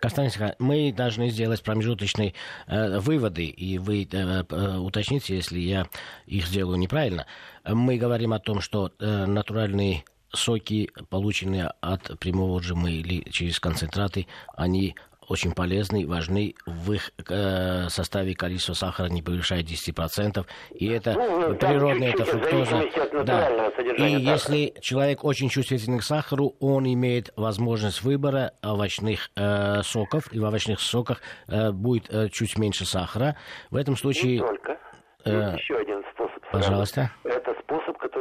Константин 0.00 0.52
мы 0.58 0.92
должны 0.96 1.28
сделать 1.28 1.62
промежуточные 1.62 2.34
э, 2.66 2.98
выводы, 2.98 3.46
и 3.46 3.78
вы 3.78 4.02
э, 4.02 4.06
э, 4.12 4.78
уточните, 4.78 5.36
если 5.36 5.58
я 5.58 5.86
их 6.26 6.46
сделаю 6.46 6.78
неправильно. 6.78 7.26
Мы 7.64 7.96
говорим 7.96 8.32
о 8.32 8.38
том, 8.38 8.60
что 8.60 8.90
э, 8.98 9.26
натуральные 9.26 10.04
соки, 10.32 10.90
полученные 11.10 11.72
от 11.80 12.18
прямого 12.18 12.56
отжима 12.56 12.90
или 12.90 13.22
через 13.30 13.60
концентраты, 13.60 14.26
они 14.56 14.96
очень 15.28 15.52
полезны, 15.52 16.06
важны. 16.06 16.54
В 16.66 16.92
их 16.92 17.10
э, 17.28 17.88
составе 17.88 18.34
количество 18.34 18.74
сахара 18.74 19.08
не 19.08 19.22
превышает 19.22 19.66
10%. 19.66 20.44
И 20.74 20.86
это 20.88 21.14
ну, 21.14 21.54
природная, 21.54 22.12
это 22.12 22.24
фруктоза. 22.24 22.82
Да. 23.24 23.68
И 23.96 24.20
если 24.20 24.74
человек 24.80 25.24
очень 25.24 25.48
чувствительный 25.48 25.98
к 25.98 26.02
сахару, 26.02 26.54
он 26.60 26.86
имеет 26.86 27.32
возможность 27.36 28.02
выбора 28.02 28.52
овощных 28.62 29.30
э, 29.36 29.82
соков. 29.82 30.32
И 30.32 30.38
в 30.38 30.44
овощных 30.44 30.80
соках 30.80 31.20
э, 31.48 31.70
будет 31.72 32.12
э, 32.12 32.28
чуть 32.30 32.58
меньше 32.58 32.84
сахара. 32.84 33.36
В 33.70 33.76
этом 33.76 33.96
случае... 33.96 34.34
Не 34.34 34.38
только. 34.40 34.78
Э, 35.24 35.54
еще 35.56 35.76
один 35.76 36.02
способ. 36.12 36.50
Пожалуйста. 36.52 37.10
Это 37.24 37.43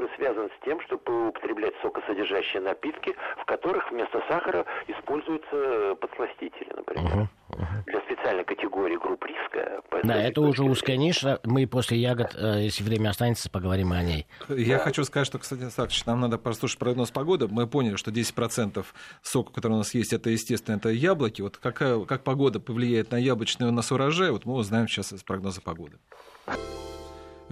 который 0.03 0.15
связан 0.15 0.49
с 0.49 0.65
тем, 0.65 0.79
чтобы 0.81 1.29
употреблять 1.29 1.73
сокосодержащие 1.81 2.61
напитки, 2.61 3.15
в 3.41 3.45
которых 3.45 3.89
вместо 3.91 4.21
сахара 4.27 4.65
используются 4.87 5.95
подсластители, 5.95 6.71
например. 6.75 7.27
Uh-huh. 7.49 7.83
Для 7.85 8.01
специальной 8.01 8.43
категории 8.43 8.97
групп 8.97 9.23
риска. 9.25 9.81
Да, 10.03 10.15
это 10.15 10.41
уже 10.41 10.63
узкая 10.63 10.97
ниша. 10.97 11.39
Мы 11.43 11.67
после 11.67 11.97
ягод, 11.97 12.35
э, 12.35 12.63
если 12.63 12.83
время 12.83 13.09
останется, 13.09 13.49
поговорим 13.49 13.91
о 13.91 14.01
ней. 14.01 14.25
Я 14.49 14.77
да. 14.77 14.85
хочу 14.85 15.03
сказать, 15.03 15.27
что, 15.27 15.37
кстати, 15.37 15.69
Сакч, 15.69 16.05
нам 16.05 16.19
надо 16.21 16.39
послушать 16.39 16.79
прогноз 16.79 17.11
погоды. 17.11 17.47
Мы 17.47 17.67
поняли, 17.67 17.95
что 17.95 18.09
10% 18.09 18.83
сока, 19.21 19.53
который 19.53 19.73
у 19.73 19.77
нас 19.77 19.93
есть, 19.93 20.13
это, 20.13 20.31
естественно, 20.31 20.77
это 20.77 20.89
яблоки. 20.89 21.43
Вот 21.43 21.57
какая, 21.57 21.99
как 22.05 22.23
погода 22.23 22.59
повлияет 22.59 23.11
на 23.11 23.17
яблочный 23.17 23.67
у 23.67 23.71
нас 23.71 23.91
урожай, 23.91 24.31
вот 24.31 24.45
мы 24.45 24.55
узнаем 24.55 24.87
сейчас 24.87 25.13
из 25.13 25.21
прогноза 25.23 25.61
погоды. 25.61 25.97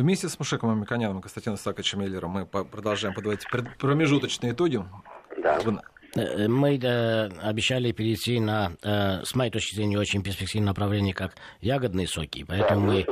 Вместе 0.01 0.29
с 0.29 0.39
Мушеком 0.39 0.71
Амиконяном 0.71 1.19
и 1.19 1.21
Константином 1.21 1.59
Саковичем 1.59 1.99
Миллером 1.99 2.31
мы 2.31 2.45
продолжаем 2.47 3.13
подводить 3.13 3.45
промежуточные 3.77 4.53
итоги. 4.53 4.83
Да. 5.43 5.59
Э, 6.15 6.47
мы 6.47 6.79
э, 6.81 7.27
обещали 7.39 7.91
перейти 7.91 8.39
на, 8.39 8.73
э, 8.81 9.23
с 9.23 9.35
моей 9.35 9.51
точки 9.51 9.75
зрения, 9.75 9.99
очень 9.99 10.23
перспективное 10.23 10.69
направление, 10.69 11.13
как 11.13 11.35
ягодные 11.61 12.07
соки. 12.07 12.43
Поэтому 12.43 12.87
да, 12.87 12.93
мы 12.93 13.05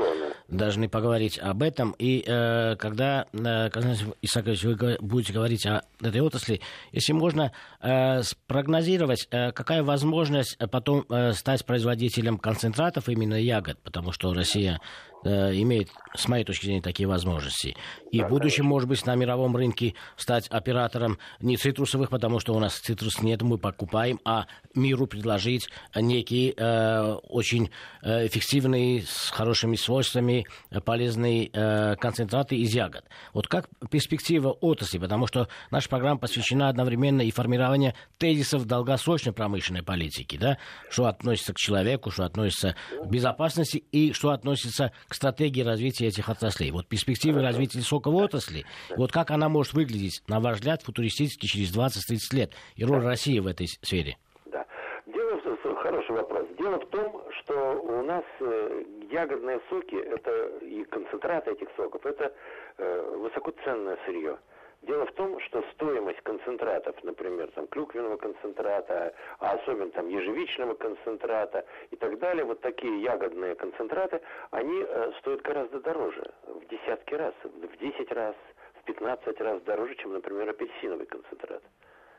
должны 0.47 0.89
поговорить 0.89 1.37
об 1.37 1.61
этом. 1.61 1.95
И 1.99 2.23
э, 2.25 2.75
когда, 2.77 3.27
э, 3.33 3.69
Константин 3.69 4.15
Исакович, 4.23 4.63
вы 4.63 4.97
будете 4.99 5.31
говорить 5.31 5.67
о 5.67 5.83
этой 6.01 6.21
отрасли, 6.21 6.59
если 6.91 7.13
можно 7.13 7.51
э, 7.81 8.23
спрогнозировать, 8.23 9.27
э, 9.29 9.51
какая 9.51 9.83
возможность 9.83 10.57
потом 10.71 11.05
э, 11.07 11.33
стать 11.33 11.63
производителем 11.67 12.39
концентратов 12.39 13.09
именно 13.09 13.35
ягод, 13.35 13.77
потому 13.83 14.11
что 14.11 14.33
Россия 14.33 14.79
Э, 14.81 15.08
имеет, 15.23 15.89
с 16.15 16.27
моей 16.27 16.43
точки 16.43 16.65
зрения, 16.65 16.81
такие 16.81 17.07
возможности. 17.07 17.75
И 18.11 18.21
в 18.21 18.27
будущем, 18.27 18.65
может 18.65 18.89
быть, 18.89 19.05
на 19.05 19.15
мировом 19.15 19.55
рынке 19.55 19.93
стать 20.17 20.47
оператором 20.47 21.19
не 21.39 21.57
цитрусовых, 21.57 22.09
потому 22.09 22.39
что 22.39 22.53
у 22.53 22.59
нас 22.59 22.75
цитрус 22.79 23.21
нет, 23.21 23.41
мы 23.41 23.57
покупаем, 23.57 24.19
а 24.25 24.47
миру 24.73 25.07
предложить 25.07 25.69
некие 25.95 26.53
э, 26.55 27.13
очень 27.29 27.69
э, 28.01 28.27
эффективные, 28.27 29.03
с 29.03 29.29
хорошими 29.29 29.75
свойствами, 29.75 30.45
полезные 30.85 31.49
э, 31.51 31.95
концентраты 31.97 32.55
из 32.55 32.73
ягод. 32.73 33.05
Вот 33.33 33.47
как 33.47 33.67
перспектива 33.89 34.49
отрасли, 34.49 34.97
потому 34.97 35.27
что 35.27 35.47
наша 35.71 35.89
программа 35.89 36.19
посвящена 36.19 36.69
одновременно 36.69 37.21
и 37.21 37.31
формированию 37.31 37.93
тезисов 38.17 38.65
долгосрочной 38.65 39.33
промышленной 39.33 39.83
политики, 39.83 40.37
да, 40.37 40.57
что 40.89 41.05
относится 41.05 41.53
к 41.53 41.57
человеку, 41.57 42.11
что 42.11 42.25
относится 42.25 42.75
к 43.03 43.07
безопасности 43.07 43.77
и 43.77 44.13
что 44.13 44.31
относится 44.31 44.91
к 45.07 45.13
стратегии 45.13 45.61
развития 45.61 46.07
этих 46.07 46.29
отраслей. 46.29 46.71
Вот 46.71 46.87
перспективы 46.87 47.41
развития 47.41 47.79
соковой 47.99 48.25
отрасли, 48.25 48.65
вот 48.95 49.11
как 49.11 49.31
она 49.31 49.49
может 49.49 49.73
выглядеть, 49.73 50.23
на 50.27 50.39
ваш 50.39 50.57
взгляд, 50.57 50.81
футуристически 50.81 51.45
через 51.45 51.75
20-30 51.75 52.35
лет, 52.35 52.53
и 52.75 52.85
роль 52.85 53.03
России 53.03 53.39
в 53.39 53.47
этой 53.47 53.67
сфере? 53.67 54.17
Да. 54.45 54.65
Дело, 55.05 55.39
хороший 55.75 56.11
вопрос. 56.11 56.47
Дело 56.57 56.79
в 56.79 56.85
том, 56.89 57.21
что 57.39 57.81
у 57.81 58.03
нас 58.03 58.23
э, 58.39 58.83
ягодные 59.11 59.59
соки, 59.69 59.95
это 59.95 60.47
и 60.61 60.83
концентраты 60.85 61.51
этих 61.51 61.67
соков, 61.75 62.05
это 62.05 62.33
э, 62.77 63.15
высокоценное 63.17 63.97
сырье. 64.05 64.37
Дело 64.83 65.05
в 65.05 65.11
том, 65.11 65.39
что 65.41 65.61
стоимость 65.73 66.21
концентратов, 66.21 66.95
например, 67.03 67.51
там, 67.51 67.67
клюквенного 67.67 68.15
концентрата, 68.15 69.13
а 69.39 69.51
особенно 69.51 69.91
там 69.91 70.07
ежевичного 70.07 70.73
концентрата 70.73 71.65
и 71.91 71.97
так 71.97 72.17
далее, 72.19 72.45
вот 72.45 72.61
такие 72.61 73.01
ягодные 73.01 73.55
концентраты, 73.55 74.21
они 74.51 74.81
э, 74.87 75.11
стоят 75.19 75.41
гораздо 75.41 75.81
дороже, 75.81 76.31
в 76.47 76.65
десятки 76.67 77.13
раз, 77.13 77.33
в 77.43 77.77
10 77.77 78.11
раз, 78.13 78.35
в 78.81 78.83
15 78.85 79.41
раз 79.41 79.61
дороже, 79.63 79.95
чем, 79.95 80.13
например, 80.13 80.49
апельсиновый 80.49 81.07
концентрат. 81.07 81.61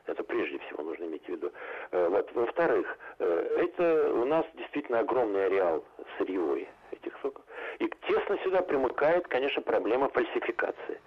Это 0.06 0.22
прежде 0.22 0.58
всего 0.58 0.82
нужно 0.82 1.04
иметь 1.04 1.24
в 1.24 1.28
виду. 1.28 1.52
Э, 1.92 2.08
вот. 2.08 2.30
Во-вторых, 2.34 2.98
э, 3.20 3.56
это 3.58 4.12
у 4.12 4.24
нас 4.26 4.44
действительно 4.54 4.98
огромный 4.98 5.46
ареал 5.46 5.82
сырьевой 6.18 6.68
этих 6.90 7.16
соков. 7.22 7.42
И 7.78 7.88
тесно 8.06 8.36
сюда 8.44 8.60
примыкает, 8.60 9.26
конечно, 9.28 9.62
проблема 9.62 10.08
фальсификации. 10.10 11.00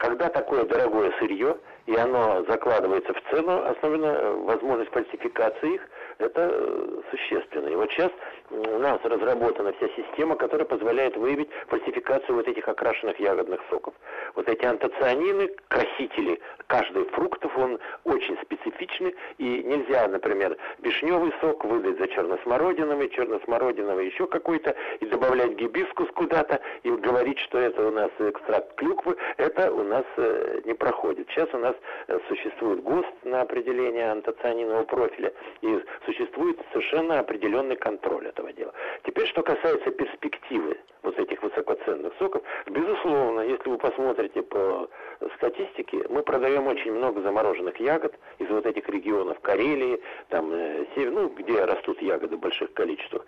Когда 0.00 0.30
такое 0.30 0.64
дорогое 0.64 1.12
сырье, 1.18 1.58
и 1.84 1.94
оно 1.94 2.42
закладывается 2.48 3.12
в 3.12 3.22
цену, 3.28 3.66
особенно 3.66 4.06
э, 4.06 4.32
возможность 4.44 4.90
фальсификации 4.92 5.74
их, 5.74 5.82
это 6.20 6.50
э, 6.52 7.00
существенно. 7.10 7.68
И 7.68 7.74
вот 7.74 7.90
сейчас 7.90 8.10
у 8.50 8.78
нас 8.78 8.98
разработана 9.04 9.72
вся 9.74 9.88
система, 9.96 10.36
которая 10.36 10.66
позволяет 10.66 11.16
выявить 11.16 11.48
фальсификацию 11.68 12.36
вот 12.36 12.48
этих 12.48 12.68
окрашенных 12.68 13.18
ягодных 13.20 13.60
соков. 13.70 13.94
Вот 14.34 14.48
эти 14.48 14.64
антоцианины, 14.64 15.50
красители 15.68 16.40
каждый 16.66 17.04
фруктов, 17.06 17.56
он 17.56 17.78
очень 18.04 18.36
специфичный, 18.42 19.14
и 19.38 19.62
нельзя, 19.64 20.06
например, 20.08 20.56
вишневый 20.78 21.32
сок 21.40 21.64
выдать 21.64 21.98
за 21.98 22.08
черносмородиновый, 22.08 23.08
черносмородиновый 23.10 24.06
еще 24.06 24.26
какой-то, 24.26 24.74
и 25.00 25.06
добавлять 25.06 25.54
гибискус 25.56 26.08
куда-то, 26.14 26.60
и 26.82 26.90
говорить, 26.90 27.38
что 27.38 27.58
это 27.58 27.86
у 27.86 27.90
нас 27.90 28.10
экстракт 28.18 28.74
клюквы, 28.76 29.16
это 29.36 29.72
у 29.72 29.82
нас 29.82 30.04
э, 30.16 30.60
не 30.64 30.74
проходит. 30.74 31.28
Сейчас 31.30 31.48
у 31.52 31.58
нас 31.58 31.74
э, 32.08 32.18
существует 32.28 32.82
ГОСТ 32.82 33.24
на 33.24 33.42
определение 33.42 34.10
антоцианинового 34.10 34.84
профиля, 34.84 35.32
и 35.62 35.80
существует 36.10 36.58
совершенно 36.72 37.20
определенный 37.20 37.76
контроль 37.76 38.26
этого 38.26 38.52
дела. 38.52 38.72
Теперь, 39.04 39.26
что 39.26 39.42
касается 39.42 39.90
перспективы 39.90 40.76
вот 41.02 41.18
этих 41.18 41.42
высокоценных 41.42 42.12
соков, 42.18 42.42
безусловно, 42.66 43.40
если 43.40 43.68
вы 43.68 43.78
посмотрите 43.78 44.42
по 44.42 44.88
статистике, 45.36 46.04
мы 46.08 46.22
продаем 46.22 46.66
очень 46.66 46.92
много 46.92 47.20
замороженных 47.22 47.78
ягод 47.80 48.14
из 48.38 48.48
вот 48.48 48.66
этих 48.66 48.88
регионов 48.88 49.40
Карелии, 49.40 50.00
там, 50.28 50.50
э, 50.52 50.86
север, 50.94 51.12
ну, 51.12 51.28
где 51.28 51.64
растут 51.64 52.00
ягоды 52.02 52.36
в 52.36 52.40
больших 52.40 52.72
количествах. 52.72 53.24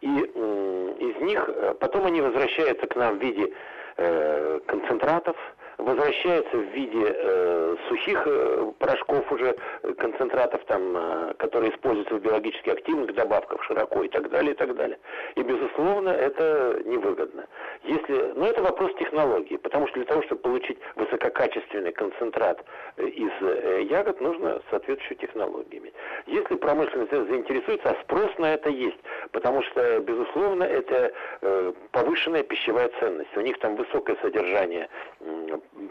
И 0.00 0.08
из 0.08 1.20
них 1.20 1.48
э, 1.48 1.74
потом 1.78 2.06
они 2.06 2.20
возвращаются 2.20 2.86
к 2.86 2.96
нам 2.96 3.18
в 3.18 3.22
виде 3.22 3.52
э, 3.96 4.60
концентратов, 4.66 5.36
возвращается 5.82 6.56
в 6.56 6.64
виде 6.74 7.04
э, 7.04 7.76
сухих 7.88 8.22
э, 8.26 8.72
порошков 8.78 9.30
уже, 9.32 9.56
э, 9.82 9.92
концентратов, 9.94 10.64
там, 10.66 10.96
э, 10.96 11.34
которые 11.38 11.72
используются 11.72 12.14
в 12.14 12.20
биологически 12.20 12.70
активных 12.70 13.14
добавках 13.14 13.62
широко 13.64 14.02
и 14.02 14.08
так 14.08 14.30
далее, 14.30 14.52
и 14.52 14.56
так 14.56 14.74
далее. 14.74 14.98
И, 15.34 15.42
безусловно, 15.42 16.10
это 16.10 16.80
невыгодно. 16.84 17.46
Если, 17.84 18.32
но 18.36 18.46
это 18.46 18.62
вопрос 18.62 18.92
технологии, 18.98 19.56
потому 19.56 19.86
что 19.88 19.96
для 19.96 20.04
того, 20.04 20.22
чтобы 20.22 20.42
получить 20.42 20.78
высококачественный 20.96 21.92
концентрат 21.92 22.64
э, 22.96 23.06
из 23.06 23.32
э, 23.40 23.82
ягод, 23.90 24.20
нужно 24.20 24.60
соответствующую 24.70 25.18
технологию 25.18 25.82
иметь. 25.82 25.94
Если 26.26 26.54
промышленность 26.54 27.10
заинтересуется, 27.10 27.90
а 27.90 28.02
спрос 28.02 28.30
на 28.38 28.54
это 28.54 28.70
есть, 28.70 28.98
потому 29.32 29.62
что, 29.62 30.00
безусловно, 30.00 30.64
это 30.64 31.12
э, 31.40 31.72
повышенная 31.90 32.42
пищевая 32.42 32.90
ценность. 33.00 33.36
У 33.36 33.40
них 33.40 33.58
там 33.58 33.76
высокое 33.76 34.16
содержание 34.22 34.88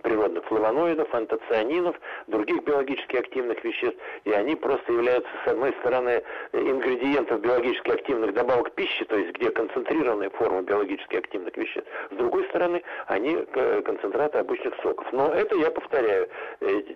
природных 0.04 0.46
флавоноидов, 0.46 1.14
антоцианинов, 1.14 2.00
других 2.28 2.64
биологически 2.64 3.18
активных 3.18 3.64
веществ, 3.64 3.98
и 4.24 4.32
они 4.32 4.56
просто 4.56 4.92
являются, 4.92 5.30
с 5.46 5.48
одной 5.48 5.74
стороны, 5.80 6.24
ингредиентов 6.54 7.42
биологически 7.42 7.92
активных 7.92 8.34
добавок 8.34 8.72
пищи, 8.74 9.06
то 9.06 9.18
есть 9.18 9.34
где 9.34 9.50
концентрированная 9.52 10.30
форма 10.30 10.62
биологически 10.62 11.16
активных 11.18 11.56
веществ, 11.58 11.90
с 12.12 12.16
другой 12.16 12.46
стороны, 12.46 12.84
они 13.08 13.38
концентраты 13.86 14.40
обычных 14.40 14.76
соков. 14.82 15.08
Но 15.12 15.34
это, 15.34 15.56
я 15.56 15.72
повторяю, 15.72 16.30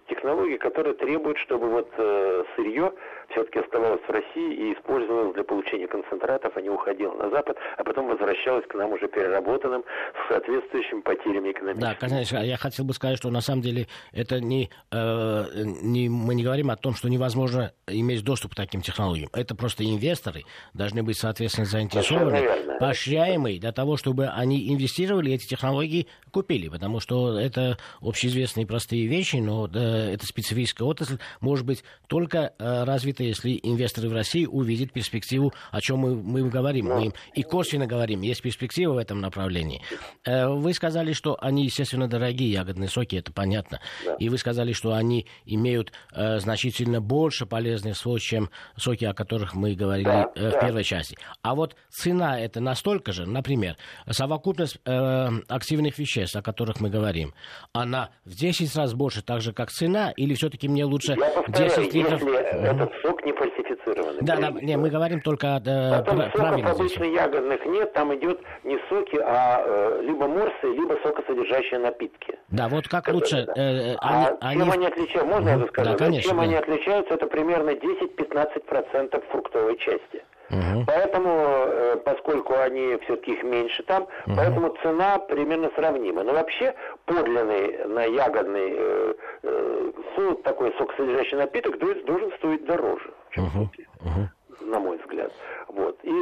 технологии, 0.07 0.57
которые 0.57 0.93
требуют, 0.95 1.37
чтобы 1.39 1.67
вот 1.67 1.89
э, 1.97 2.43
сырье 2.55 2.93
все-таки 3.35 3.59
оставалось 3.59 4.01
в 4.01 4.09
России 4.09 4.53
и 4.53 4.73
использовалось 4.73 5.33
для 5.33 5.43
получения 5.43 5.87
концентратов, 5.87 6.53
а 6.55 6.61
не 6.61 6.69
уходило 6.69 7.13
на 7.15 7.29
Запад, 7.29 7.57
а 7.77 7.83
потом 7.83 8.07
возвращалось 8.07 8.65
к 8.67 8.73
нам 8.75 8.93
уже 8.93 9.07
переработанным 9.09 9.83
с 9.83 10.31
соответствующими 10.31 11.01
потерями 11.01 11.51
экономическими. 11.51 11.81
Да, 11.81 11.95
конечно, 11.95 12.37
я 12.37 12.57
хотел 12.57 12.85
бы 12.85 12.93
сказать, 12.93 13.17
что 13.17 13.29
на 13.29 13.41
самом 13.41 13.61
деле 13.61 13.87
это 14.13 14.39
не, 14.39 14.69
э, 14.91 15.43
не, 15.83 16.07
мы 16.07 16.35
не 16.35 16.43
говорим 16.43 16.71
о 16.71 16.77
том, 16.77 16.93
что 16.93 17.09
невозможно 17.09 17.73
иметь 17.87 18.23
доступ 18.23 18.53
к 18.53 18.55
таким 18.55 18.81
технологиям. 18.81 19.29
Это 19.33 19.53
просто 19.55 19.83
инвесторы 19.83 20.43
должны 20.73 21.03
быть, 21.03 21.17
соответственно, 21.17 21.65
заинтересованы, 21.65 22.77
поощряемые 22.79 23.59
для 23.59 23.73
того, 23.73 23.97
чтобы 23.97 24.27
они 24.27 24.73
инвестировали 24.73 25.33
эти 25.33 25.45
технологии 25.45 26.07
купили, 26.31 26.69
потому 26.69 26.99
что 26.99 27.37
это 27.37 27.77
общеизвестные 28.01 28.65
простые 28.65 29.07
вещи, 29.07 29.37
но 29.37 29.67
да, 29.67 30.09
эта 30.09 30.25
специфическая 30.25 30.87
отрасль 30.87 31.17
может 31.41 31.65
быть 31.65 31.83
только 32.07 32.53
э, 32.57 32.83
если 33.27 33.59
инвесторы 33.63 34.09
в 34.09 34.13
России 34.13 34.45
увидят 34.45 34.91
перспективу, 34.91 35.53
о 35.71 35.81
чем 35.81 35.99
мы, 35.99 36.15
мы 36.15 36.49
говорим. 36.49 36.87
Мы 36.87 37.05
им 37.05 37.13
и 37.33 37.43
косвенно 37.43 37.87
говорим, 37.87 38.21
есть 38.21 38.41
перспектива 38.41 38.93
в 38.93 38.97
этом 38.97 39.21
направлении. 39.21 39.81
Э, 40.25 40.47
вы 40.47 40.73
сказали, 40.73 41.13
что 41.13 41.37
они, 41.41 41.63
естественно, 41.63 42.07
дорогие 42.07 42.51
ягодные 42.51 42.89
соки, 42.89 43.15
это 43.15 43.31
понятно. 43.31 43.79
И 44.19 44.29
вы 44.29 44.37
сказали, 44.37 44.73
что 44.73 44.93
они 44.93 45.25
имеют 45.45 45.93
э, 46.13 46.39
значительно 46.39 47.01
больше 47.01 47.45
полезных 47.45 47.97
свойств, 47.97 48.29
чем 48.29 48.49
соки, 48.77 49.05
о 49.05 49.13
которых 49.13 49.55
мы 49.55 49.75
говорили 49.75 50.27
э, 50.35 50.49
в 50.49 50.59
первой 50.59 50.83
части. 50.83 51.17
А 51.41 51.55
вот 51.55 51.75
цена 51.89 52.39
это 52.39 52.59
настолько 52.59 53.13
же, 53.13 53.25
например, 53.25 53.77
совокупность 54.09 54.79
активных 54.85 55.97
веществ, 55.97 56.25
ЕС, 56.25 56.35
о 56.35 56.41
которых 56.41 56.81
мы 56.81 56.89
говорим, 56.89 57.33
она 57.73 58.09
в 58.25 58.35
10 58.35 58.75
раз 58.75 58.93
больше, 58.93 59.21
так 59.21 59.41
же, 59.41 59.53
как 59.53 59.71
цена, 59.71 60.11
или 60.11 60.33
все-таки 60.33 60.67
мне 60.67 60.83
лучше 60.85 61.15
Я 61.17 61.41
повторяю, 61.41 61.69
10 61.69 61.93
литров... 61.93 62.21
Если 62.21 62.69
этот 62.69 62.91
сок 63.01 63.14
сок 63.15 63.25
не 63.25 63.33
фальсифицированный. 63.33 64.21
Да, 64.21 64.37
да, 64.37 64.51
не, 64.51 64.77
мы 64.77 64.89
говорим 64.89 65.21
только 65.21 65.55
о 65.55 65.59
э, 65.59 66.03
Потом 66.03 66.21
соков 66.31 66.65
обычно 66.65 67.03
ягодных 67.03 67.65
нет, 67.65 67.93
там 67.93 68.13
идет 68.15 68.39
не 68.63 68.77
соки, 68.89 69.17
а 69.21 69.63
э, 69.65 70.01
либо 70.03 70.27
морсы, 70.27 70.63
либо 70.63 70.97
сокосодержащие 71.03 71.79
напитки. 71.79 72.37
Да, 72.49 72.67
вот 72.67 72.87
как 72.87 73.05
которые, 73.05 73.21
лучше... 73.21 73.45
Да. 73.45 73.53
Э, 73.55 73.95
а 74.01 74.37
они... 74.41 74.61
чем 74.61 74.71
они 74.71 74.87
отличаются? 74.87 75.25
Можно 75.25 75.49
я 75.49 75.67
скажу? 75.67 75.91
Да, 75.91 75.97
конечно, 75.97 76.29
чем 76.29 76.37
да. 76.37 76.43
они 76.43 76.55
отличаются, 76.55 77.13
это 77.13 77.27
примерно 77.27 77.71
10-15% 77.71 79.23
фруктовой 79.31 79.77
части. 79.77 80.23
Угу. 80.49 80.83
Поэтому, 80.85 81.29
э, 81.29 81.97
поскольку 82.05 82.53
они 82.59 82.97
все-таки 83.03 83.33
их 83.33 83.43
меньше 83.43 83.81
там, 83.83 84.03
угу. 84.03 84.35
поэтому 84.37 84.75
цена 84.83 85.17
примерно 85.17 85.71
сравнима. 85.75 86.23
Но 86.23 86.33
вообще 86.33 86.75
подлинный 87.05 87.85
на 87.87 88.03
ягодный 88.03 89.15
э, 89.45 89.91
э, 90.17 90.35
такой 90.43 90.73
сокосодержащий 90.77 91.37
напиток 91.37 91.77
должен 91.77 92.31
стоить 92.33 92.65
дороже, 92.65 93.13
чем 93.31 93.45
угу. 93.45 93.69
угу. 94.01 94.65
на 94.65 94.79
мой 94.79 94.97
взгляд. 94.97 95.31
Вот. 95.67 95.97
И 96.03 96.13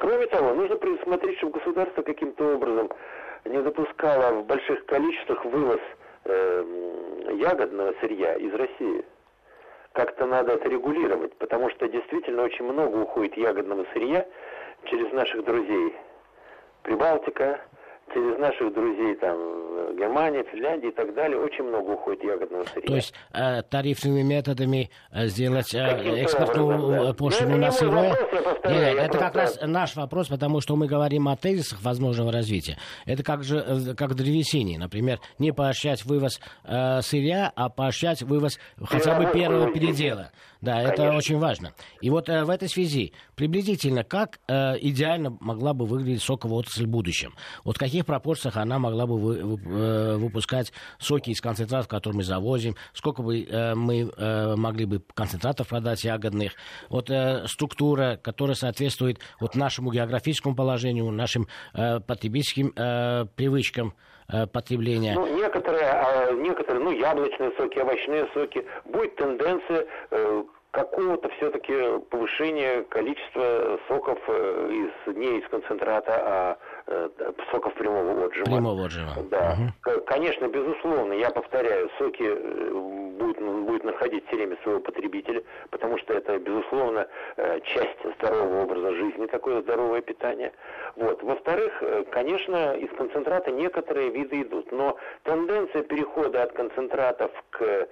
кроме 0.00 0.26
того, 0.26 0.54
нужно 0.54 0.76
присмотреть, 0.76 1.38
чтобы 1.38 1.58
государство 1.58 2.02
каким-то 2.02 2.54
образом 2.54 2.90
не 3.44 3.60
допускало 3.62 4.40
в 4.40 4.46
больших 4.46 4.84
количествах 4.86 5.44
вывоз 5.44 5.80
э, 6.24 7.34
ягодного 7.34 7.94
сырья 8.00 8.34
из 8.34 8.52
России 8.54 9.04
как-то 9.98 10.26
надо 10.26 10.52
это 10.52 10.68
регулировать, 10.68 11.34
потому 11.38 11.70
что 11.70 11.88
действительно 11.88 12.44
очень 12.44 12.64
много 12.64 12.98
уходит 12.98 13.36
ягодного 13.36 13.84
сырья 13.92 14.24
через 14.84 15.12
наших 15.12 15.44
друзей. 15.44 15.92
Прибалтика, 16.84 17.60
через 18.12 18.38
наших 18.38 18.72
друзей 18.74 19.14
там 19.16 19.36
Германия, 19.96 20.44
Финляндия 20.44 20.88
и 20.88 20.92
так 20.92 21.14
далее, 21.14 21.38
очень 21.38 21.64
много 21.64 21.92
уходит 21.92 22.22
ягодного 22.24 22.64
сырья. 22.64 22.86
То 22.86 22.94
есть 22.94 23.14
э, 23.32 23.62
тарифными 23.62 24.22
методами 24.22 24.90
э, 25.12 25.26
сделать 25.26 25.74
э, 25.74 25.78
экспортную 25.78 27.06
да. 27.06 27.14
пошлину 27.14 27.56
на 27.56 27.70
сырое? 27.70 28.14
Нет, 28.64 28.98
это 28.98 29.18
как 29.18 29.34
раз 29.34 29.58
наш 29.62 29.96
вопрос, 29.96 30.28
потому 30.28 30.60
что 30.60 30.76
мы 30.76 30.86
говорим 30.86 31.28
о 31.28 31.36
тезисах 31.36 31.82
возможного 31.82 32.32
развития. 32.32 32.76
Это 33.06 33.22
как 33.22 33.42
же 33.44 33.58
э, 33.58 33.94
как 33.96 34.14
древесине, 34.14 34.78
например, 34.78 35.18
не 35.38 35.52
поощрять 35.52 36.04
вывоз 36.04 36.40
э, 36.64 37.00
сырья, 37.02 37.52
а 37.54 37.68
поощрять 37.68 38.22
вывоз 38.22 38.58
хотя 38.84 39.18
бы 39.18 39.30
первого 39.32 39.72
передела. 39.72 40.30
Да, 40.60 40.74
Конечно. 40.74 40.92
это 40.92 41.12
очень 41.12 41.38
важно. 41.38 41.72
И 42.00 42.10
вот 42.10 42.28
э, 42.28 42.44
в 42.44 42.50
этой 42.50 42.68
связи 42.68 43.12
приблизительно 43.36 44.02
как 44.02 44.40
э, 44.48 44.74
идеально 44.80 45.36
могла 45.40 45.72
бы 45.72 45.86
выглядеть 45.86 46.22
соковая 46.22 46.58
отрасль 46.58 46.86
в 46.86 46.88
будущем? 46.88 47.34
Вот 47.62 47.76
в 47.76 47.78
каких 47.78 48.04
пропорциях 48.04 48.56
она 48.56 48.80
могла 48.80 49.06
бы 49.06 49.18
вы, 49.18 49.44
вы, 49.44 49.60
э, 49.72 50.16
выпускать 50.16 50.72
соки 50.98 51.30
из 51.30 51.40
концентратов, 51.40 51.86
которые 51.86 52.18
мы 52.18 52.24
завозим? 52.24 52.74
Сколько 52.92 53.22
бы 53.22 53.40
э, 53.40 53.74
мы 53.76 54.10
э, 54.16 54.56
могли 54.56 54.84
бы 54.84 55.00
концентратов 55.14 55.68
продать 55.68 56.02
ягодных? 56.02 56.52
Вот 56.88 57.08
э, 57.08 57.46
структура, 57.46 58.18
которая 58.20 58.56
соответствует 58.56 59.20
вот 59.38 59.54
нашему 59.54 59.92
географическому 59.92 60.56
положению, 60.56 61.08
нашим 61.12 61.46
э, 61.72 62.00
потребительским 62.00 62.72
э, 62.74 63.26
привычкам 63.36 63.94
потребления. 64.52 65.14
Ну, 65.14 65.26
некоторые, 65.26 65.84
а, 65.84 66.32
некоторые, 66.32 66.84
ну, 66.84 66.90
яблочные 66.90 67.52
соки, 67.56 67.78
овощные 67.78 68.28
соки, 68.34 68.64
будет 68.84 69.16
тенденция 69.16 69.86
э, 70.10 70.44
какого-то 70.70 71.28
все-таки 71.30 71.98
повышения 72.10 72.82
количества 72.84 73.78
соков 73.88 74.18
э, 74.28 74.70
из, 75.06 75.16
не 75.16 75.38
из 75.38 75.48
концентрата, 75.48 76.12
а 76.12 76.58
Э, 76.90 77.10
соков 77.50 77.74
прямого 77.74 78.24
отжима. 78.26 78.46
Прямого 78.46 78.86
отжима. 78.86 79.12
Да. 79.30 79.58
Угу. 79.84 80.00
Конечно, 80.06 80.48
безусловно, 80.48 81.12
я 81.12 81.28
повторяю, 81.28 81.90
соки 81.98 82.22
э, 82.22 82.97
будет, 83.18 83.38
будет 83.40 83.84
находить 83.84 84.26
все 84.26 84.36
время 84.36 84.56
своего 84.62 84.80
потребителя, 84.80 85.42
потому 85.70 85.98
что 85.98 86.14
это, 86.14 86.38
безусловно, 86.38 87.06
э, 87.36 87.60
часть 87.60 87.98
здорового 88.18 88.62
образа 88.62 88.92
жизни, 88.94 89.26
такое 89.26 89.60
здоровое 89.62 90.00
питание. 90.00 90.52
Вот. 90.96 91.22
Во-вторых, 91.22 91.82
конечно, 92.10 92.74
из 92.74 92.90
концентрата 92.96 93.50
некоторые 93.50 94.10
виды 94.10 94.42
идут, 94.42 94.72
но 94.72 94.96
тенденция 95.24 95.82
перехода 95.82 96.42
от 96.42 96.52
концентратов 96.52 97.30
к 97.50 97.88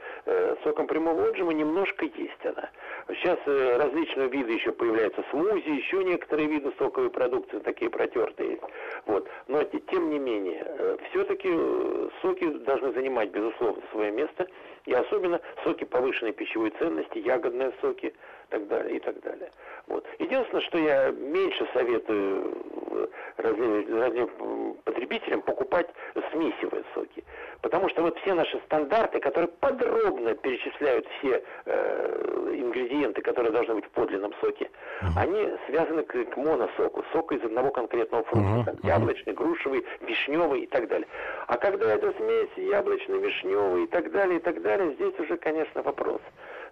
сокам 0.64 0.86
прямого 0.86 1.28
отжима 1.28 1.52
немножко 1.52 2.04
есть 2.04 2.44
она. 2.44 2.70
Сейчас 3.08 3.38
различные 3.46 4.28
виды 4.28 4.52
еще 4.52 4.72
появляются, 4.72 5.24
смузи, 5.30 5.68
еще 5.68 6.02
некоторые 6.04 6.48
виды 6.48 6.72
соковой 6.78 7.10
продукции, 7.10 7.58
такие 7.58 7.90
протертые 7.90 8.50
есть. 8.52 8.62
Вот. 9.06 9.28
Но 9.48 9.62
тем 9.64 10.10
не 10.10 10.18
менее, 10.18 10.62
э, 10.64 10.96
все-таки 11.10 11.48
э, 11.52 12.08
соки 12.22 12.48
должны 12.64 12.92
занимать, 12.92 13.30
безусловно, 13.30 13.82
свое 13.92 14.10
место. 14.10 14.46
И 14.86 14.94
особенно 14.94 15.40
соки 15.64 15.84
повышенной 15.84 16.32
пищевой 16.32 16.70
ценности, 16.78 17.18
ягодные 17.18 17.72
соки 17.80 18.14
так 18.48 18.68
далее, 18.68 18.96
и 18.96 19.00
так 19.00 19.20
далее. 19.20 19.50
Вот. 19.88 20.04
Единственное, 20.18 20.62
что 20.62 20.78
я 20.78 21.10
меньше 21.10 21.66
советую 21.72 22.54
э, 22.90 23.06
разным, 23.38 24.00
разным 24.00 24.76
потребителям 24.84 25.42
покупать 25.42 25.88
смесивые 26.32 26.84
соки. 26.94 27.24
Потому 27.60 27.88
что 27.88 28.02
вот 28.02 28.18
все 28.18 28.34
наши 28.34 28.58
стандарты, 28.66 29.20
которые 29.20 29.48
подробно 29.48 30.34
перечисляют 30.34 31.06
все 31.18 31.42
э, 31.64 32.52
ингредиенты, 32.54 33.22
которые 33.22 33.52
должны 33.52 33.74
быть 33.74 33.84
в 33.86 33.90
подлинном 33.90 34.32
соке, 34.40 34.70
uh-huh. 35.02 35.08
они 35.16 35.52
связаны 35.66 36.02
к, 36.02 36.24
к 36.24 36.36
моносоку, 36.36 37.04
соку 37.12 37.34
из 37.34 37.44
одного 37.44 37.70
конкретного 37.70 38.24
фрукта, 38.24 38.70
uh-huh. 38.70 38.80
там, 38.80 38.90
яблочный, 38.90 39.34
грушевый, 39.34 39.84
вишневый 40.00 40.62
и 40.62 40.66
так 40.66 40.88
далее. 40.88 41.08
А 41.46 41.56
когда 41.56 41.94
это 41.94 42.12
смесь 42.12 42.68
яблочный, 42.68 43.18
вишневый 43.18 43.84
и 43.84 43.86
так 43.86 44.10
далее, 44.10 44.38
и 44.38 44.42
так 44.42 44.62
далее, 44.62 44.94
здесь 44.94 45.18
уже, 45.18 45.36
конечно, 45.36 45.82
вопрос 45.82 46.20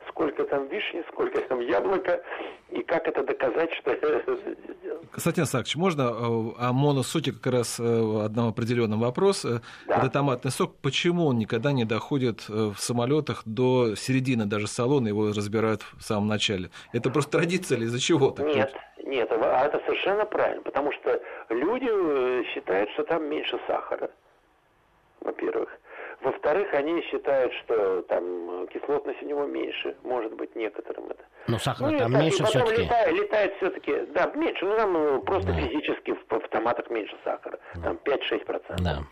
сколько 0.08 0.44
там 0.44 0.68
вишни, 0.68 1.04
сколько 1.12 1.40
там 1.42 1.60
яблока, 1.60 2.22
и 2.70 2.82
как 2.82 3.06
это 3.06 3.22
доказать, 3.22 3.72
что 3.74 3.94
Константин 5.12 5.46
Сакович, 5.46 5.76
можно 5.76 6.02
э, 6.02 6.04
о 6.58 6.72
моносоке 6.72 7.32
как 7.32 7.52
раз 7.52 7.78
э, 7.78 7.84
одного 8.24 8.48
определенного 8.48 9.00
вопроса. 9.00 9.62
Да. 9.86 9.98
Это 9.98 10.10
томатный 10.10 10.50
сок. 10.50 10.76
Почему 10.82 11.26
он 11.26 11.38
никогда 11.38 11.72
не 11.72 11.84
доходит 11.84 12.46
э, 12.48 12.72
в 12.74 12.78
самолетах 12.78 13.42
до 13.44 13.94
середины 13.94 14.46
даже 14.46 14.66
салона, 14.66 15.08
его 15.08 15.28
разбирают 15.28 15.82
в 15.82 16.02
самом 16.02 16.26
начале? 16.28 16.70
Это 16.92 17.10
просто 17.10 17.38
традиция 17.38 17.78
или 17.78 17.84
из-за 17.84 18.00
чего? 18.00 18.30
Так 18.30 18.46
нет, 18.46 18.74
нет, 19.04 19.28
а 19.30 19.66
это 19.66 19.80
совершенно 19.86 20.24
правильно, 20.24 20.62
потому 20.62 20.90
что 20.92 21.20
люди 21.50 22.44
считают, 22.52 22.90
что 22.90 23.04
там 23.04 23.28
меньше 23.28 23.58
сахара, 23.66 24.10
во-первых. 25.20 25.68
Во-вторых, 26.20 26.72
они 26.74 27.02
считают, 27.02 27.52
что 27.64 28.02
там 28.02 28.66
кислотность 28.68 29.22
у 29.22 29.26
него 29.26 29.46
меньше, 29.46 29.96
может 30.02 30.34
быть, 30.34 30.54
некоторым 30.56 31.06
это. 31.06 31.24
Но 31.48 31.58
сахара 31.58 31.90
ну, 31.90 31.98
там 31.98 32.12
так, 32.12 32.22
меньше 32.22 32.44
все-таки. 32.44 32.82
Летает, 32.82 33.12
летает 33.12 33.54
все-таки, 33.56 33.92
да, 34.14 34.32
меньше, 34.34 34.64
ну 34.64 34.76
там 34.76 34.92
ну, 34.92 35.22
просто 35.22 35.48
да. 35.48 35.60
физически 35.60 36.12
в, 36.12 36.38
в 36.38 36.48
томатах 36.48 36.88
меньше 36.90 37.16
сахара, 37.24 37.58
там 37.82 37.98
5-6%. 38.04 38.76
Да. 38.78 39.02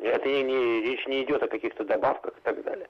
Это 0.00 0.28
не, 0.28 0.42
не, 0.42 0.82
речь 0.82 1.06
не 1.06 1.24
идет 1.24 1.42
о 1.42 1.48
каких-то 1.48 1.84
добавках 1.84 2.34
и 2.36 2.40
так 2.42 2.62
далее. 2.62 2.88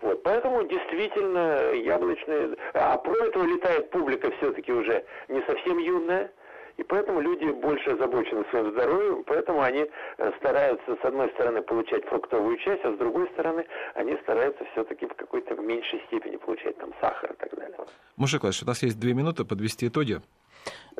Вот, 0.00 0.22
поэтому 0.22 0.64
действительно 0.64 1.72
яблочные... 1.72 2.56
А 2.74 2.96
про 2.98 3.26
этого 3.26 3.44
летает 3.44 3.90
публика 3.90 4.30
все-таки 4.38 4.72
уже 4.72 5.04
не 5.28 5.42
совсем 5.42 5.78
юная, 5.78 6.30
и 6.78 6.84
поэтому 6.84 7.20
люди 7.20 7.50
больше 7.50 7.90
озабочены 7.90 8.44
своим 8.50 8.70
здоровьем, 8.70 9.24
поэтому 9.26 9.62
они 9.62 9.84
э, 10.18 10.32
стараются, 10.38 10.96
с 11.02 11.04
одной 11.04 11.28
стороны, 11.30 11.60
получать 11.60 12.04
фруктовую 12.06 12.56
часть, 12.58 12.84
а 12.84 12.94
с 12.94 12.98
другой 12.98 13.28
стороны, 13.34 13.66
они 13.94 14.16
стараются 14.22 14.64
все-таки 14.72 15.06
в 15.06 15.14
какой-то 15.14 15.56
меньшей 15.56 16.00
степени 16.06 16.36
получать 16.36 16.78
там 16.78 16.94
сахар 17.00 17.32
и 17.32 17.36
так 17.36 17.58
далее. 17.58 17.76
Муша 18.16 18.38
у 18.40 18.66
нас 18.66 18.82
есть 18.82 18.98
две 18.98 19.12
минуты 19.12 19.44
подвести 19.44 19.88
итоги. 19.88 20.20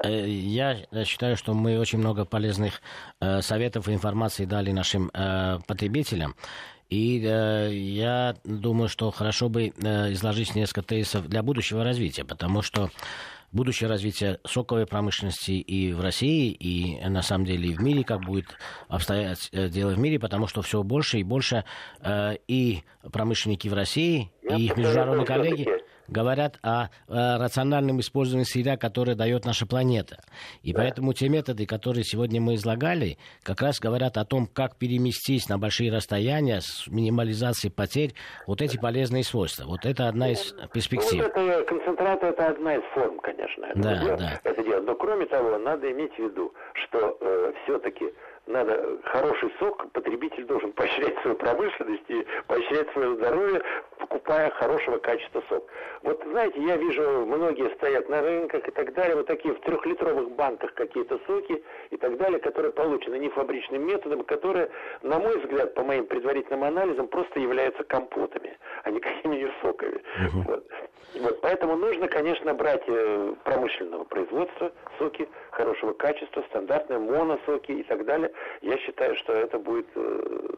Э, 0.03 0.27
я 0.27 0.77
считаю, 1.05 1.37
что 1.37 1.55
мы 1.55 1.79
очень 1.79 2.01
много 2.01 2.25
полезных 2.25 2.83
э, 3.21 3.41
советов 3.41 3.89
и 3.89 3.95
информации 3.95 4.47
дали 4.47 4.73
нашим 4.73 5.11
потребителям. 5.67 6.35
И 6.91 7.23
э, 7.23 7.71
я 7.71 8.35
думаю, 8.45 8.89
что 8.89 9.11
хорошо 9.11 9.51
бы 9.51 9.75
э, 9.77 10.13
изложить 10.13 10.55
несколько 10.55 10.83
тезисов 10.83 11.29
для 11.29 11.43
будущего 11.43 11.85
развития, 11.85 12.25
потому 12.25 12.63
что 12.63 12.91
будущее 13.53 13.89
развитие 13.89 14.41
соковой 14.47 14.87
промышленности 14.87 15.53
и 15.53 15.93
в 15.93 16.01
России, 16.01 16.51
и 16.51 17.05
на 17.07 17.23
самом 17.23 17.45
деле 17.45 17.71
и 17.71 17.75
в 17.75 17.81
мире, 17.81 18.05
как 18.05 18.25
будет 18.25 18.47
обстоять 18.89 19.49
э, 19.53 19.69
дело 19.69 19.91
в 19.93 19.99
мире, 19.99 20.19
потому 20.19 20.47
что 20.47 20.63
все 20.63 20.83
больше 20.83 21.19
и 21.19 21.23
больше 21.23 21.65
э, 22.01 22.37
и 22.47 22.83
промышленники 23.13 23.69
в 23.69 23.75
России, 23.75 24.31
и 24.43 24.67
их 24.67 24.77
международные 24.77 25.27
коллеги 25.27 25.67
говорят 26.09 26.59
о, 26.63 26.89
о 27.09 27.39
рациональном 27.39 28.01
использовании 28.01 28.45
сырья, 28.45 28.77
которое 28.77 29.15
дает 29.15 29.45
наша 29.45 29.67
планета. 29.67 30.19
И 30.63 30.73
да. 30.73 30.81
поэтому 30.81 31.13
те 31.13 31.29
методы, 31.29 31.67
которые 31.67 32.05
сегодня 32.05 32.41
мы 32.41 32.55
излагали, 32.55 33.19
как 33.43 33.61
раз 33.63 33.81
говорят 33.81 34.17
о 34.17 34.25
том, 34.25 34.47
как 34.47 34.77
переместить 34.77 35.49
на 35.49 35.59
большие 35.59 35.93
расстояния 35.93 36.61
с 36.61 36.87
минимализацией 36.89 37.73
потерь 37.73 38.15
вот 38.47 38.63
эти 38.63 38.77
полезные 38.79 39.25
свойства. 39.25 39.65
Вот 39.67 39.85
это 39.85 40.09
одна 40.09 40.31
из 40.33 40.55
перспектив. 40.73 41.23
Вот 41.23 41.37
это 41.37 41.65
концентрат 41.65 42.23
это 42.23 42.47
одна 42.49 42.77
из 42.77 42.83
форм, 42.95 43.19
конечно. 43.21 43.65
Это 43.67 43.81
да, 43.81 44.05
дело, 44.05 44.17
да. 44.17 44.41
Это 44.45 44.63
дело. 44.63 44.81
Но 44.83 44.95
кроме 44.95 45.27
того, 45.27 45.59
надо 45.59 45.91
иметь 45.93 46.15
в 46.15 46.19
виду, 46.19 46.53
что 46.75 47.17
э, 47.21 47.53
все-таки 47.65 48.07
надо 48.49 48.99
хороший 49.05 49.53
сок, 49.59 49.91
потребитель 49.93 50.45
должен 50.45 50.73
поощрять 50.79 51.19
свою 51.21 51.37
промышленность 51.37 52.09
и 52.09 52.27
поощрять 52.47 52.91
свое 52.93 53.15
здоровье 53.17 53.63
покупая 53.99 54.51
хорошего 54.51 54.99
качества 54.99 55.43
сок. 55.49 55.69
Вот 56.03 56.23
знаете, 56.25 56.61
я 56.63 56.77
вижу, 56.77 57.27
многие 57.27 57.71
стоят 57.77 58.09
на 58.09 58.23
рынках 58.23 58.67
и 58.67 58.71
так 58.71 58.95
далее, 58.95 59.17
вот 59.17 59.27
такие 59.27 59.55
в 59.55 59.61
трехлитровых 59.61 60.31
банках 60.33 60.75
какие-то 60.75 61.21
соки 61.27 61.63
и 61.91 61.97
так 61.97 62.17
далее, 62.17 62.39
которые 62.39 62.73
получены 62.73 63.17
не 63.17 63.29
фабричным 63.29 63.87
методом, 63.87 64.25
которые, 64.25 64.71
на 65.03 65.19
мой 65.19 65.39
взгляд, 65.39 65.75
по 65.75 65.83
моим 65.83 66.07
предварительным 66.07 66.65
анализам, 66.65 67.09
просто 67.09 67.41
являются 67.41 67.85
компотами, 67.85 68.57
а 68.85 68.91
не 68.91 69.01
какими-нибудь 69.01 69.55
соками. 69.63 69.97
Uh-huh. 69.97 70.45
Вот. 70.47 70.65
Вот, 71.15 71.41
поэтому 71.41 71.77
нужно, 71.77 72.07
конечно, 72.07 72.53
брать 72.55 72.83
э, 72.87 73.35
промышленного 73.45 74.05
производства 74.05 74.71
соки 74.99 75.29
хорошего 75.51 75.93
качества, 75.93 76.45
стандартные 76.51 76.99
моносоки 76.99 77.73
и 77.73 77.83
так 77.85 78.05
далее. 78.05 78.31
Я 78.63 78.77
считаю, 78.79 79.17
что 79.17 79.33
это 79.33 79.59
будет 79.59 79.87
э, 79.95 80.49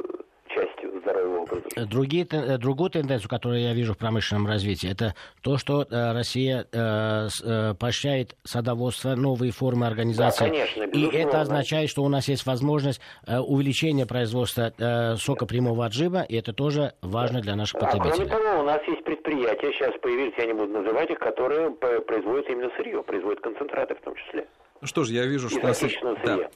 частью 0.54 1.00
здорового 1.00 1.42
образа 1.42 1.62
жизни. 1.74 1.90
Другие, 1.90 2.26
э, 2.30 2.58
другую 2.58 2.90
тенденцию, 2.90 3.28
которую 3.28 3.60
я 3.60 3.72
вижу 3.72 3.94
в 3.94 3.98
промышленном 3.98 4.46
развитии, 4.46 4.90
это 4.90 5.14
то, 5.42 5.56
что 5.58 5.82
э, 5.82 6.12
Россия 6.12 6.66
э, 6.72 7.28
э, 7.42 7.74
поощряет 7.78 8.36
садоводство, 8.44 9.14
новые 9.14 9.52
формы 9.52 9.86
организации. 9.86 10.44
Да, 10.44 10.50
конечно, 10.50 10.82
И 10.84 11.16
это 11.16 11.40
означает, 11.40 11.90
что 11.90 12.02
у 12.02 12.08
нас 12.08 12.28
есть 12.28 12.46
возможность 12.46 13.00
э, 13.26 13.38
увеличения 13.38 14.06
производства 14.06 14.72
э, 14.76 15.16
сока 15.16 15.46
прямого 15.46 15.86
отжима, 15.86 16.22
и 16.22 16.36
это 16.36 16.52
тоже 16.52 16.92
важно 17.02 17.40
для 17.40 17.56
наших 17.56 17.76
а, 17.76 17.86
потребителей. 17.86 18.28
Кроме 18.28 18.44
того, 18.44 18.60
у 18.60 18.64
нас 18.64 18.82
есть 18.86 19.04
предприятия, 19.04 19.72
сейчас 19.72 19.94
появились, 20.00 20.34
я 20.38 20.46
не 20.46 20.52
буду 20.52 20.72
называть 20.72 21.10
их, 21.10 21.18
которые 21.18 21.70
производят 21.70 22.48
именно 22.48 22.70
сырье, 22.76 23.02
производят 23.02 23.40
концентраты 23.40 23.94
в 23.94 24.00
том 24.00 24.14
числе. 24.14 24.46
Ну 24.80 24.86
что 24.86 25.04
ж, 25.04 25.10
я 25.10 25.26
вижу, 25.26 25.50
что... 25.50 25.60
Нас... 25.60 25.84
Да. 26.24 26.48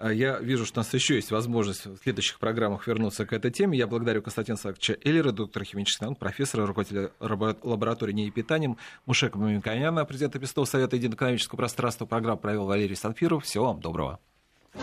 А 0.00 0.12
я 0.12 0.38
вижу, 0.38 0.64
что 0.64 0.80
у 0.80 0.82
нас 0.82 0.94
еще 0.94 1.16
есть 1.16 1.32
возможность 1.32 1.86
в 1.86 1.96
следующих 1.98 2.38
программах 2.38 2.86
вернуться 2.86 3.26
к 3.26 3.32
этой 3.32 3.50
теме. 3.50 3.76
Я 3.76 3.88
благодарю 3.88 4.22
Константина 4.22 4.56
Саковича 4.56 4.96
Эллера, 5.04 5.32
доктора 5.32 5.64
химических 5.64 6.02
наук, 6.02 6.18
профессора, 6.18 6.66
руководителя 6.66 7.10
лаборатории 7.18 8.12
НИИ 8.12 8.76
Мушека 9.06 9.38
Мамиканяна, 9.38 10.04
президента 10.04 10.38
Пестового 10.38 10.68
Совета 10.68 10.94
Единоэкономического 10.94 11.56
пространства. 11.56 12.06
Программу 12.06 12.38
провел 12.38 12.66
Валерий 12.66 12.94
Санфиров. 12.94 13.44
Всего 13.44 13.66
вам 13.66 13.80
доброго. 13.80 14.20